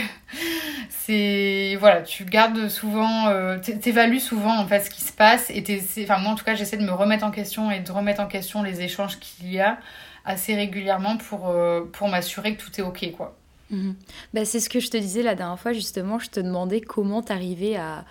c'est. 0.88 1.76
Voilà, 1.80 2.02
tu 2.02 2.24
gardes 2.24 2.68
souvent. 2.68 3.28
Euh, 3.28 3.58
t'évalues 3.58 4.20
souvent 4.20 4.58
en 4.58 4.68
ce 4.68 4.90
qui 4.90 5.02
se 5.02 5.12
passe. 5.12 5.50
Et 5.50 5.64
enfin, 6.02 6.18
moi 6.18 6.32
en 6.32 6.34
tout 6.36 6.44
cas, 6.44 6.54
j'essaie 6.54 6.76
de 6.76 6.84
me 6.84 6.92
remettre 6.92 7.24
en 7.24 7.30
question 7.30 7.70
et 7.70 7.80
de 7.80 7.92
remettre 7.92 8.20
en 8.20 8.26
question 8.26 8.62
les 8.62 8.80
échanges 8.82 9.18
qu'il 9.18 9.52
y 9.52 9.60
a 9.60 9.78
assez 10.24 10.54
régulièrement 10.54 11.16
pour, 11.16 11.48
euh, 11.48 11.82
pour 11.92 12.08
m'assurer 12.08 12.54
que 12.54 12.62
tout 12.62 12.70
est 12.78 12.82
OK, 12.82 13.10
quoi. 13.16 13.36
Mhm. 13.70 13.94
Bah, 14.34 14.44
c'est 14.44 14.60
ce 14.60 14.68
que 14.68 14.80
je 14.80 14.90
te 14.90 14.96
disais 14.96 15.22
la 15.22 15.34
dernière 15.34 15.58
fois, 15.58 15.72
justement. 15.72 16.18
Je 16.18 16.28
te 16.28 16.40
demandais 16.40 16.80
comment 16.80 17.22
t'arrivais 17.22 17.76
à 17.76 18.04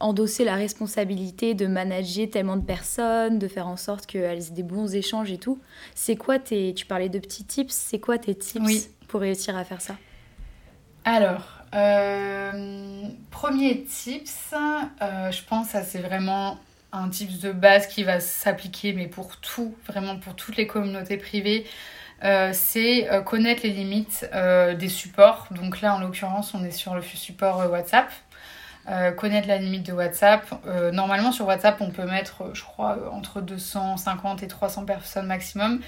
endosser 0.00 0.44
la 0.44 0.54
responsabilité 0.54 1.54
de 1.54 1.66
manager 1.66 2.28
tellement 2.30 2.56
de 2.56 2.64
personnes, 2.64 3.38
de 3.38 3.48
faire 3.48 3.66
en 3.66 3.76
sorte 3.76 4.06
qu'elles 4.06 4.48
aient 4.48 4.50
des 4.50 4.62
bons 4.62 4.94
échanges 4.94 5.30
et 5.30 5.38
tout. 5.38 5.58
C'est 5.94 6.16
quoi 6.16 6.38
tes... 6.38 6.74
Tu 6.74 6.86
parlais 6.86 7.08
de 7.08 7.18
petits 7.18 7.44
tips, 7.44 7.74
c'est 7.74 7.98
quoi 7.98 8.18
tes 8.18 8.34
tips 8.34 8.90
pour 9.08 9.20
réussir 9.20 9.56
à 9.56 9.64
faire 9.64 9.80
ça? 9.80 9.96
Alors, 11.04 11.62
euh, 11.74 13.02
premier 13.30 13.84
tips, 13.84 14.52
euh, 14.52 15.30
je 15.30 15.42
pense 15.44 15.72
que 15.72 15.78
c'est 15.84 16.00
vraiment 16.00 16.58
un 16.92 17.08
tips 17.08 17.40
de 17.40 17.52
base 17.52 17.86
qui 17.86 18.04
va 18.04 18.20
s'appliquer, 18.20 18.92
mais 18.92 19.06
pour 19.06 19.36
tout, 19.36 19.74
vraiment 19.86 20.18
pour 20.18 20.34
toutes 20.34 20.56
les 20.56 20.66
communautés 20.66 21.16
privées. 21.16 21.66
Euh, 22.24 22.50
c'est 22.52 23.08
connaître 23.24 23.62
les 23.62 23.70
limites 23.70 24.28
des 24.78 24.88
supports. 24.88 25.46
Donc 25.50 25.80
là, 25.80 25.94
en 25.94 26.00
l'occurrence, 26.00 26.54
on 26.54 26.64
est 26.64 26.70
sur 26.70 26.94
le 26.94 27.02
support 27.02 27.70
WhatsApp. 27.70 28.10
Euh, 28.90 29.12
connaître 29.12 29.48
la 29.48 29.58
limite 29.58 29.84
de 29.86 29.92
WhatsApp. 29.92 30.46
Euh, 30.66 30.90
normalement, 30.90 31.30
sur 31.30 31.46
WhatsApp, 31.46 31.78
on 31.80 31.90
peut 31.90 32.06
mettre, 32.06 32.54
je 32.54 32.62
crois, 32.62 32.96
entre 33.12 33.42
250 33.42 34.42
et 34.42 34.46
300 34.46 34.86
personnes 34.86 35.26
maximum. 35.26 35.80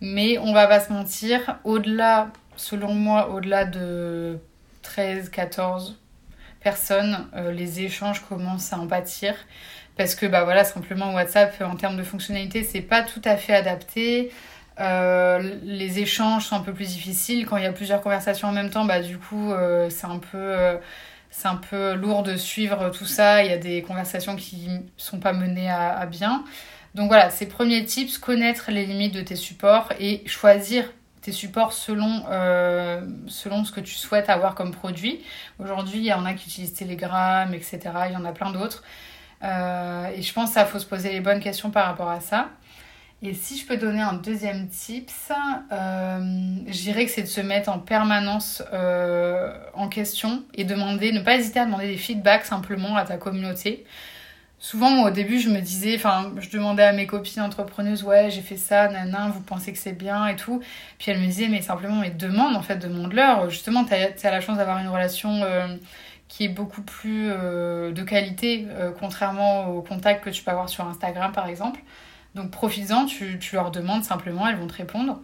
Mais 0.00 0.38
on 0.38 0.52
va 0.52 0.68
pas 0.68 0.78
se 0.78 0.92
mentir, 0.92 1.58
au-delà, 1.64 2.28
selon 2.56 2.94
moi, 2.94 3.30
au-delà 3.30 3.64
de 3.64 4.38
13, 4.82 5.30
14 5.30 5.98
personnes, 6.60 7.26
euh, 7.34 7.50
les 7.50 7.80
échanges 7.80 8.20
commencent 8.20 8.72
à 8.72 8.78
en 8.78 8.86
pâtir. 8.86 9.34
Parce 9.96 10.14
que, 10.14 10.26
bah 10.26 10.44
voilà, 10.44 10.62
simplement 10.62 11.12
WhatsApp, 11.12 11.60
en 11.60 11.74
termes 11.74 11.96
de 11.96 12.04
fonctionnalité, 12.04 12.62
c'est 12.62 12.82
pas 12.82 13.02
tout 13.02 13.22
à 13.24 13.36
fait 13.36 13.54
adapté. 13.54 14.30
les 14.78 15.98
échanges 15.98 16.46
sont 16.46 16.56
un 16.56 16.60
peu 16.60 16.72
plus 16.72 16.88
difficiles. 16.88 17.46
Quand 17.46 17.56
il 17.56 17.64
y 17.64 17.66
a 17.66 17.72
plusieurs 17.72 18.00
conversations 18.00 18.48
en 18.48 18.52
même 18.52 18.70
temps, 18.70 18.84
bah 18.84 19.00
du 19.00 19.18
coup, 19.18 19.52
c'est 19.88 20.06
un 20.06 20.18
peu 20.18 20.78
c'est 21.36 21.48
un 21.48 21.56
peu 21.56 21.94
lourd 21.94 22.22
de 22.22 22.36
suivre 22.36 22.90
tout 22.90 23.06
ça. 23.06 23.42
Il 23.42 23.50
y 23.50 23.52
a 23.52 23.58
des 23.58 23.82
conversations 23.82 24.36
qui 24.36 24.68
sont 24.96 25.18
pas 25.18 25.32
menées 25.32 25.68
à, 25.68 26.06
bien. 26.06 26.44
Donc 26.94 27.08
voilà, 27.08 27.28
ces 27.28 27.46
premiers 27.46 27.84
tips, 27.84 28.18
connaître 28.18 28.70
les 28.70 28.86
limites 28.86 29.12
de 29.12 29.20
tes 29.20 29.34
supports 29.34 29.92
et 29.98 30.22
choisir 30.28 30.92
tes 31.22 31.32
supports 31.32 31.72
selon, 31.72 32.22
euh, 32.30 33.00
selon 33.26 33.64
ce 33.64 33.72
que 33.72 33.80
tu 33.80 33.94
souhaites 33.94 34.30
avoir 34.30 34.54
comme 34.54 34.70
produit. 34.70 35.24
Aujourd'hui, 35.58 35.98
il 35.98 36.04
y 36.04 36.12
en 36.12 36.24
a 36.24 36.34
qui 36.34 36.48
utilisent 36.48 36.74
Telegram, 36.74 37.52
etc. 37.52 37.80
Il 38.06 38.12
y 38.12 38.16
en 38.16 38.24
a 38.24 38.32
plein 38.32 38.52
d'autres. 38.52 38.84
Euh, 39.42 40.06
et 40.14 40.22
je 40.22 40.32
pense 40.32 40.52
qu'il 40.52 40.64
faut 40.66 40.78
se 40.78 40.86
poser 40.86 41.10
les 41.10 41.20
bonnes 41.20 41.40
questions 41.40 41.70
par 41.70 41.86
rapport 41.86 42.10
à 42.10 42.20
ça. 42.20 42.50
Et 43.26 43.32
si 43.32 43.56
je 43.56 43.66
peux 43.66 43.78
donner 43.78 44.02
un 44.02 44.12
deuxième 44.12 44.68
tips, 44.68 45.32
euh, 45.72 46.18
je 46.66 46.82
dirais 46.82 47.06
que 47.06 47.10
c'est 47.10 47.22
de 47.22 47.26
se 47.26 47.40
mettre 47.40 47.70
en 47.70 47.78
permanence 47.78 48.62
euh, 48.74 49.56
en 49.72 49.88
question 49.88 50.42
et 50.52 50.64
demander, 50.64 51.10
ne 51.10 51.20
pas 51.20 51.36
hésiter 51.36 51.60
à 51.60 51.64
demander 51.64 51.86
des 51.86 51.96
feedbacks 51.96 52.44
simplement 52.44 52.96
à 52.96 53.04
ta 53.04 53.16
communauté. 53.16 53.86
Souvent, 54.58 54.90
moi, 54.90 55.08
au 55.08 55.10
début, 55.10 55.38
je 55.38 55.48
me 55.48 55.60
disais, 55.60 55.94
enfin, 55.96 56.34
je 56.38 56.50
demandais 56.50 56.82
à 56.82 56.92
mes 56.92 57.06
copines 57.06 57.40
entrepreneuses, 57.40 58.04
ouais, 58.04 58.28
j'ai 58.30 58.42
fait 58.42 58.58
ça, 58.58 58.88
nanan, 58.88 59.30
vous 59.30 59.40
pensez 59.40 59.72
que 59.72 59.78
c'est 59.78 59.92
bien 59.92 60.26
et 60.26 60.36
tout. 60.36 60.60
Puis 60.98 61.10
elles 61.10 61.18
me 61.20 61.26
disaient, 61.26 61.48
mais 61.48 61.62
simplement, 61.62 61.96
mais 61.96 62.10
demande, 62.10 62.54
en 62.56 62.62
fait, 62.62 62.76
demande-leur. 62.76 63.48
Justement, 63.48 63.84
tu 63.84 63.94
as, 63.94 64.30
la 64.30 64.40
chance 64.42 64.58
d'avoir 64.58 64.80
une 64.80 64.88
relation 64.88 65.40
euh, 65.44 65.66
qui 66.28 66.44
est 66.44 66.48
beaucoup 66.48 66.82
plus 66.82 67.28
de 67.28 68.02
qualité, 68.02 68.66
contrairement 69.00 69.68
au 69.68 69.80
contact 69.80 70.24
que 70.24 70.30
tu 70.30 70.42
peux 70.42 70.50
avoir 70.50 70.68
sur 70.68 70.86
Instagram, 70.86 71.32
par 71.32 71.46
exemple. 71.46 71.80
Donc 72.34 72.50
profites-en, 72.50 73.06
tu, 73.06 73.38
leur 73.52 73.70
demandes 73.70 74.04
simplement, 74.04 74.48
elles 74.48 74.56
vont 74.56 74.66
te 74.66 74.74
répondre. 74.74 75.20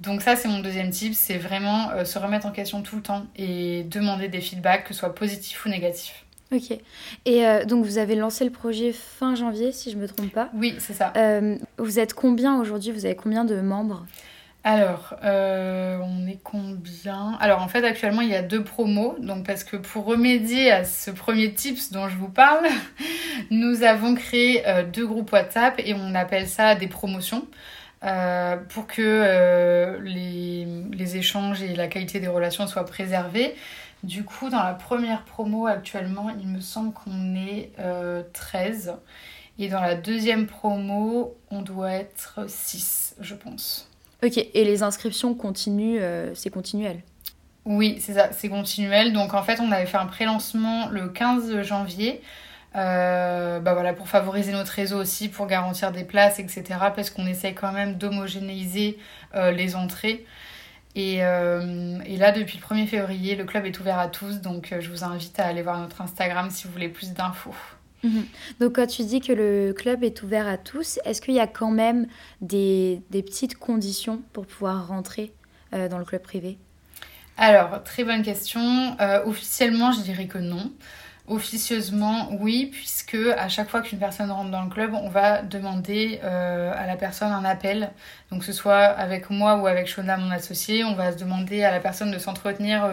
Donc 0.00 0.22
ça, 0.22 0.36
c'est 0.36 0.48
mon 0.48 0.60
deuxième 0.60 0.90
tip, 0.90 1.14
c'est 1.14 1.38
vraiment 1.38 1.90
euh, 1.90 2.04
se 2.04 2.18
remettre 2.18 2.46
en 2.46 2.50
question 2.50 2.82
tout 2.82 2.96
le 2.96 3.02
temps 3.02 3.26
et 3.36 3.84
demander 3.84 4.28
des 4.28 4.40
feedbacks, 4.40 4.84
que 4.84 4.94
ce 4.94 5.00
soit 5.00 5.14
positifs 5.14 5.64
ou 5.64 5.68
négatifs. 5.68 6.24
Ok. 6.52 6.78
Et 7.24 7.46
euh, 7.46 7.64
donc 7.64 7.84
vous 7.84 7.98
avez 7.98 8.14
lancé 8.14 8.44
le 8.44 8.50
projet 8.50 8.92
fin 8.92 9.34
janvier, 9.34 9.72
si 9.72 9.90
je 9.90 9.96
ne 9.96 10.02
me 10.02 10.08
trompe 10.08 10.32
pas. 10.32 10.50
Oui, 10.54 10.74
c'est 10.78 10.92
ça. 10.92 11.12
Euh, 11.16 11.56
vous 11.78 11.98
êtes 11.98 12.14
combien 12.14 12.60
aujourd'hui? 12.60 12.92
Vous 12.92 13.06
avez 13.06 13.16
combien 13.16 13.44
de 13.44 13.60
membres? 13.60 14.06
Alors, 14.66 15.14
euh, 15.22 15.98
on 16.02 16.26
est 16.26 16.40
combien? 16.42 17.36
Alors, 17.38 17.60
en 17.60 17.68
fait, 17.68 17.84
actuellement, 17.84 18.22
il 18.22 18.30
y 18.30 18.34
a 18.34 18.40
deux 18.40 18.64
promos. 18.64 19.14
Donc, 19.20 19.44
parce 19.44 19.62
que 19.62 19.76
pour 19.76 20.06
remédier 20.06 20.72
à 20.72 20.84
ce 20.84 21.10
premier 21.10 21.52
tips 21.52 21.92
dont 21.92 22.08
je 22.08 22.16
vous 22.16 22.30
parle, 22.30 22.66
nous 23.50 23.82
avons 23.82 24.14
créé 24.14 24.66
euh, 24.66 24.82
deux 24.82 25.06
groupes 25.06 25.30
WhatsApp 25.32 25.74
et 25.84 25.92
on 25.92 26.14
appelle 26.14 26.48
ça 26.48 26.74
des 26.76 26.88
promotions. 26.88 27.46
Euh, 28.04 28.56
pour 28.56 28.86
que 28.86 29.98
les, 30.02 31.16
échanges 31.16 31.62
et 31.62 31.74
la 31.74 31.88
qualité 31.88 32.20
des 32.20 32.28
relations 32.28 32.66
soient 32.66 32.86
préservés. 32.86 33.54
Du 34.02 34.24
coup, 34.24 34.48
dans 34.48 34.62
la 34.62 34.74
première 34.74 35.24
promo 35.24 35.66
actuellement, 35.66 36.30
il 36.40 36.48
me 36.48 36.60
semble 36.60 36.92
qu'on 36.92 37.34
est 37.34 37.70
13. 38.32 38.94
Et 39.58 39.68
dans 39.68 39.80
la 39.80 39.94
deuxième 39.94 40.46
promo, 40.46 41.36
on 41.50 41.62
doit 41.62 41.92
être 41.92 42.44
6, 42.48 43.16
je 43.20 43.34
pense. 43.34 43.88
Ok, 44.24 44.38
et 44.38 44.64
les 44.64 44.82
inscriptions 44.82 45.34
continuent, 45.34 45.98
euh, 46.00 46.30
c'est 46.34 46.48
continuel 46.48 47.02
Oui, 47.66 47.98
c'est 48.00 48.14
ça, 48.14 48.32
c'est 48.32 48.48
continuel. 48.48 49.12
Donc 49.12 49.34
en 49.34 49.42
fait, 49.42 49.60
on 49.60 49.70
avait 49.70 49.84
fait 49.84 49.98
un 49.98 50.06
pré-lancement 50.06 50.88
le 50.88 51.10
15 51.10 51.60
janvier. 51.60 52.22
Euh, 52.74 53.60
bah 53.60 53.74
voilà, 53.74 53.92
pour 53.92 54.08
favoriser 54.08 54.52
notre 54.52 54.72
réseau 54.72 54.98
aussi, 54.98 55.28
pour 55.28 55.46
garantir 55.46 55.92
des 55.92 56.04
places, 56.04 56.38
etc. 56.38 56.64
Parce 56.96 57.10
qu'on 57.10 57.26
essaie 57.26 57.52
quand 57.52 57.72
même 57.72 57.96
d'homogénéiser 57.96 58.98
euh, 59.34 59.50
les 59.50 59.76
entrées. 59.76 60.24
Et, 60.96 61.16
et, 61.16 62.16
là, 62.16 62.30
depuis 62.30 62.58
le 62.58 62.62
1er 62.62 62.86
février, 62.86 63.34
le 63.34 63.44
club 63.44 63.66
est 63.66 63.78
ouvert 63.80 63.98
à 63.98 64.06
tous. 64.06 64.40
Donc 64.40 64.72
je 64.78 64.88
vous 64.88 65.02
invite 65.04 65.38
à 65.40 65.46
aller 65.46 65.62
voir 65.62 65.80
notre 65.80 66.00
Instagram 66.00 66.50
si 66.50 66.66
vous 66.66 66.72
voulez 66.72 66.88
plus 66.88 67.12
d'infos. 67.12 67.54
Mhm. 68.04 68.26
Donc 68.60 68.76
quand 68.76 68.86
tu 68.86 69.02
dis 69.02 69.20
que 69.20 69.32
le 69.32 69.72
club 69.72 70.04
est 70.04 70.22
ouvert 70.22 70.46
à 70.46 70.58
tous, 70.58 71.00
est-ce 71.04 71.20
qu'il 71.20 71.34
y 71.34 71.40
a 71.40 71.46
quand 71.46 71.70
même 71.70 72.06
des, 72.40 73.02
petites 73.10 73.56
conditions 73.56 74.22
pour 74.32 74.46
pouvoir 74.46 74.86
rentrer 74.86 75.32
euh, 75.72 75.88
dans 75.88 75.98
le 75.98 76.04
club 76.04 76.22
privé? 76.22 76.58
Alors, 77.36 77.82
très 77.82 78.04
bonne 78.04 78.22
question. 78.22 78.96
Euh, 79.00 79.24
officiellement, 79.24 79.90
je 79.90 80.02
dirais 80.02 80.26
que 80.26 80.38
non. 80.38 80.70
Officieusement, 81.26 82.28
oui, 82.38 82.66
puisque 82.70 83.16
à 83.36 83.48
chaque 83.48 83.70
fois 83.70 83.80
qu'une 83.80 83.98
personne 83.98 84.30
rentre 84.30 84.50
dans 84.50 84.62
le 84.62 84.68
club, 84.68 84.92
on 84.92 85.08
va 85.08 85.40
demander 85.42 86.20
euh, 86.22 86.72
à 86.76 86.86
la 86.86 86.96
personne 86.96 87.32
un 87.32 87.44
appel. 87.44 87.90
Donc, 88.30 88.40
que 88.40 88.46
ce 88.46 88.52
soit 88.52 88.84
avec 88.84 89.30
moi 89.30 89.56
ou 89.56 89.66
avec 89.66 89.88
Shona, 89.88 90.18
mon 90.18 90.30
associé, 90.30 90.84
on 90.84 90.94
va 90.94 91.12
se 91.12 91.16
demander 91.16 91.64
à 91.64 91.70
la 91.70 91.80
personne 91.80 92.10
de 92.10 92.18
s'entretenir 92.18 92.86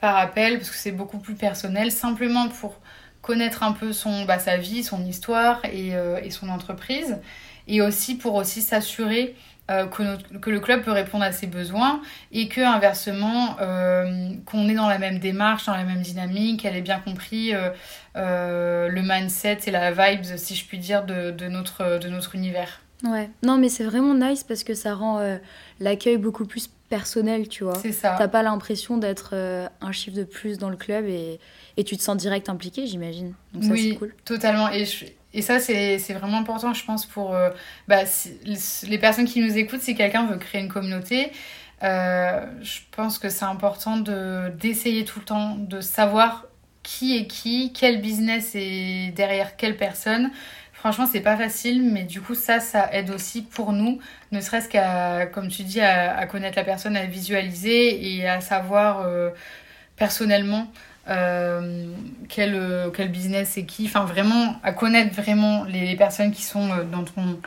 par 0.00 0.16
appel, 0.18 0.58
parce 0.58 0.68
que 0.68 0.76
c'est 0.76 0.92
beaucoup 0.92 1.18
plus 1.18 1.36
personnel, 1.36 1.92
simplement 1.92 2.48
pour 2.48 2.80
connaître 3.24 3.62
un 3.62 3.72
peu 3.72 3.92
son, 3.92 4.24
bah, 4.24 4.38
sa 4.38 4.58
vie, 4.58 4.84
son 4.84 5.04
histoire 5.04 5.64
et, 5.64 5.96
euh, 5.96 6.20
et, 6.22 6.30
son 6.30 6.48
entreprise. 6.50 7.18
Et 7.66 7.80
aussi 7.80 8.16
pour 8.16 8.34
aussi 8.34 8.60
s'assurer 8.60 9.34
euh, 9.70 9.86
que, 9.86 10.36
que, 10.38 10.50
le 10.50 10.60
club 10.60 10.82
peut 10.82 10.92
répondre 10.92 11.24
à 11.24 11.32
ses 11.32 11.46
besoins 11.46 12.02
et 12.32 12.48
que 12.48 12.60
inversement, 12.60 13.56
euh, 13.60 14.34
qu'on 14.44 14.68
est 14.68 14.74
dans 14.74 14.90
la 14.90 14.98
même 14.98 15.18
démarche, 15.18 15.64
dans 15.64 15.72
la 15.72 15.84
même 15.84 16.02
dynamique, 16.02 16.60
qu'elle 16.60 16.76
ait 16.76 16.82
bien 16.82 17.00
compris 17.00 17.52
le 18.14 19.00
mindset 19.00 19.60
et 19.66 19.70
la 19.70 19.90
vibe, 19.90 20.24
si 20.36 20.54
je 20.54 20.66
puis 20.66 20.78
dire, 20.78 21.04
de, 21.04 21.30
de 21.30 21.48
notre, 21.48 21.98
de 21.98 22.08
notre 22.08 22.34
univers. 22.34 22.82
Ouais, 23.04 23.28
non 23.42 23.58
mais 23.58 23.68
c'est 23.68 23.84
vraiment 23.84 24.14
nice 24.14 24.44
parce 24.44 24.64
que 24.64 24.74
ça 24.74 24.94
rend 24.94 25.20
l'accueil 25.80 26.18
beaucoup 26.18 26.44
plus 26.44 26.68
personnel, 26.90 27.48
tu 27.48 27.64
vois. 27.64 27.76
C'est 27.76 27.92
ça. 27.92 28.16
T'as 28.18 28.28
pas 28.28 28.42
l'impression 28.42 28.98
d'être 28.98 29.34
un 29.80 29.92
chiffre 29.92 30.16
de 30.16 30.24
plus 30.24 30.58
dans 30.58 30.68
le 30.68 30.76
club 30.76 31.06
et, 31.06 31.40
et 31.76 31.84
tu 31.84 31.96
te 31.96 32.02
sens 32.02 32.16
direct 32.16 32.48
impliqué, 32.48 32.86
j'imagine. 32.86 33.34
Donc 33.52 33.64
ça, 33.64 33.70
oui, 33.70 33.90
c'est 33.90 33.98
cool. 33.98 34.14
totalement. 34.24 34.70
Et, 34.70 34.84
et 35.32 35.42
ça, 35.42 35.58
c'est 35.58 35.98
vraiment 36.12 36.38
important, 36.38 36.72
je 36.72 36.84
pense, 36.84 37.06
pour 37.06 37.34
euh, 37.34 37.50
bah, 37.88 38.02
les 38.86 38.98
personnes 38.98 39.24
qui 39.24 39.40
nous 39.40 39.56
écoutent. 39.58 39.82
Si 39.82 39.94
quelqu'un 39.94 40.26
veut 40.26 40.36
créer 40.36 40.60
une 40.60 40.68
communauté, 40.68 41.32
euh, 41.82 42.46
je 42.62 42.80
pense 42.92 43.18
que 43.18 43.28
c'est 43.28 43.44
important 43.44 43.98
d'essayer 43.98 45.04
tout 45.04 45.18
le 45.18 45.24
temps, 45.24 45.56
de 45.56 45.80
savoir 45.80 46.46
qui 46.84 47.16
est 47.16 47.26
qui, 47.26 47.72
quel 47.72 48.00
business 48.00 48.52
est 48.54 49.12
derrière 49.16 49.56
quelle 49.56 49.76
personne. 49.76 50.30
Franchement, 50.72 51.06
c'est 51.10 51.22
pas 51.22 51.36
facile, 51.36 51.82
mais 51.82 52.04
du 52.04 52.20
coup, 52.20 52.34
ça, 52.34 52.60
ça 52.60 52.90
aide 52.92 53.10
aussi 53.10 53.42
pour 53.42 53.72
nous, 53.72 53.98
ne 54.32 54.40
serait-ce 54.40 54.68
qu'à, 54.68 55.26
comme 55.26 55.48
tu 55.48 55.62
dis, 55.62 55.80
à, 55.80 56.26
connaître 56.26 56.58
la 56.58 56.64
personne, 56.64 56.94
à 56.96 57.06
visualiser 57.06 58.18
et 58.18 58.28
à 58.28 58.40
savoir 58.40 59.00
euh, 59.00 59.30
personnellement 59.96 60.70
euh, 61.08 61.92
quel, 62.28 62.54
euh, 62.54 62.90
quel 62.90 63.10
business 63.10 63.58
et 63.58 63.66
qui, 63.66 63.84
enfin 63.86 64.04
vraiment 64.04 64.56
à 64.62 64.72
connaître 64.72 65.14
vraiment 65.14 65.64
les, 65.64 65.96
personnes 65.96 66.32
qui 66.32 66.42
sont 66.42 66.70
euh, 66.70 66.84
dans 66.84 67.04
ton, 67.04 67.38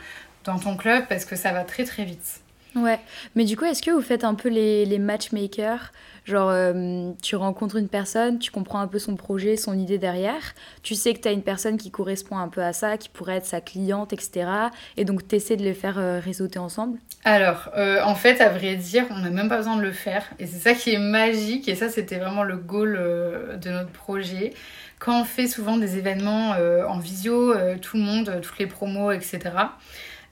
dans 0.44 0.58
ton 0.58 0.76
club 0.76 1.04
parce 1.08 1.24
que 1.24 1.34
ça 1.34 1.52
va 1.52 1.64
très 1.64 1.84
très 1.84 2.04
vite. 2.04 2.40
Ouais, 2.82 3.00
mais 3.34 3.44
du 3.44 3.56
coup, 3.56 3.64
est-ce 3.64 3.82
que 3.82 3.90
vous 3.90 4.02
faites 4.02 4.24
un 4.24 4.34
peu 4.34 4.48
les, 4.48 4.98
matchmakers? 4.98 5.92
Genre, 6.24 6.50
euh, 6.50 7.12
tu 7.22 7.36
rencontres 7.36 7.76
une 7.76 7.88
personne, 7.88 8.38
tu 8.38 8.50
comprends 8.50 8.80
un 8.80 8.86
peu 8.86 8.98
son 8.98 9.16
projet, 9.16 9.56
son 9.56 9.78
idée 9.78 9.96
derrière, 9.96 10.54
tu 10.82 10.94
sais 10.94 11.14
que 11.14 11.20
tu 11.20 11.28
as 11.28 11.32
une 11.32 11.42
personne 11.42 11.78
qui 11.78 11.90
correspond 11.90 12.36
un 12.36 12.48
peu 12.48 12.62
à 12.62 12.74
ça, 12.74 12.98
qui 12.98 13.08
pourrait 13.08 13.36
être 13.36 13.46
sa 13.46 13.62
cliente, 13.62 14.12
etc. 14.12 14.46
Et 14.98 15.06
donc, 15.06 15.26
tu 15.26 15.36
essaies 15.36 15.56
de 15.56 15.64
les 15.64 15.72
faire 15.72 15.98
euh, 15.98 16.20
réseauter 16.22 16.58
ensemble? 16.58 16.98
Alors, 17.24 17.70
euh, 17.76 18.02
en 18.02 18.14
fait, 18.14 18.42
à 18.42 18.50
vrai 18.50 18.76
dire, 18.76 19.06
on 19.10 19.20
n'a 19.20 19.30
même 19.30 19.48
pas 19.48 19.56
besoin 19.56 19.76
de 19.76 19.82
le 19.82 19.92
faire. 19.92 20.24
Et 20.38 20.46
c'est 20.46 20.58
ça 20.58 20.74
qui 20.74 20.92
est 20.92 20.98
magique, 20.98 21.66
et 21.68 21.74
ça, 21.74 21.88
c'était 21.88 22.18
vraiment 22.18 22.44
le 22.44 22.56
goal 22.56 22.94
de 23.60 23.70
notre 23.70 23.90
projet 23.90 24.52
quand 24.98 25.20
on 25.20 25.24
fait 25.24 25.46
souvent 25.46 25.76
des 25.76 25.96
événements 25.96 26.56
en 26.88 26.98
visio, 26.98 27.54
tout 27.80 27.96
le 27.96 28.02
monde, 28.02 28.40
toutes 28.42 28.58
les 28.58 28.66
promos, 28.66 29.12
etc. 29.12 29.38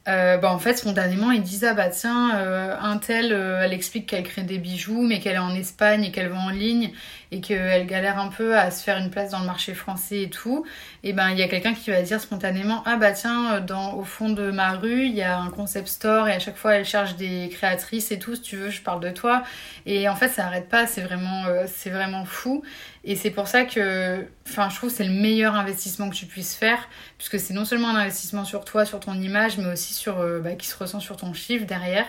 Euh, 0.09 0.37
bah 0.37 0.53
en 0.53 0.59
fait 0.61 0.75
spontanément 0.75 1.33
ils 1.33 1.43
disent 1.43 1.65
ah 1.65 1.75
bah 1.75 1.89
tiens 1.89 2.37
euh, 2.37 2.77
un 2.81 2.97
tel 2.99 3.33
euh, 3.33 3.63
elle 3.65 3.73
explique 3.73 4.07
qu'elle 4.07 4.23
crée 4.23 4.43
des 4.43 4.59
bijoux 4.59 5.03
mais 5.03 5.19
qu'elle 5.19 5.35
est 5.35 5.39
en 5.39 5.53
Espagne 5.53 6.05
et 6.05 6.13
qu'elle 6.13 6.29
vend 6.29 6.47
en 6.47 6.51
ligne 6.51 6.93
et 7.33 7.41
qu'elle 7.41 7.87
galère 7.87 8.21
un 8.21 8.29
peu 8.29 8.57
à 8.57 8.71
se 8.71 8.85
faire 8.85 8.99
une 8.99 9.11
place 9.11 9.33
dans 9.33 9.41
le 9.41 9.47
marché 9.47 9.75
français 9.75 10.23
et 10.23 10.31
tout. 10.31 10.65
Et 11.03 11.13
ben 11.13 11.31
il 11.31 11.39
y 11.39 11.43
a 11.43 11.49
quelqu'un 11.49 11.75
qui 11.75 11.91
va 11.91 12.03
dire 12.03 12.21
spontanément 12.21 12.85
ah 12.87 12.95
bah 12.99 13.11
tiens 13.11 13.61
dans 13.61 13.95
au 13.95 14.05
fond 14.05 14.29
de 14.29 14.53
ma 14.53 14.75
rue 14.75 15.07
il 15.07 15.15
y 15.15 15.23
a 15.23 15.41
un 15.41 15.51
concept 15.51 15.89
store 15.89 16.29
et 16.29 16.35
à 16.35 16.39
chaque 16.39 16.57
fois 16.57 16.77
elle 16.77 16.85
cherche 16.85 17.17
des 17.17 17.49
créatrices 17.51 18.13
et 18.13 18.21
tout 18.21 18.37
si 18.37 18.43
tu 18.43 18.57
veux 18.57 18.71
je 18.71 18.83
parle 18.83 19.01
de 19.01 19.11
toi. 19.11 19.43
Et 19.87 20.09
en 20.09 20.15
fait 20.15 20.29
ça 20.29 20.47
arrête 20.47 20.69
pas 20.69 20.87
c'est 20.87 21.03
vraiment 21.03 21.43
c'est 21.67 21.91
vraiment 21.91 22.25
fou 22.25 22.63
et 23.09 23.15
c'est 23.15 23.31
pour 23.31 23.47
ça 23.47 23.65
que, 23.65 24.27
enfin, 24.49 24.69
je 24.69 24.75
trouve 24.75 24.91
que 24.91 24.97
c'est 24.97 25.05
le 25.05 25.13
meilleur 25.15 25.55
investissement 25.55 26.11
que 26.11 26.17
tu 26.17 26.27
puisses 26.27 26.57
faire, 26.57 26.89
puisque 27.19 27.39
c'est 27.39 27.55
non 27.55 27.65
seulement 27.65 27.91
un 27.91 27.95
investissement 27.95 28.45
sur 28.45 28.65
toi, 28.65 28.85
sur 28.85 28.99
ton 28.99 29.15
image, 29.15 29.59
mais 29.59 29.73
aussi 29.73 29.95
sur, 29.95 30.19
euh, 30.19 30.41
bah, 30.41 30.57
qui 30.57 30.67
se 30.67 30.77
ressent 30.77 30.99
sur 30.99 31.17
ton 31.17 31.33
chiffre 31.33 31.67
derrière. 31.67 32.07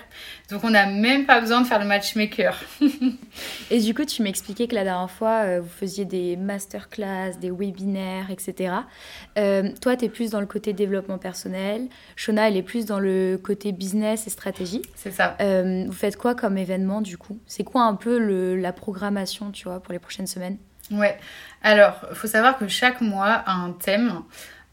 Donc 0.50 0.64
on 0.64 0.72
n'a 0.72 0.88
même 0.88 1.28
pas 1.28 1.40
besoin 1.40 1.62
de 1.62 1.68
faire 1.68 1.78
le 1.78 1.86
matchmaker. 1.86 2.60
et 3.70 3.80
du 3.80 3.94
coup, 3.94 4.06
tu 4.06 4.24
m'expliquais 4.24 4.68
que 4.68 4.74
la 4.74 4.84
dernière 4.84 5.12
fois, 5.12 5.44
euh, 5.44 5.62
vous 5.62 5.70
faisiez 5.70 6.04
des 6.04 6.36
masterclass, 6.36 7.34
des 7.40 7.52
webinaires, 7.52 8.32
etc. 8.32 8.74
Euh, 9.38 9.70
toi, 9.80 9.96
tu 9.96 10.06
es 10.06 10.10
plus 10.10 10.32
dans 10.32 10.40
le 10.40 10.48
côté 10.48 10.74
développement 10.74 11.20
personnel. 11.20 11.90
Shona, 12.16 12.48
elle 12.48 12.58
est 12.58 12.64
plus 12.64 12.86
dans 12.86 13.00
le 13.00 13.40
côté 13.42 13.72
business 13.72 14.26
et 14.26 14.32
stratégie. 14.32 14.82
C'est 14.96 15.12
ça. 15.12 15.38
vous 15.40 15.92
faites 15.92 16.18
quoi 16.18 16.34
comme 16.34 16.58
événement 16.58 17.02
du 17.02 17.20
coup? 17.20 17.38
C'est 17.46 17.64
quoi 17.64 17.84
un 17.84 17.94
peu 17.94 18.18
le, 18.18 18.56
la 18.56 18.74
programmation, 18.74 19.52
tu 19.52 19.66
vois, 19.66 19.80
pour 19.80 19.94
les 19.94 20.00
prochaines 20.00 20.26
semaines? 20.26 20.58
Ouais. 20.92 21.18
Alors, 21.64 22.00
il 22.10 22.16
faut 22.16 22.28
savoir 22.28 22.58
que 22.58 22.68
chaque 22.68 23.02
mois 23.02 23.44
a 23.46 23.52
un 23.52 23.72
thème. 23.72 24.24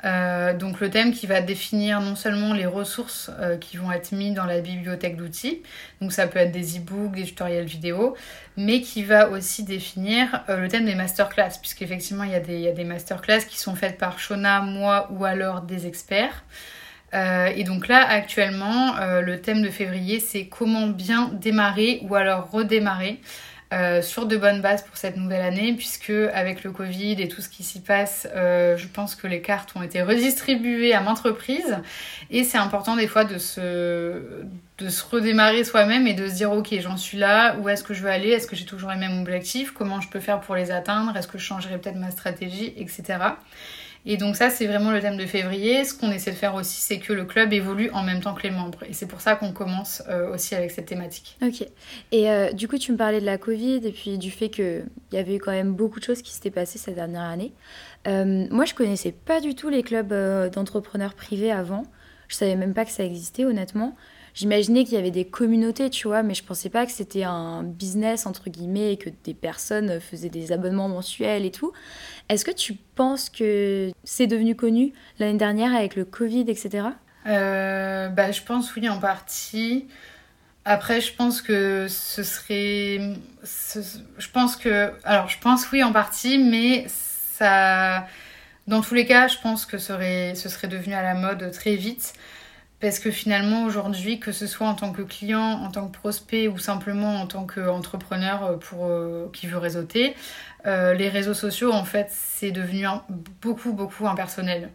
Euh, 0.05 0.53
donc 0.53 0.81
le 0.81 0.90
thème 0.90 1.12
qui 1.12 1.27
va 1.27 1.40
définir 1.40 2.00
non 2.00 2.14
seulement 2.14 2.53
les 2.53 2.66
ressources 2.66 3.31
euh, 3.40 3.57
qui 3.57 3.79
vont 3.79 3.90
être 3.90 4.12
mises 4.12 4.35
dans 4.35 4.44
la 4.44 4.61
bibliothèque 4.61 5.16
d'outils, 5.16 5.62
donc 6.03 6.12
ça 6.12 6.27
peut 6.27 6.38
être 6.38 6.53
des 6.53 6.77
e-books, 6.77 7.14
des 7.14 7.24
tutoriels 7.24 7.64
vidéo, 7.64 8.14
mais 8.59 8.83
qui 8.83 9.03
va 9.03 9.31
aussi 9.31 9.64
définir 9.64 10.44
euh, 10.50 10.59
le 10.59 10.68
thème 10.68 10.85
des 10.85 10.94
masterclass, 10.94 11.59
puisqu'effectivement 11.59 12.24
il 12.24 12.33
y, 12.33 12.53
il 12.53 12.61
y 12.61 12.68
a 12.68 12.72
des 12.72 12.85
masterclass 12.85 13.46
qui 13.48 13.59
sont 13.59 13.74
faites 13.77 13.96
par 13.96 14.18
Shona, 14.18 14.61
moi 14.61 15.09
ou 15.11 15.24
alors 15.24 15.62
des 15.62 15.87
experts. 15.87 16.44
et 17.12 17.64
donc 17.64 17.88
là 17.88 18.05
actuellement 18.07 18.96
le 19.20 19.40
thème 19.40 19.62
de 19.62 19.70
février 19.70 20.18
c'est 20.18 20.46
comment 20.48 20.88
bien 20.88 21.31
démarrer 21.33 22.00
ou 22.03 22.16
alors 22.16 22.50
redémarrer 22.50 23.20
euh, 23.72 24.03
sur 24.03 24.27
de 24.27 24.37
bonnes 24.37 24.61
bases 24.61 24.83
pour 24.83 24.96
cette 24.96 25.16
nouvelle 25.16 25.40
année, 25.40 25.72
puisque 25.72 26.11
avec 26.11 26.62
le 26.64 26.70
Covid 26.70 27.20
et 27.20 27.29
tout 27.29 27.40
ce 27.40 27.48
qui 27.48 27.62
s'y 27.62 27.81
passe, 27.81 28.29
euh, 28.35 28.77
je 28.77 28.87
pense 28.87 29.14
que 29.14 29.27
les 29.27 29.40
cartes 29.40 29.74
ont 29.74 29.83
été 29.83 30.03
redistribuées 30.03 30.94
à 30.94 31.00
maintes 31.00 31.20
reprises. 31.20 31.79
Et 32.31 32.44
c'est 32.44 32.59
important 32.59 32.94
des 32.94 33.09
fois 33.09 33.24
de 33.24 33.38
se, 33.38 34.44
de 34.79 34.88
se 34.88 35.05
redémarrer 35.05 35.64
soi-même 35.64 36.07
et 36.07 36.14
de 36.14 36.29
se 36.29 36.35
dire 36.35 36.53
ok 36.53 36.74
j'en 36.81 36.96
suis 36.96 37.18
là, 37.18 37.57
où 37.59 37.68
est-ce 37.68 37.83
que 37.83 37.94
je 37.94 38.03
veux 38.03 38.11
aller, 38.11 38.31
est-ce 38.31 38.46
que 38.46 38.55
j'ai 38.55 38.66
toujours 38.66 38.90
les 38.90 38.98
mêmes 38.98 39.20
objectifs, 39.20 39.72
comment 39.72 40.00
je 40.00 40.09
peux 40.09 40.20
faire 40.20 40.40
pour 40.40 40.55
les 40.55 40.70
atteindre, 40.70 41.16
est-ce 41.16 41.29
que 41.29 41.38
je 41.38 41.44
changerai 41.44 41.79
peut-être 41.79 41.96
ma 41.96 42.11
stratégie, 42.11 42.74
etc. 42.77 43.18
Et 44.07 44.17
donc 44.19 44.37
ça, 44.37 44.51
c'est 44.51 44.67
vraiment 44.67 44.90
le 44.90 45.01
thème 45.01 45.17
de 45.17 45.25
février. 45.25 45.85
Ce 45.85 45.95
qu'on 45.95 46.11
essaie 46.11 46.31
de 46.31 46.37
faire 46.37 46.55
aussi, 46.55 46.81
c'est 46.81 46.99
que 46.99 47.12
le 47.12 47.25
club 47.25 47.53
évolue 47.53 47.90
en 47.93 48.03
même 48.03 48.21
temps 48.21 48.35
que 48.35 48.43
les 48.43 48.51
membres. 48.51 48.83
Et 48.88 48.93
c'est 48.93 49.07
pour 49.07 49.21
ça 49.21 49.35
qu'on 49.35 49.53
commence 49.53 50.03
euh, 50.09 50.35
aussi 50.35 50.55
avec 50.55 50.71
cette 50.71 50.87
thématique. 50.87 51.38
Ok. 51.43 51.67
Et 52.12 52.31
euh, 52.31 52.53
du 52.53 52.69
coup, 52.69 52.77
tu 52.77 52.93
me 52.93 52.99
parlais 52.99 53.21
de 53.21 53.27
la 53.27 53.38
Covid 53.38 53.81
et 53.85 53.93
puis 53.93 54.19
du 54.19 54.31
fait 54.31 54.51
qu'il 54.51 54.85
y 55.12 55.17
avait 55.17 55.37
eu 55.37 55.38
quand 55.38 55.53
même 55.53 55.73
beaucoup 55.73 56.01
de 56.01 56.05
choses 56.05 56.21
qui 56.21 56.33
s'étaient 56.33 56.51
passées 56.51 56.79
cette 56.79 56.97
dernière 56.97 57.23
année. 57.23 57.55
Euh, 58.07 58.47
moi, 58.51 58.67
je 58.67 58.75
connaissais 58.75 59.12
pas 59.12 59.40
du 59.40 59.55
tout 59.55 59.71
les 59.71 59.83
clubs 59.83 60.12
d'entrepreneurs 60.51 61.14
privés 61.14 61.51
avant. 61.51 61.85
Je 62.29 62.37
savais 62.37 62.57
même 62.57 62.75
pas 62.75 62.85
que 62.85 62.90
ça 62.90 63.05
existait, 63.05 63.45
honnêtement. 63.45 63.97
J'imaginais 64.35 64.85
qu'il 64.85 64.94
y 64.94 64.97
avait 64.97 65.12
des 65.12 65.25
communautés, 65.25 65.90
tu 65.90 66.09
vois, 66.09 66.25
mais 66.25 66.35
je 66.35 66.42
pensais 66.42 66.68
pas 66.68 66.85
que 66.87 66.92
c'était 66.92 67.23
un 67.23 67.62
business, 67.62 68.27
entre 68.27 68.51
guillemets, 68.51 68.94
et 68.94 68.97
que 68.97 69.09
des 69.23 69.33
personnes 69.33 70.01
faisaient 70.01 70.29
des 70.29 70.51
abonnements 70.51 70.88
mensuels 70.88 71.44
et 71.44 71.53
tout. 71.53 71.73
Est-ce 72.29 72.44
que 72.44 72.51
tu 72.51 72.75
penses 72.75 73.31
que 73.31 73.92
c'est 74.03 74.27
devenu 74.27 74.57
connu 74.57 74.92
l'année 75.20 75.38
dernière 75.38 75.73
avec 75.73 75.94
le 75.94 76.05
Covid, 76.05 76.47
etc. 76.49 76.88
Euh, 77.27 78.09
bah, 78.09 78.33
je 78.33 78.42
pense 78.42 78.75
oui, 78.75 78.88
en 78.88 78.99
partie. 78.99 79.87
Après, 80.64 81.01
je 81.01 81.12
pense 81.14 81.40
que 81.40 81.87
ce 81.88 82.25
serait. 82.25 83.14
Je 84.18 84.31
pense 84.33 84.57
que. 84.57 84.92
Alors, 85.05 85.29
je 85.29 85.38
pense 85.38 85.70
oui, 85.70 85.83
en 85.85 85.92
partie, 85.92 86.38
mais 86.38 86.87
ça. 86.88 88.07
Dans 88.66 88.81
tous 88.81 88.94
les 88.94 89.05
cas, 89.05 89.29
je 89.29 89.37
pense 89.42 89.66
que 89.66 89.77
serait, 89.77 90.35
ce 90.35 90.49
serait 90.49 90.68
devenu 90.68 90.94
à 90.94 91.03
la 91.03 91.14
mode 91.14 91.51
très 91.53 91.77
vite. 91.77 92.14
Parce 92.85 92.99
que 92.99 93.11
finalement, 93.11 93.64
aujourd'hui, 93.64 94.20
que 94.20 94.31
ce 94.31 94.47
soit 94.47 94.66
en 94.66 94.75
tant 94.75 94.92
que 94.92 95.01
client, 95.01 95.40
en 95.40 95.70
tant 95.70 95.88
que 95.88 95.97
prospect 95.97 96.49
ou 96.49 96.59
simplement 96.59 97.18
en 97.18 97.27
tant 97.27 97.47
qu'entrepreneur 97.47 98.44
euh, 98.44 98.57
pour, 98.59 98.85
euh, 98.85 99.31
qui 99.33 99.47
veut 99.47 99.57
réseauter, 99.57 100.14
euh, 100.66 100.92
les 100.92 101.09
réseaux 101.09 101.33
sociaux, 101.33 101.73
en 101.73 101.87
fait, 101.87 102.09
c'est 102.11 102.51
devenu 102.51 102.85
beaucoup, 103.40 103.73
beaucoup 103.73 104.07
impersonnel. 104.07 104.68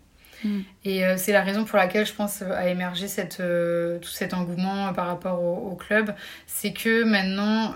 Mm. 0.44 0.62
Et 0.86 1.04
c'est 1.18 1.34
la 1.34 1.44
raison 1.44 1.66
pour 1.66 1.78
laquelle 1.78 2.08
je 2.08 2.14
pense 2.14 2.42
a 2.42 2.68
émergé 2.70 3.08
cette, 3.08 3.44
tout 4.02 4.10
cet 4.10 4.34
engouement 4.34 4.92
par 4.94 5.06
rapport 5.06 5.44
au, 5.44 5.76
club. 5.76 6.16
C'est 6.48 6.74
que 6.74 7.04
maintenant, 7.04 7.76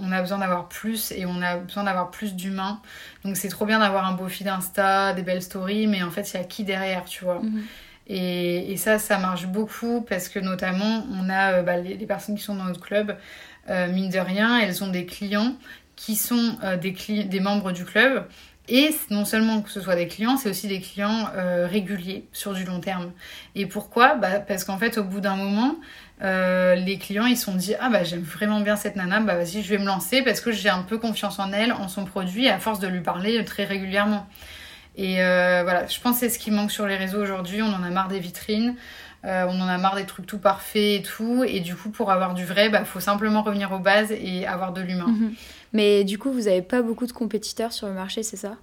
on 0.00 0.12
a 0.12 0.20
besoin 0.22 0.38
d'avoir 0.38 0.68
plus 0.68 1.12
et 1.12 1.26
on 1.26 1.42
a 1.42 1.56
besoin 1.56 1.84
d'avoir 1.84 2.10
plus 2.10 2.34
d'humains. 2.36 2.80
Donc 3.24 3.36
c'est 3.36 3.48
trop 3.48 3.66
bien 3.66 3.80
d'avoir 3.80 4.06
un 4.06 4.12
beau 4.12 4.28
feed 4.28 4.48
Insta, 4.48 5.12
des 5.12 5.22
belles 5.22 5.42
stories, 5.42 5.88
mais 5.88 6.02
en 6.04 6.10
fait, 6.10 6.32
il 6.32 6.36
y 6.36 6.40
a 6.40 6.44
qui 6.44 6.64
derrière, 6.64 7.04
tu 7.04 7.24
vois? 7.24 7.40
Mm. 7.40 7.64
Et, 8.06 8.76
ça, 8.76 8.98
ça 8.98 9.18
marche 9.18 9.46
beaucoup 9.46 10.02
parce 10.02 10.28
que 10.28 10.38
notamment, 10.38 11.06
on 11.12 11.28
a 11.30 11.54
euh, 11.54 11.62
bah, 11.62 11.78
les, 11.78 11.96
personnes 12.06 12.36
qui 12.36 12.42
sont 12.42 12.54
dans 12.54 12.64
notre 12.64 12.80
club, 12.80 13.16
euh, 13.70 13.90
mine 13.90 14.10
de 14.10 14.18
rien, 14.18 14.58
elles 14.58 14.84
ont 14.84 14.88
des 14.88 15.06
clients 15.06 15.54
qui 15.96 16.16
sont 16.16 16.56
euh, 16.64 16.76
des, 16.76 17.40
membres 17.40 17.72
du 17.72 17.84
club. 17.84 18.26
Et 18.68 18.94
non 19.10 19.24
seulement 19.24 19.60
que 19.60 19.70
ce 19.70 19.80
soit 19.80 19.94
des 19.94 20.08
clients, 20.08 20.38
c'est 20.38 20.48
aussi 20.48 20.68
des 20.68 20.80
clients 20.80 21.28
réguliers 21.66 22.24
sur 22.32 22.54
du 22.54 22.64
long 22.64 22.80
terme. 22.80 23.12
Et 23.54 23.66
pourquoi? 23.66 24.14
Bah, 24.14 24.40
Parce 24.40 24.64
qu'en 24.64 24.78
fait, 24.78 24.96
au 24.96 25.04
bout 25.04 25.20
d'un 25.20 25.36
moment, 25.36 25.76
les 26.22 26.98
clients 26.98 27.26
ils 27.26 27.36
se 27.36 27.44
sont 27.44 27.54
dit 27.54 27.74
ah 27.78 27.90
bah 27.90 28.04
j'aime 28.04 28.22
vraiment 28.22 28.60
bien 28.60 28.76
cette 28.76 28.96
nana 28.96 29.20
bah 29.20 29.34
vas-y 29.34 29.62
je 29.62 29.68
vais 29.68 29.76
me 29.76 29.84
lancer 29.84 30.22
parce 30.22 30.40
que 30.40 30.52
j'ai 30.52 30.70
un 30.70 30.80
peu 30.80 30.96
confiance 30.96 31.38
en 31.38 31.52
elle 31.52 31.72
en 31.72 31.88
son 31.88 32.06
produit 32.06 32.48
à 32.48 32.58
force 32.58 32.78
de 32.78 32.86
lui 32.88 33.02
parler 33.02 33.44
très 33.44 33.64
régulièrement 33.64 34.26
et 34.96 35.22
euh, 35.22 35.62
voilà, 35.64 35.86
je 35.86 35.98
pense 36.00 36.14
que 36.14 36.20
c'est 36.20 36.28
ce 36.28 36.38
qui 36.38 36.50
manque 36.50 36.70
sur 36.70 36.86
les 36.86 36.96
réseaux 36.96 37.20
aujourd'hui. 37.20 37.62
On 37.62 37.72
en 37.72 37.82
a 37.82 37.90
marre 37.90 38.08
des 38.08 38.20
vitrines, 38.20 38.76
euh, 39.24 39.44
on 39.48 39.60
en 39.60 39.66
a 39.66 39.76
marre 39.76 39.96
des 39.96 40.06
trucs 40.06 40.26
tout 40.26 40.38
parfaits 40.38 41.00
et 41.00 41.02
tout. 41.02 41.44
Et 41.44 41.60
du 41.60 41.74
coup, 41.74 41.90
pour 41.90 42.12
avoir 42.12 42.34
du 42.34 42.44
vrai, 42.44 42.66
il 42.66 42.72
bah, 42.72 42.84
faut 42.84 43.00
simplement 43.00 43.42
revenir 43.42 43.72
aux 43.72 43.78
bases 43.78 44.12
et 44.12 44.46
avoir 44.46 44.72
de 44.72 44.80
l'humain. 44.80 45.08
Mhm. 45.08 45.34
Mais 45.72 46.04
du 46.04 46.18
coup, 46.18 46.30
vous 46.30 46.42
n'avez 46.42 46.62
pas 46.62 46.82
beaucoup 46.82 47.06
de 47.06 47.12
compétiteurs 47.12 47.72
sur 47.72 47.88
le 47.88 47.94
marché, 47.94 48.22
c'est 48.22 48.36
ça? 48.36 48.56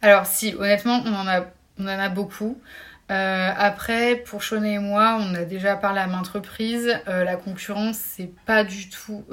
Alors 0.00 0.24
si, 0.24 0.54
honnêtement, 0.54 1.02
on 1.04 1.12
en 1.12 1.28
a, 1.28 1.44
on 1.78 1.84
en 1.84 1.88
a 1.88 2.08
beaucoup. 2.08 2.58
Euh, 3.10 3.50
après, 3.54 4.14
pour 4.14 4.40
Shona 4.40 4.68
et 4.68 4.78
moi, 4.78 5.18
on 5.20 5.34
a 5.34 5.42
déjà 5.42 5.76
parlé 5.76 6.00
à 6.00 6.06
maintes 6.06 6.28
reprises. 6.28 6.96
la 7.06 7.36
concurrence, 7.36 7.98
c'est 7.98 8.30
pas 8.46 8.64
du 8.64 8.88
tout 8.88 9.24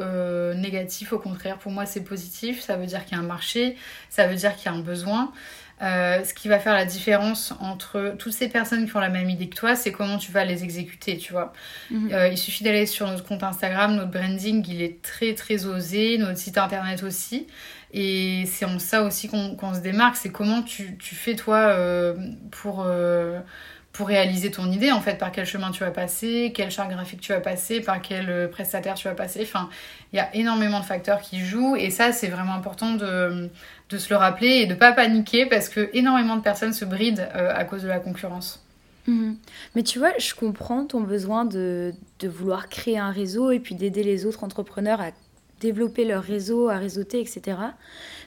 négatif. 0.55 1.13
Au 1.13 1.19
contraire, 1.19 1.57
pour 1.57 1.71
moi, 1.71 1.85
c'est 1.85 2.03
positif. 2.03 2.59
Ça 2.59 2.75
veut 2.75 2.87
dire 2.87 3.05
qu'il 3.05 3.15
y 3.15 3.19
a 3.21 3.23
un 3.23 3.27
marché, 3.27 3.77
ça 4.09 4.27
veut 4.27 4.35
dire 4.35 4.53
qu'il 4.57 4.69
y 4.69 4.75
a 4.75 4.77
un 4.77 4.81
besoin. 4.81 5.31
Euh, 5.81 6.23
ce 6.23 6.33
qui 6.33 6.47
va 6.47 6.57
faire 6.57 6.73
la 6.73 6.85
différence 6.85 7.53
entre 7.59 8.15
toutes 8.17 8.33
ces 8.33 8.49
personnes 8.49 8.87
qui 8.89 8.95
ont 8.95 8.99
la 8.99 9.09
même 9.09 9.29
idée 9.29 9.47
que 9.47 9.55
toi, 9.55 9.75
c'est 9.75 9.91
comment 9.91 10.17
tu 10.17 10.31
vas 10.31 10.43
les 10.43 10.63
exécuter, 10.63 11.17
tu 11.17 11.33
vois. 11.33 11.53
Mhm. 11.91 12.09
Euh, 12.11 12.29
il 12.29 12.37
suffit 12.37 12.63
d'aller 12.63 12.87
sur 12.87 13.07
notre 13.07 13.23
compte 13.23 13.43
Instagram, 13.43 13.95
notre 13.95 14.09
branding, 14.09 14.65
il 14.67 14.81
est 14.81 15.03
très 15.03 15.35
très 15.35 15.65
osé, 15.65 16.17
notre 16.17 16.39
site 16.39 16.57
internet 16.57 17.03
aussi. 17.03 17.45
Et 17.93 18.45
c'est 18.47 18.65
en 18.65 18.79
ça 18.79 19.03
aussi 19.03 19.29
qu'on 19.29 19.73
se 19.73 19.79
démarque, 19.79 20.15
c'est 20.15 20.31
comment 20.31 20.63
tu, 20.63 20.97
tu, 20.97 21.15
fais 21.15 21.35
toi 21.35 21.57
euh, 21.57 22.15
pour 22.51 22.85
pour 23.97 24.09
réaliser 24.09 24.51
ton 24.51 24.71
idée, 24.71 24.91
en 24.91 25.01
fait, 25.01 25.15
par 25.15 25.31
quel 25.31 25.47
chemin 25.47 25.71
tu 25.71 25.83
vas 25.83 25.89
passer, 25.89 26.51
quel 26.53 26.69
chart 26.69 26.87
graphique 26.87 27.19
tu 27.19 27.33
vas 27.33 27.39
passer, 27.39 27.81
par 27.81 27.99
quel 27.99 28.47
prestataire 28.51 28.93
tu 28.93 29.07
vas 29.07 29.15
passer. 29.15 29.39
Enfin, 29.41 29.69
il 30.13 30.17
y 30.17 30.19
a 30.19 30.33
énormément 30.35 30.79
de 30.79 30.85
facteurs 30.85 31.19
qui 31.19 31.39
jouent 31.39 31.75
et 31.75 31.89
ça, 31.89 32.11
c'est 32.11 32.27
vraiment 32.27 32.53
important 32.53 32.91
de, 32.91 33.49
de 33.89 33.97
se 33.97 34.11
le 34.11 34.17
rappeler 34.17 34.49
et 34.49 34.65
de 34.67 34.75
pas 34.75 34.91
paniquer 34.91 35.47
parce 35.47 35.67
que 35.67 35.89
énormément 35.93 36.35
de 36.35 36.41
personnes 36.41 36.73
se 36.73 36.85
brident 36.85 37.27
euh, 37.35 37.51
à 37.55 37.65
cause 37.65 37.81
de 37.81 37.87
la 37.87 37.99
concurrence. 37.99 38.63
Mhm. 39.07 39.35
Mais 39.73 39.81
tu 39.81 39.97
vois, 39.97 40.11
je 40.19 40.35
comprends 40.35 40.85
ton 40.85 41.01
besoin 41.01 41.45
de, 41.45 41.91
de 42.19 42.27
vouloir 42.27 42.69
créer 42.69 42.99
un 42.99 43.09
réseau 43.09 43.49
et 43.49 43.59
puis 43.59 43.73
d'aider 43.73 44.03
les 44.03 44.27
autres 44.27 44.43
entrepreneurs 44.43 45.01
à 45.01 45.09
développer 45.59 46.05
leur 46.05 46.21
réseau, 46.21 46.69
à 46.69 46.77
réseauter, 46.77 47.19
etc. 47.19 47.57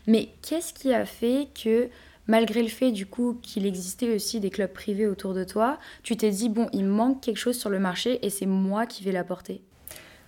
Mais 0.09 0.31
qu'est-ce 0.43 0.75
qui 0.75 0.93
a 0.93 1.05
fait 1.05 1.47
que, 1.63 1.89
malgré 2.31 2.63
le 2.63 2.69
fait 2.69 2.93
du 2.93 3.07
coup 3.07 3.39
qu'il 3.43 3.67
existait 3.67 4.15
aussi 4.15 4.39
des 4.39 4.51
clubs 4.51 4.73
privés 4.73 5.09
autour 5.09 5.35
de 5.35 5.43
toi, 5.43 5.79
tu 6.05 6.17
t'es 6.17 6.31
dit, 6.31 6.49
bon, 6.49 6.69
il 6.73 6.85
manque 6.85 7.21
quelque 7.21 7.39
chose 7.39 7.59
sur 7.59 7.71
le 7.71 7.81
marché 7.81 8.25
et 8.25 8.31
c'est 8.31 8.47
moi 8.47 8.87
qui 8.87 9.03
vais 9.03 9.13
l'apporter. 9.13 9.61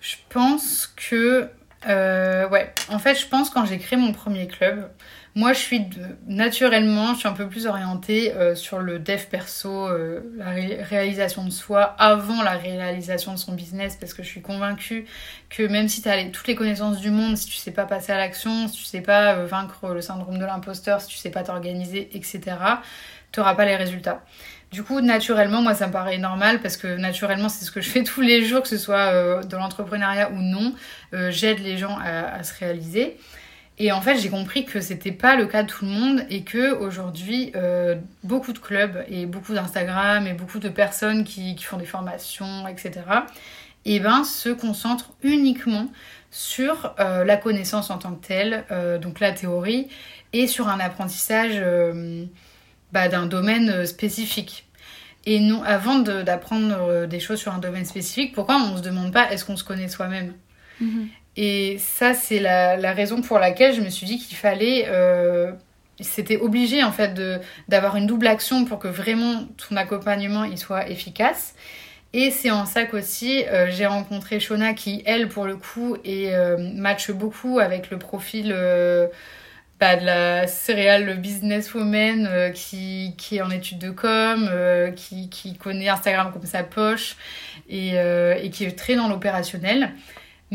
Je 0.01 0.17
pense 0.29 0.93
que... 0.97 1.49
Euh, 1.89 2.49
ouais, 2.49 2.72
en 2.95 2.99
fait, 2.99 3.15
je 3.15 3.27
pense 3.27 3.51
quand 3.51 3.65
j'ai 3.65 3.79
créé 3.79 3.99
mon 3.99 4.13
premier 4.13 4.47
club, 4.47 4.91
moi, 5.35 5.55
je 5.55 5.59
suis 5.61 5.87
naturellement, 6.27 7.15
un 7.25 7.33
peu 7.33 7.49
plus 7.49 7.67
orientée 7.67 8.35
euh, 8.35 8.55
sur 8.55 8.81
le 8.81 8.99
dev 8.99 9.25
perso, 9.31 9.89
euh, 9.89 10.21
la 10.37 10.51
réalisation 10.51 11.45
de 11.45 11.51
soi 11.51 11.83
avant 11.99 12.43
la 12.43 12.53
réalisation 12.53 13.33
de 13.33 13.39
son 13.39 13.53
business, 13.55 13.97
parce 13.97 14.13
que 14.13 14.23
je 14.23 14.29
suis 14.29 14.43
convaincue 14.43 15.07
que 15.49 15.63
même 15.63 15.89
si 15.89 16.03
tu 16.03 16.09
as 16.11 16.23
toutes 16.27 16.49
les 16.49 16.55
connaissances 16.55 16.99
du 16.99 17.11
monde, 17.11 17.39
si 17.39 17.47
tu 17.47 17.57
sais 17.57 17.71
pas 17.71 17.87
passer 17.87 18.13
à 18.13 18.19
l'action, 18.19 18.69
si 18.69 18.77
tu 18.77 18.85
sais 18.85 19.01
pas 19.01 19.37
euh, 19.37 19.47
vaincre 19.47 19.95
le 19.95 20.03
syndrome 20.03 20.39
de 20.39 20.45
l'imposteur, 20.45 21.01
si 21.01 21.09
tu 21.09 21.17
sais 21.17 21.31
pas 21.31 21.43
t'organiser, 21.43 22.11
etc., 22.15 22.41
tu 23.33 23.41
n'auras 23.41 23.55
pas 23.55 23.65
les 23.65 23.77
résultats. 23.77 24.23
Du 24.73 24.83
coup, 24.83 25.01
naturellement, 25.01 25.63
moi, 25.63 25.75
ça 25.75 25.87
me 25.87 25.93
paraît 25.93 26.19
normal 26.19 26.61
parce 26.61 26.77
que 26.77 26.97
naturellement, 26.97 27.49
c'est 27.49 27.65
ce 27.65 27.71
que 27.71 27.81
je 27.81 27.91
fais 27.91 28.03
tous 28.05 28.21
les 28.23 28.45
jours, 28.45 28.63
que 28.63 28.69
ce 28.69 28.79
soit 28.79 29.43
dans 29.45 29.59
l'entrepreneuriat 29.59 30.31
ou 30.31 30.39
non. 30.39 30.75
J'aide 31.31 31.61
les 31.61 31.77
gens 31.77 31.99
à 31.99 32.43
se 32.43 32.59
réaliser. 32.59 33.19
Et 33.79 33.91
en 33.91 34.01
fait, 34.01 34.19
j'ai 34.19 34.29
compris 34.29 34.65
que 34.65 34.81
c'était 34.81 35.13
pas 35.13 35.35
le 35.35 35.47
cas 35.47 35.63
de 35.63 35.69
tout 35.69 35.85
le 35.85 35.91
monde 35.91 36.25
et 36.29 36.45
que 36.45 36.75
aujourd'hui, 36.75 37.53
euh, 37.57 37.97
beaucoup 38.23 38.53
de 38.53 38.59
clubs 38.59 39.05
et 39.09 39.27
beaucoup 39.27 39.55
d'Instagram 39.55 40.27
et 40.27 40.35
beaucoup 40.35 40.59
de 40.59 40.69
personnes 40.69 41.25
qui, 41.25 41.57
font 41.59 41.79
des 41.79 41.87
formations, 41.87 42.69
etc., 42.69 42.93
et 43.85 43.97
eh 43.97 44.01
ben, 44.01 44.23
se 44.23 44.49
concentrent 44.51 45.13
uniquement 45.25 45.89
sur 46.31 46.95
euh, 47.01 47.25
la 47.25 47.37
connaissance 47.37 47.91
en 47.91 47.99
tant 47.99 48.13
que 48.13 48.25
telle, 48.25 48.65
euh, 48.71 48.97
donc 48.99 49.19
la 49.19 49.33
théorie, 49.33 49.89
et 50.33 50.47
sur 50.47 50.69
un 50.69 50.79
apprentissage 50.79 51.61
bah, 52.93 53.09
d'un 53.09 53.27
domaine 53.27 53.87
spécifique. 53.87 54.67
Et 55.25 55.41
non, 55.41 55.63
avant 55.63 56.01
d'apprendre 56.01 57.07
des 57.07 57.21
choses 57.21 57.39
sur 57.39 57.53
un 57.53 57.59
domaine 57.59 57.85
spécifique, 57.85 58.35
pourquoi 58.35 58.57
on 58.57 58.73
ne 58.73 58.77
se 58.79 58.83
demande 58.83 59.13
pas 59.13 59.31
est-ce 59.31 59.45
qu'on 59.45 59.57
se 59.57 59.65
connaît 59.65 59.89
soi-même? 59.89 60.35
Mm-hmm. 60.83 61.07
Et 61.37 61.79
ça, 61.79 62.15
c'est 62.15 62.41
la, 62.41 62.93
raison 62.93 63.23
pour 63.23 63.39
laquelle 63.39 63.75
je 63.75 63.81
me 63.81 63.89
suis 63.89 64.07
dit 64.07 64.19
qu'il 64.19 64.37
fallait. 64.37 64.87
Euh, 64.89 65.53
c'était 66.01 66.39
obligé 66.39 66.83
en 66.83 66.91
fait 66.91 67.21
d'avoir 67.69 67.97
une 67.97 68.07
double 68.07 68.27
action 68.27 68.65
pour 68.65 68.79
que 68.79 68.89
vraiment 68.89 69.45
ton 69.69 69.77
accompagnement 69.77 70.45
il 70.45 70.59
soit 70.59 70.89
efficace. 70.89 71.55
Et 72.15 72.31
c'est 72.31 72.51
en 72.51 72.67
ça 72.67 72.85
qu'aussi 72.85 73.45
euh, 73.47 73.71
j'ai 73.71 73.87
rencontré 73.87 74.39
Shona 74.39 74.75
qui, 74.75 75.03
elle, 75.07 75.29
pour 75.29 75.47
le 75.47 75.57
coup, 75.57 75.97
et 76.05 76.35
euh, 76.35 76.59
match 76.75 77.11
beaucoup 77.11 77.59
avec 77.59 77.91
le 77.91 77.99
profil 77.99 78.55
bah, 79.85 79.97
de 79.97 80.07
la 80.07 80.47
céréale 80.47 81.19
businesswoman 81.19 82.53
qui, 82.55 83.15
qui 83.19 83.37
est 83.37 83.43
en 83.43 83.51
études 83.51 83.79
de 83.79 83.91
com, 83.91 84.49
qui, 84.95 85.29
qui, 85.29 85.57
connaît 85.57 85.89
Instagram 85.89 86.31
comme 86.33 86.47
sa 86.47 86.63
poche 86.63 87.17
et, 87.69 87.97
et 87.97 88.51
qui 88.51 88.65
est 88.65 88.79
très 88.79 88.95
dans 88.95 89.09
l'opérationnel 89.09 89.93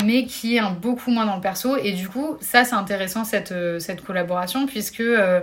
mais 0.04 0.26
qui 0.26 0.58
est 0.58 0.62
beaucoup 0.80 1.12
moins 1.12 1.26
dans 1.26 1.36
le 1.36 1.42
perso. 1.42 1.78
Et 1.78 1.94
du 1.94 2.08
coup, 2.08 2.38
ça, 2.40 2.64
c'est 2.64 2.76
intéressant, 2.76 3.24
cette, 3.24 3.52
euh, 3.52 3.80
cette 3.80 4.02
collaboration, 4.02 4.66
puisque 4.68 5.00
euh, 5.00 5.42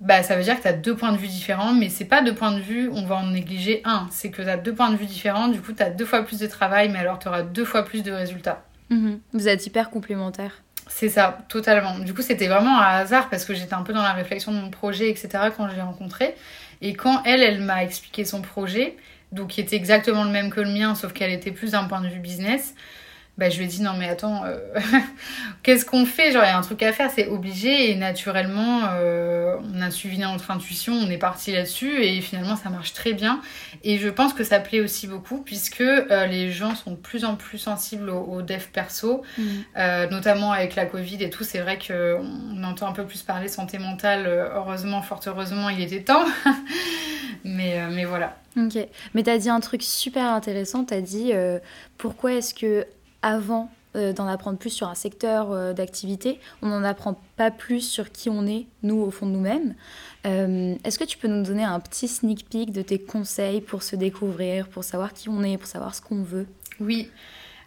bah, 0.00 0.22
ça 0.22 0.36
veut 0.36 0.42
dire 0.42 0.56
que 0.56 0.62
tu 0.62 0.68
as 0.68 0.72
deux 0.72 0.94
points 0.94 1.12
de 1.12 1.16
vue 1.16 1.28
différents, 1.28 1.72
mais 1.72 1.88
c'est 1.88 2.04
pas 2.04 2.22
deux 2.22 2.34
points 2.34 2.52
de 2.52 2.60
vue, 2.60 2.90
on 2.92 3.04
va 3.04 3.16
en 3.16 3.28
négliger 3.28 3.80
un. 3.84 4.06
C'est 4.10 4.30
que 4.30 4.42
tu 4.42 4.48
as 4.48 4.56
deux 4.56 4.74
points 4.74 4.90
de 4.90 4.96
vue 4.96 5.06
différents, 5.06 5.48
du 5.48 5.60
coup, 5.60 5.72
tu 5.72 5.82
as 5.82 5.90
deux 5.90 6.04
fois 6.04 6.22
plus 6.22 6.38
de 6.38 6.46
travail, 6.46 6.90
mais 6.90 6.98
alors 6.98 7.18
tu 7.18 7.28
auras 7.28 7.42
deux 7.42 7.64
fois 7.64 7.84
plus 7.84 8.02
de 8.02 8.12
résultats. 8.12 8.64
Mhm. 8.90 9.20
Vous 9.32 9.48
êtes 9.48 9.66
hyper 9.66 9.90
complémentaires. 9.90 10.62
C'est 10.92 11.08
ça, 11.08 11.38
totalement. 11.48 12.00
Du 12.00 12.12
coup, 12.14 12.20
c'était 12.20 12.48
vraiment 12.48 12.78
un 12.80 12.98
hasard 12.98 13.30
parce 13.30 13.44
que 13.44 13.54
j'étais 13.54 13.74
un 13.74 13.82
peu 13.82 13.92
dans 13.92 14.02
la 14.02 14.12
réflexion 14.12 14.52
de 14.52 14.58
mon 14.58 14.70
projet, 14.70 15.08
etc., 15.08 15.28
quand 15.56 15.68
je 15.68 15.76
l'ai 15.76 15.82
rencontrée. 15.82 16.34
Et 16.82 16.94
quand 16.94 17.22
elle, 17.24 17.42
elle 17.42 17.60
m'a 17.60 17.84
expliqué 17.84 18.24
son 18.24 18.42
projet, 18.42 18.96
donc 19.30 19.48
qui 19.50 19.60
était 19.60 19.76
exactement 19.76 20.24
le 20.24 20.30
même 20.30 20.50
que 20.50 20.60
le 20.60 20.68
mien, 20.70 20.96
sauf 20.96 21.12
qu'elle 21.12 21.30
était 21.30 21.52
plus 21.52 21.72
d'un 21.72 21.84
point 21.84 22.00
de 22.00 22.08
vue 22.08 22.18
business, 22.18 22.74
bah, 23.40 23.48
je 23.48 23.56
lui 23.56 23.64
ai 23.64 23.68
dit 23.68 23.80
non 23.80 23.94
mais 23.98 24.06
attends, 24.06 24.44
euh, 24.44 24.58
qu'est-ce 25.62 25.86
qu'on 25.86 26.04
fait? 26.04 26.30
Genre 26.30 26.42
il 26.44 26.48
y 26.48 26.50
a 26.50 26.58
un 26.58 26.60
truc 26.60 26.82
à 26.82 26.92
faire, 26.92 27.10
c'est 27.10 27.28
obligé 27.28 27.90
et 27.90 27.96
naturellement 27.96 28.82
euh, 28.92 29.56
on 29.74 29.80
a 29.80 29.90
suivi 29.90 30.18
notre 30.18 30.50
intuition, 30.50 30.92
on 30.92 31.08
est 31.08 31.16
parti 31.16 31.50
là-dessus 31.50 32.04
et 32.04 32.20
finalement 32.20 32.54
ça 32.54 32.68
marche 32.68 32.92
très 32.92 33.14
bien. 33.14 33.40
Et 33.82 33.96
je 33.96 34.10
pense 34.10 34.34
que 34.34 34.44
ça 34.44 34.60
plaît 34.60 34.80
aussi 34.80 35.06
beaucoup 35.06 35.38
puisque 35.38 35.80
euh, 35.80 36.26
les 36.26 36.52
gens 36.52 36.74
sont 36.74 36.90
de 36.90 36.96
plus 36.96 37.24
en 37.24 37.34
plus 37.34 37.56
sensibles 37.56 38.10
au, 38.10 38.42
dev 38.42 38.62
perso, 38.74 39.22
mm. 39.38 40.10
notamment 40.10 40.52
avec 40.52 40.76
la 40.76 40.84
Covid 40.84 41.24
et 41.24 41.30
tout. 41.30 41.42
C'est 41.42 41.60
vrai 41.60 41.78
qu'on 41.78 42.62
entend 42.62 42.88
un 42.88 42.92
peu 42.92 43.06
plus 43.06 43.22
parler 43.22 43.48
santé 43.48 43.78
mentale. 43.78 44.26
heureusement, 44.54 45.00
fort 45.00 45.22
heureusement, 45.26 45.70
il 45.70 45.80
était 45.80 46.02
temps. 46.02 46.26
mais, 47.44 47.88
mais 47.90 48.04
voilà. 48.04 48.36
Ok, 48.58 48.76
mais 49.14 49.22
tu 49.22 49.30
as 49.30 49.38
dit 49.38 49.48
un 49.48 49.60
truc 49.60 49.82
super 49.82 50.26
intéressant, 50.26 50.84
tu 50.84 50.92
as 50.92 51.00
dit 51.00 51.32
pourquoi 51.96 52.34
est-ce 52.34 52.52
que 52.52 52.84
avant 53.22 53.70
euh, 53.96 54.12
d'en 54.12 54.28
apprendre 54.28 54.56
plus 54.56 54.70
sur 54.70 54.88
un 54.88 54.94
secteur 54.94 55.50
euh, 55.50 55.72
d'activité, 55.72 56.38
on 56.62 56.68
n'en 56.68 56.84
apprend 56.84 57.20
pas 57.36 57.50
plus 57.50 57.80
sur 57.80 58.12
qui 58.12 58.30
on 58.30 58.46
est, 58.46 58.66
nous, 58.84 59.00
au 59.00 59.10
fond 59.10 59.26
de 59.26 59.32
nous-mêmes. 59.32 59.74
Euh, 60.26 60.76
est-ce 60.84 60.96
que 60.96 61.02
tu 61.02 61.18
peux 61.18 61.26
nous 61.26 61.42
donner 61.42 61.64
un 61.64 61.80
petit 61.80 62.06
sneak 62.06 62.48
peek 62.48 62.70
de 62.70 62.82
tes 62.82 63.00
conseils 63.00 63.60
pour 63.60 63.82
se 63.82 63.96
découvrir, 63.96 64.68
pour 64.68 64.84
savoir 64.84 65.12
qui 65.12 65.28
on 65.28 65.42
est, 65.42 65.58
pour 65.58 65.66
savoir 65.66 65.96
ce 65.96 66.02
qu'on 66.02 66.22
veut? 66.22 66.46
Oui. 66.78 67.10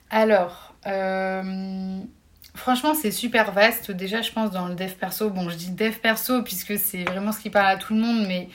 Alors, 0.09 0.75
franchement, 2.55 2.93
c'est 2.93 3.11
super 3.11 3.51
vaste. 3.51 3.91
Déjà, 3.91 4.21
je 4.21 4.31
pense 4.31 4.51
dans 4.51 4.69
le 4.69 4.75
dev 4.75 4.93
perso, 4.93 5.29
bon, 5.29 5.49
je 5.49 5.57
dis 5.57 5.71
dev 5.71 5.97
perso 5.97 6.41
puisque 6.41 6.77
c'est 6.77 7.03
vraiment 7.03 7.33
ce 7.33 7.39
qui 7.41 7.49
parle 7.49 7.67
à 7.67 7.75
tout 7.75 7.93
le 7.93 7.99
monde, 7.99 8.25
mais 8.27 8.47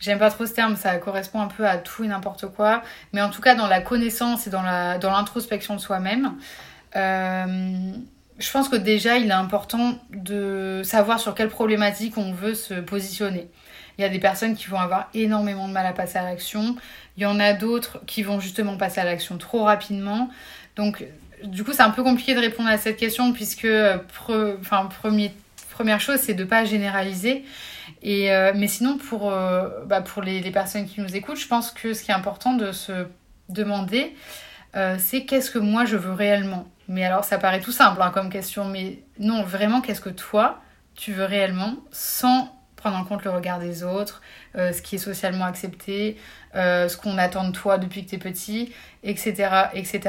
J'aime 0.00 0.18
pas 0.18 0.30
trop 0.30 0.46
ce 0.46 0.52
terme, 0.54 0.76
ça 0.76 0.96
correspond 0.96 1.40
un 1.42 1.48
peu 1.48 1.66
à 1.66 1.76
tout 1.76 2.04
et 2.04 2.08
n'importe 2.08 2.46
quoi. 2.48 2.82
Mais 3.12 3.20
en 3.20 3.28
tout 3.28 3.42
cas, 3.42 3.54
dans 3.54 3.66
la 3.66 3.82
connaissance 3.82 4.46
et 4.46 4.50
dans 4.50 4.62
l'introspection 4.62 5.74
dans 5.74 5.78
de 5.78 5.84
soi-même, 5.84 6.36
euh, 6.96 7.92
je 8.38 8.50
pense 8.50 8.70
que 8.70 8.76
déjà, 8.76 9.18
il 9.18 9.28
est 9.28 9.32
important 9.32 9.98
de 10.10 10.80
savoir 10.84 11.20
sur 11.20 11.34
quelle 11.34 11.50
problématique 11.50 12.16
on 12.16 12.32
veut 12.32 12.54
se 12.54 12.74
positionner. 12.74 13.48
Il 13.98 14.02
y 14.02 14.04
a 14.04 14.08
des 14.08 14.18
personnes 14.18 14.54
qui 14.54 14.68
vont 14.68 14.80
avoir 14.80 15.10
énormément 15.12 15.68
de 15.68 15.74
mal 15.74 15.84
à 15.84 15.92
passer 15.92 16.16
à 16.16 16.22
l'action. 16.22 16.76
Il 17.18 17.22
y 17.22 17.26
en 17.26 17.38
a 17.38 17.52
d'autres 17.52 18.00
qui 18.06 18.22
vont 18.22 18.40
justement 18.40 18.78
passer 18.78 19.00
à 19.00 19.04
l'action 19.04 19.36
trop 19.36 19.64
rapidement. 19.64 20.30
Donc, 20.76 21.04
du 21.44 21.64
coup, 21.64 21.74
c'est 21.74 21.82
un 21.82 21.90
peu 21.90 22.02
compliqué 22.02 22.34
de 22.34 22.40
répondre 22.40 22.70
à 22.70 22.78
cette 22.78 22.96
question 22.96 23.34
puisque, 23.34 23.68
enfin, 23.68 24.86
premier, 24.86 25.34
première 25.80 26.00
chose, 26.02 26.18
c'est 26.20 26.34
de 26.34 26.44
ne 26.44 26.48
pas 26.48 26.66
généraliser. 26.66 27.42
Et, 28.02 28.30
euh, 28.30 28.52
mais 28.54 28.66
sinon, 28.66 28.98
pour, 28.98 29.32
euh, 29.32 29.70
bah, 29.86 30.02
pour 30.02 30.20
les, 30.20 30.42
personnes 30.50 30.84
qui 30.84 31.00
nous 31.00 31.16
écoutent, 31.16 31.40
je 31.40 31.48
pense 31.48 31.70
que 31.70 31.94
ce 31.94 32.02
qui 32.02 32.10
est 32.10 32.14
important 32.14 32.52
de 32.52 32.70
se 32.70 33.06
demander, 33.48 34.14
euh, 34.76 34.96
c'est 34.98 35.24
qu'est-ce 35.24 35.50
que 35.50 35.58
moi 35.58 35.86
je 35.86 35.96
veux 35.96 36.12
réellement. 36.12 36.68
Mais 36.86 37.02
alors, 37.02 37.24
ça 37.24 37.38
paraît 37.38 37.60
tout 37.60 37.72
simple 37.72 38.02
hein, 38.02 38.10
comme 38.12 38.28
question, 38.28 38.66
mais 38.66 38.98
non, 39.18 39.42
vraiment, 39.42 39.80
qu'est-ce 39.80 40.02
que 40.02 40.10
toi, 40.10 40.60
tu 40.96 41.14
veux 41.14 41.24
réellement, 41.24 41.76
sans 41.92 42.54
prendre 42.76 42.98
en 42.98 43.04
compte 43.04 43.24
le 43.24 43.30
regard 43.30 43.58
des 43.58 43.82
autres, 43.82 44.20
ce 44.54 44.80
qui 44.82 44.96
est 44.96 44.98
socialement 44.98 45.44
accepté, 45.44 46.16
ce 46.54 46.96
qu'on 46.96 47.18
attend 47.18 47.46
de 47.48 47.52
toi 47.52 47.76
depuis 47.76 48.04
que 48.04 48.10
tu 48.10 48.16
es 48.16 48.18
petit, 48.18 48.72
etc., 49.02 49.68
etc. 49.74 50.00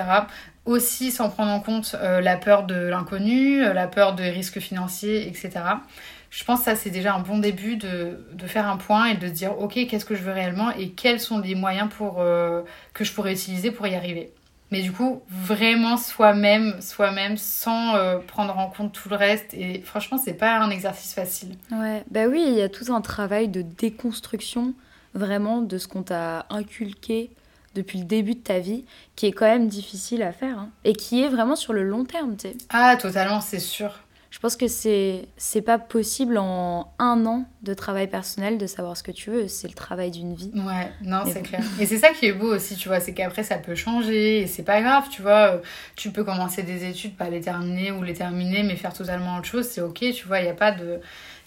Aussi 0.66 1.12
sans 1.12 1.30
prendre 1.30 1.52
en 1.52 1.60
compte 1.60 1.96
la 2.00 2.38
peur 2.38 2.64
de 2.64 2.76
l'inconnu, 2.76 3.62
la 3.62 3.88
peur 3.88 4.14
des 4.14 4.30
risques 4.30 4.60
financiers, 4.60 5.28
etc 5.28 5.62
je 6.32 6.46
pense 6.46 6.60
que 6.60 6.66
ça, 6.66 6.76
c'est 6.76 6.90
déjà 6.90 7.14
un 7.14 7.20
bon 7.20 7.40
début 7.40 7.76
de, 7.76 8.26
de, 8.32 8.48
faire 8.48 8.68
un 8.68 8.78
point 8.78 9.08
et 9.08 9.18
de 9.18 9.28
dire, 9.28 9.60
OK, 9.60 9.74
qu'est-ce 9.74 10.06
que 10.06 10.16
je 10.16 10.24
veux 10.24 10.32
réellement 10.32 10.72
et 10.72 10.90
quels 10.90 11.20
sont 11.20 11.40
les 11.40 11.56
moyens 11.56 11.90
pour, 11.90 12.22
euh, 12.22 12.62
que 12.94 13.04
je 13.04 13.12
pourrais 13.12 13.34
utiliser 13.34 13.70
pour 13.70 13.86
y 13.86 13.96
arriver. 13.96 14.32
Mais 14.72 14.82
du 14.82 14.94
coup, 14.94 15.22
vraiment 15.30 15.98
soi-même, 15.98 16.82
soi-même, 16.82 17.36
sans 17.36 17.98
euh, 17.98 18.20
prendre 18.20 18.58
en 18.58 18.70
compte 18.70 18.94
tout 18.94 19.10
le 19.10 19.18
reste. 19.18 19.54
Et 19.54 19.82
franchement, 19.82 20.18
c'est 20.18 20.34
pas 20.34 20.58
un 20.60 20.70
exercice 20.70 21.14
facile. 21.14 21.58
Ouais, 21.70 22.06
bah 22.10 22.28
oui, 22.28 22.42
il 22.48 22.54
y 22.54 22.62
a 22.62 22.70
tout 22.70 22.94
un 22.94 23.02
travail 23.02 23.50
de 23.50 23.62
déconstruction, 23.62 24.74
vraiment, 25.14 25.62
de 25.62 25.78
ce 25.78 25.90
qu'on 25.90 26.04
t'a 26.04 26.46
inculqué 26.50 27.30
depuis 27.76 28.00
le 28.00 28.06
début 28.06 28.36
de 28.36 28.40
ta 28.40 28.60
vie, 28.60 28.86
qui 29.16 29.28
est 29.28 29.32
quand 29.32 29.46
même 29.46 29.68
difficile 29.68 30.24
à 30.24 30.32
faire. 30.32 30.60
Hein, 30.60 30.70
et 30.84 30.94
qui 30.94 31.22
est 31.22 31.30
vraiment 31.30 31.56
sur 31.56 31.74
le 31.74 31.84
long 31.84 32.06
terme, 32.06 32.36
tu 32.36 32.50
sais. 32.50 32.56
Ah, 32.70 32.96
totalement, 32.96 33.42
c'est 33.42 33.60
sûr. 33.60 34.00
Je 34.32 34.40
pense 34.40 34.56
que 34.56 34.70
c'est 34.70 35.28
c'est 35.36 35.62
pas 35.62 35.78
possible 35.78 36.38
en 36.38 36.94
un 37.00 37.26
an 37.26 37.46
de 37.64 37.74
travail 37.74 38.08
personnel 38.08 38.58
de 38.58 38.66
savoir 38.66 38.96
ce 38.96 39.04
que 39.04 39.12
tu 39.12 39.30
veux. 39.30 39.50
C'est 39.50 39.68
le 39.68 39.74
travail 39.74 40.10
d'une 40.10 40.34
vie. 40.34 40.52
Ouais, 40.56 40.90
non, 41.04 41.24
c'est 41.26 41.42
clair. 41.42 41.62
Et 41.82 41.86
c'est 41.86 41.98
ça 41.98 42.12
qui 42.12 42.28
est 42.28 42.32
beau 42.32 42.56
aussi, 42.56 42.78
tu 42.78 42.88
vois, 42.88 43.02
c'est 43.02 43.14
qu'après 43.14 43.44
ça 43.44 43.58
peut 43.58 43.76
changer 43.76 44.40
et 44.40 44.48
c'est 44.48 44.64
pas 44.64 44.82
grave, 44.82 45.10
tu 45.12 45.22
vois. 45.22 45.62
Tu 45.98 46.12
peux 46.12 46.24
commencer 46.24 46.64
des 46.64 46.90
études, 46.90 47.18
pas 47.18 47.30
les 47.30 47.42
terminer 47.42 47.92
ou 47.92 48.04
les 48.04 48.14
terminer, 48.14 48.64
mais 48.64 48.78
faire 48.78 48.94
totalement 48.94 49.38
autre 49.38 49.48
chose, 49.48 49.68
c'est 49.68 49.82
ok, 49.82 50.00
tu 50.14 50.26
vois. 50.26 50.40
Il 50.40 50.46
y 50.46 50.50
a 50.50 50.54
pas 50.54 50.72
de 50.72 51.02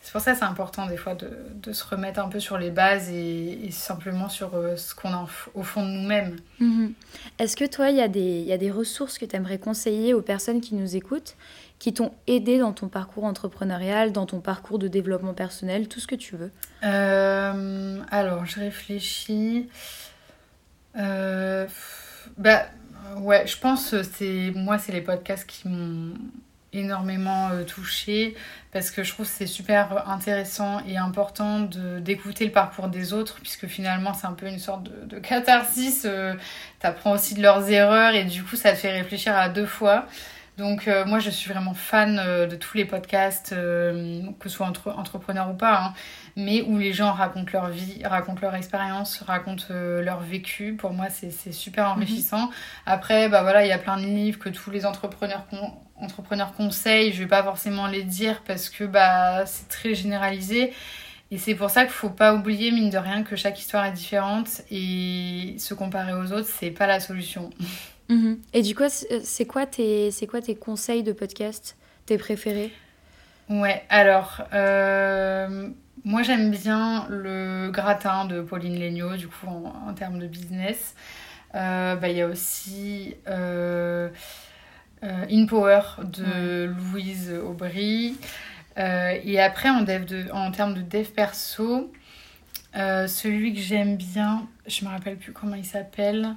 c'est 0.05 0.12
pour 0.12 0.21
ça 0.21 0.33
que 0.33 0.38
c'est 0.38 0.45
important 0.45 0.87
des 0.87 0.99
fois 0.99 1.14
de, 1.14 1.31
de, 1.55 1.73
se 1.73 1.83
remettre 1.83 2.21
un 2.21 2.29
peu 2.29 2.38
sur 2.38 2.59
les 2.59 2.71
bases 2.71 3.09
et, 3.09 3.71
simplement 3.71 4.29
sur 4.29 4.55
euh, 4.55 4.77
ce 4.77 4.95
qu'on 4.95 5.11
a 5.11 5.27
au 5.55 5.62
fond 5.62 5.83
de 5.83 5.93
nous-mêmes. 5.93 6.37
Mhm. 6.61 6.93
Est-ce 7.38 7.57
que 7.57 7.64
toi, 7.64 7.88
il 7.88 7.97
y, 7.97 8.03
a 8.03 8.09
des, 8.09 8.43
y 8.43 8.53
a 8.53 8.59
des 8.59 8.71
ressources 8.71 9.17
que 9.17 9.25
tu 9.25 9.35
aimerais 9.35 9.57
conseiller 9.57 10.12
aux 10.12 10.21
personnes 10.21 10.61
qui 10.61 10.75
nous 10.75 10.95
écoutent 10.95 11.37
qui 11.79 11.95
t'ont 11.95 12.12
aidé 12.27 12.59
dans 12.59 12.73
ton 12.73 12.88
parcours 12.88 13.25
entrepreneurial, 13.25 14.12
dans 14.12 14.27
ton 14.27 14.40
parcours 14.40 14.79
de 14.79 14.88
développement 14.88 15.33
personnel, 15.33 15.88
tout 15.88 16.01
ce 16.01 16.07
que 16.07 16.14
tu 16.14 16.37
veux? 16.37 16.51
Euh, 16.83 18.01
Alors, 18.11 18.45
je 18.45 18.61
réfléchis. 18.61 19.71
Euh, 20.99 21.67
bah, 22.37 22.67
ouais, 23.17 23.47
je 23.47 23.59
pense 23.59 23.95
c'est 24.03 24.53
moi, 24.55 24.79
c'est 24.79 24.93
les 24.93 25.01
podcasts 25.01 25.47
qui 25.47 25.67
m'ont 25.67 26.14
énormément 26.75 27.51
euh, 27.51 27.65
touchée 27.65 28.35
parce 28.73 28.91
que 28.91 29.03
je 29.05 29.13
trouve 29.13 29.27
c'est 29.27 29.47
super 29.47 30.09
intéressant 30.09 30.81
et 30.87 30.97
important 30.97 31.61
d'écouter 32.01 32.45
le 32.45 32.51
parcours 32.51 32.89
des 32.89 33.13
autres 33.13 33.39
puisque 33.41 33.67
finalement 33.67 34.13
c'est 34.15 34.27
un 34.27 34.33
peu 34.33 34.47
une 34.47 34.59
sorte 34.59 34.83
de, 34.83 35.07
de 35.07 35.19
catharsis. 35.21 36.03
tu 36.03 36.87
apprends 36.87 37.13
aussi 37.13 37.35
de 37.35 37.43
leurs 37.43 37.71
erreurs 37.71 38.15
et 38.15 38.25
du 38.25 38.43
coup 38.43 38.57
ça 38.57 38.73
te 38.73 38.77
fait 38.77 38.93
réfléchir 38.93 39.37
à 39.37 39.49
deux 39.49 39.67
fois. 39.67 40.07
Donc 40.57 40.87
euh, 40.87 41.05
moi 41.05 41.19
je 41.19 41.31
suis 41.31 41.51
vraiment 41.51 41.75
fan 41.75 42.21
euh, 42.25 42.47
de 42.47 42.55
tous 42.55 42.77
les 42.77 42.85
podcasts, 42.85 43.53
euh, 43.53 44.23
que 44.38 44.49
ce 44.49 44.57
soit 44.57 44.67
entre 44.67 44.90
entrepreneurs 44.90 45.51
ou 45.51 45.55
pas, 45.55 45.83
hein, 45.83 45.95
mais 46.37 46.62
où 46.62 46.79
les 46.79 46.93
gens 46.93 47.12
racontent 47.12 47.51
leur 47.53 47.71
vie, 47.71 48.01
racontent 48.05 48.40
leur 48.40 48.55
expérience, 48.55 49.21
racontent 49.23 49.67
leur 49.71 50.21
vécu. 50.21 50.75
Pour 50.75 50.93
moi 50.93 51.07
c'est 51.11 51.53
super 51.53 51.90
enrichissant. 51.90 52.47
Mhm. 52.47 52.53
Après 52.87 53.29
bah 53.29 53.43
voilà 53.43 53.64
il 53.64 53.69
y 53.69 53.73
a 53.73 53.79
plein 53.79 53.97
de 53.97 54.05
livres 54.05 54.38
que 54.38 54.49
tous 54.49 54.71
les 54.71 54.87
entrepreneurs 54.87 55.45
entrepreneurs 55.97 56.53
conseillent. 56.55 57.12
Je 57.12 57.19
vais 57.19 57.29
pas 57.29 57.43
forcément 57.43 57.88
les 57.88 58.05
dire 58.05 58.43
parce 58.47 58.71
que 58.71 58.85
bah 58.85 59.47
c'est 59.47 59.69
très 59.69 59.95
généralisé. 59.95 60.73
Et 61.31 61.38
c'est 61.38 61.55
pour 61.57 61.71
ça 61.71 61.83
qu'il 61.83 61.93
faut 61.93 62.11
pas 62.11 62.35
oublier, 62.35 62.71
mine 62.71 62.90
de 62.90 62.99
rien, 62.99 63.25
que 63.25 63.35
chaque 63.35 63.59
histoire 63.59 63.87
est 63.87 63.93
différente 63.93 64.62
et 64.71 65.57
se 65.59 65.75
comparer 65.75 66.12
aux 66.12 66.33
autres, 66.33 66.49
c'est 66.49 66.71
pas 66.71 66.87
la 66.87 67.01
solution. 67.01 67.51
Mhm. 68.09 68.38
Et 68.53 68.62
du 68.62 68.75
coup, 68.75 68.85
c'est 68.88 69.47
quoi, 69.47 69.67
tes, 69.67 70.11
quoi 70.29 70.40
tes 70.40 70.55
conseils 70.55 71.03
de 71.03 71.12
podcast, 71.12 71.77
tes 72.07 72.19
préférés? 72.19 72.73
Ouais, 73.51 73.85
alors, 73.90 74.43
euh, 74.55 75.69
moi 76.05 76.23
j'aime 76.23 76.51
bien 76.51 77.07
le 77.11 77.71
gratin 77.71 78.25
de 78.25 78.40
Pauline 78.40 78.79
Legnaud, 78.79 79.17
du 79.17 79.29
coup, 79.29 79.47
en, 79.47 79.93
termes 79.95 80.19
de 80.19 80.27
business. 80.27 80.95
Euh, 81.55 81.95
bah, 81.97 82.09
il 82.09 82.17
y 82.17 82.23
a 82.23 82.27
aussi 82.27 83.14
euh, 83.29 84.09
In 85.03 85.47
Power 85.47 85.83
de 86.03 86.64
Louise 86.64 87.33
Aubry. 87.33 88.17
et 88.77 89.40
après, 89.40 89.69
en, 89.69 89.83
dev 89.83 90.05
de, 90.05 90.31
en 90.33 90.51
termes 90.51 90.75
de 90.75 90.83
dev 90.83 91.07
perso, 91.09 91.93
celui 92.75 93.55
que 93.55 93.61
j'aime 93.61 93.97
bien, 93.97 94.49
je 94.67 94.85
me 94.85 94.90
rappelle 94.90 95.17
plus 95.17 95.33
comment 95.33 95.55
il 95.55 95.67
s'appelle. 95.67 96.35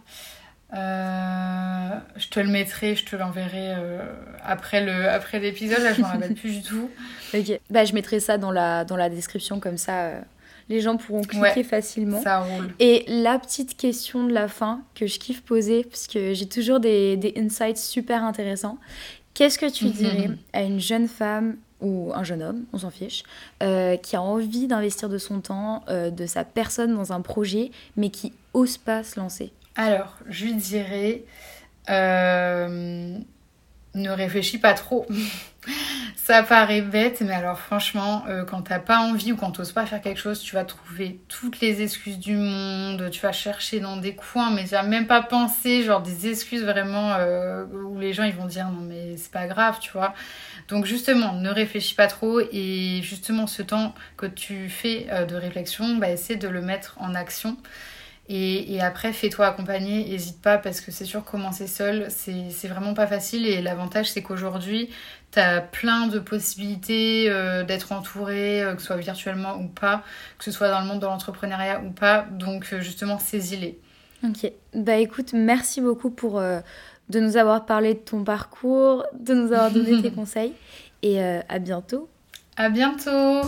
Euh, 0.73 1.89
je 2.17 2.27
te 2.27 2.39
le 2.41 2.49
mettrai, 2.49 2.95
je 2.95 3.06
te 3.06 3.15
l'enverrai 3.15 3.73
euh, 3.75 4.03
après 4.43 4.84
le 4.84 5.10
après 5.10 5.39
l'épisode. 5.39 5.82
Là, 5.82 5.93
je 5.93 6.01
me 6.01 6.06
rappelle 6.06 6.34
plus 6.34 6.51
du 6.51 6.62
tout. 6.62 6.89
Ok. 7.34 7.60
Bah, 7.69 7.84
je 7.84 7.93
mettrai 7.93 8.21
ça 8.21 8.38
dans 8.38 8.51
la 8.51 8.86
dans 8.86 8.95
la 8.95 9.10
description 9.10 9.60
comme 9.60 9.77
ça. 9.77 10.06
Euh, 10.06 10.21
les 10.69 10.80
gens 10.80 10.95
pourront 10.95 11.21
cliquer 11.21 11.63
facilement. 11.63 12.21
Ça 12.21 12.39
roule. 12.39 12.73
Et 12.80 13.03
la 13.08 13.38
petite 13.38 13.75
question 13.75 14.25
de 14.25 14.34
la 14.34 14.47
fin 14.47 14.82
que 14.95 15.08
je 15.08 15.19
kiffe 15.19 15.41
poser, 15.41 15.84
parce 15.84 16.08
que 16.08 16.34
j'ai 16.34 16.47
toujours 16.47 16.80
des, 16.80 17.17
des 17.17 17.34
insights 17.38 17.77
super 17.77 18.23
intéressants. 18.23 18.77
Qu'est-ce 19.34 19.58
que 19.58 19.69
tu 19.69 19.86
mhm. 19.86 19.91
dirais 19.91 20.30
à 20.53 20.63
une 20.63 20.80
jeune 20.80 21.08
femme 21.10 21.58
ou 21.82 22.12
un 22.15 22.23
jeune 22.23 22.41
homme, 22.43 22.63
on 22.73 22.80
s'en 22.80 22.89
fiche, 22.89 23.23
qui 23.60 24.15
a 24.15 24.21
envie 24.21 24.67
d'investir 24.67 25.10
de 25.10 25.17
son 25.17 25.41
temps, 25.41 25.84
de 25.89 26.25
sa 26.25 26.43
personne 26.43 26.95
dans 26.95 27.13
un 27.13 27.21
projet, 27.21 27.71
mais 27.95 28.10
qui 28.10 28.34
ose 28.53 28.77
pas 28.77 29.03
se 29.03 29.19
lancer? 29.19 29.51
Alors, 29.77 30.17
je 30.27 30.47
dirais, 30.47 31.23
euh, 31.89 33.17
ne 33.93 34.09
réfléchis 34.09 34.57
pas 34.57 34.73
trop. 34.73 35.05
Ça 36.15 36.43
paraît 36.43 36.81
bête, 36.81 37.21
mais 37.21 37.33
alors 37.33 37.59
franchement, 37.59 38.25
euh, 38.27 38.43
quand 38.43 38.63
t'as 38.63 38.79
pas 38.79 38.99
envie 38.99 39.31
ou 39.31 39.37
quand 39.37 39.51
t'oses 39.51 39.71
pas 39.71 39.85
faire 39.85 40.01
quelque 40.01 40.19
chose, 40.19 40.41
tu 40.41 40.55
vas 40.55 40.65
trouver 40.65 41.21
toutes 41.29 41.61
les 41.61 41.81
excuses 41.81 42.19
du 42.19 42.35
monde, 42.35 43.09
tu 43.11 43.21
vas 43.21 43.31
chercher 43.31 43.79
dans 43.79 43.97
des 43.97 44.15
coins, 44.15 44.49
mais 44.49 44.63
tu 44.63 44.71
vas 44.71 44.83
même 44.83 45.07
pas 45.07 45.21
penser, 45.21 45.83
genre 45.83 46.02
des 46.02 46.27
excuses 46.27 46.63
vraiment 46.63 47.13
euh, 47.13 47.65
où 47.65 47.99
les 47.99 48.13
gens 48.13 48.23
ils 48.23 48.33
vont 48.33 48.45
dire 48.45 48.67
non 48.67 48.81
mais 48.81 49.15
c'est 49.15 49.31
pas 49.31 49.47
grave, 49.47 49.77
tu 49.79 49.91
vois. 49.91 50.13
Donc 50.67 50.85
justement, 50.85 51.33
ne 51.33 51.49
réfléchis 51.49 51.95
pas 51.95 52.08
trop 52.08 52.39
et 52.39 52.99
justement 53.04 53.47
ce 53.47 53.62
temps 53.62 53.93
que 54.17 54.25
tu 54.25 54.69
fais 54.69 55.08
de 55.27 55.35
réflexion, 55.35 55.95
bah, 55.97 56.10
essaie 56.10 56.35
de 56.35 56.47
le 56.49 56.62
mettre 56.62 56.95
en 56.99 57.15
action. 57.15 57.58
Et, 58.30 58.82
après, 58.82 59.13
fais-toi 59.13 59.48
accompagner, 59.48 60.04
n'hésite 60.04 60.42
pas 60.42 60.58
parce 60.58 60.82
que 60.82 60.92
c'est 60.92 61.06
sûr, 61.06 61.23
commencer 61.23 61.65
seul, 61.65 62.08
c'est 62.10 62.67
vraiment 62.67 62.94
pas 62.94 63.08
facile. 63.08 63.48
Et 63.48 63.62
l'avantage, 63.62 64.12
c'est 64.12 64.21
qu'aujourd'hui, 64.21 64.90
tu 65.32 65.40
as 65.40 65.62
plein 65.62 66.08
de 66.08 66.19
possibilités 66.19 67.30
euh, 67.30 67.63
d'être 67.63 67.94
entouré, 67.94 68.62
euh, 68.62 68.75
que 68.75 68.82
ce 68.82 68.88
soit 68.88 68.98
virtuellement 68.98 69.56
ou 69.56 69.67
pas, 69.67 70.04
que 70.38 70.44
ce 70.44 70.52
soit 70.52 70.69
dans 70.69 70.82
le 70.82 70.88
monde 70.88 71.00
de 71.00 71.06
l'entrepreneuriat 71.06 71.82
ou 71.86 71.92
pas. 71.92 72.25
Donc, 72.32 72.75
justement, 72.80 73.17
saisis-les. 73.17 73.80
Ok. 74.23 74.52
Bah 74.73 74.98
écoute, 74.98 75.32
merci 75.34 75.80
beaucoup 75.80 76.10
pour 76.10 76.42
de 77.10 77.19
nous 77.19 77.38
avoir 77.38 77.65
parlé 77.65 77.94
de 77.94 78.00
ton 78.00 78.23
parcours, 78.23 79.06
de 79.17 79.34
nous 79.34 79.52
avoir 79.54 79.71
donné 79.71 80.02
tes 80.02 80.12
conseils. 80.12 80.54
Et 81.02 81.21
euh, 81.21 81.42
à 81.48 81.60
bientôt. 81.60 82.10
À 82.56 82.69
bientôt. 82.69 83.42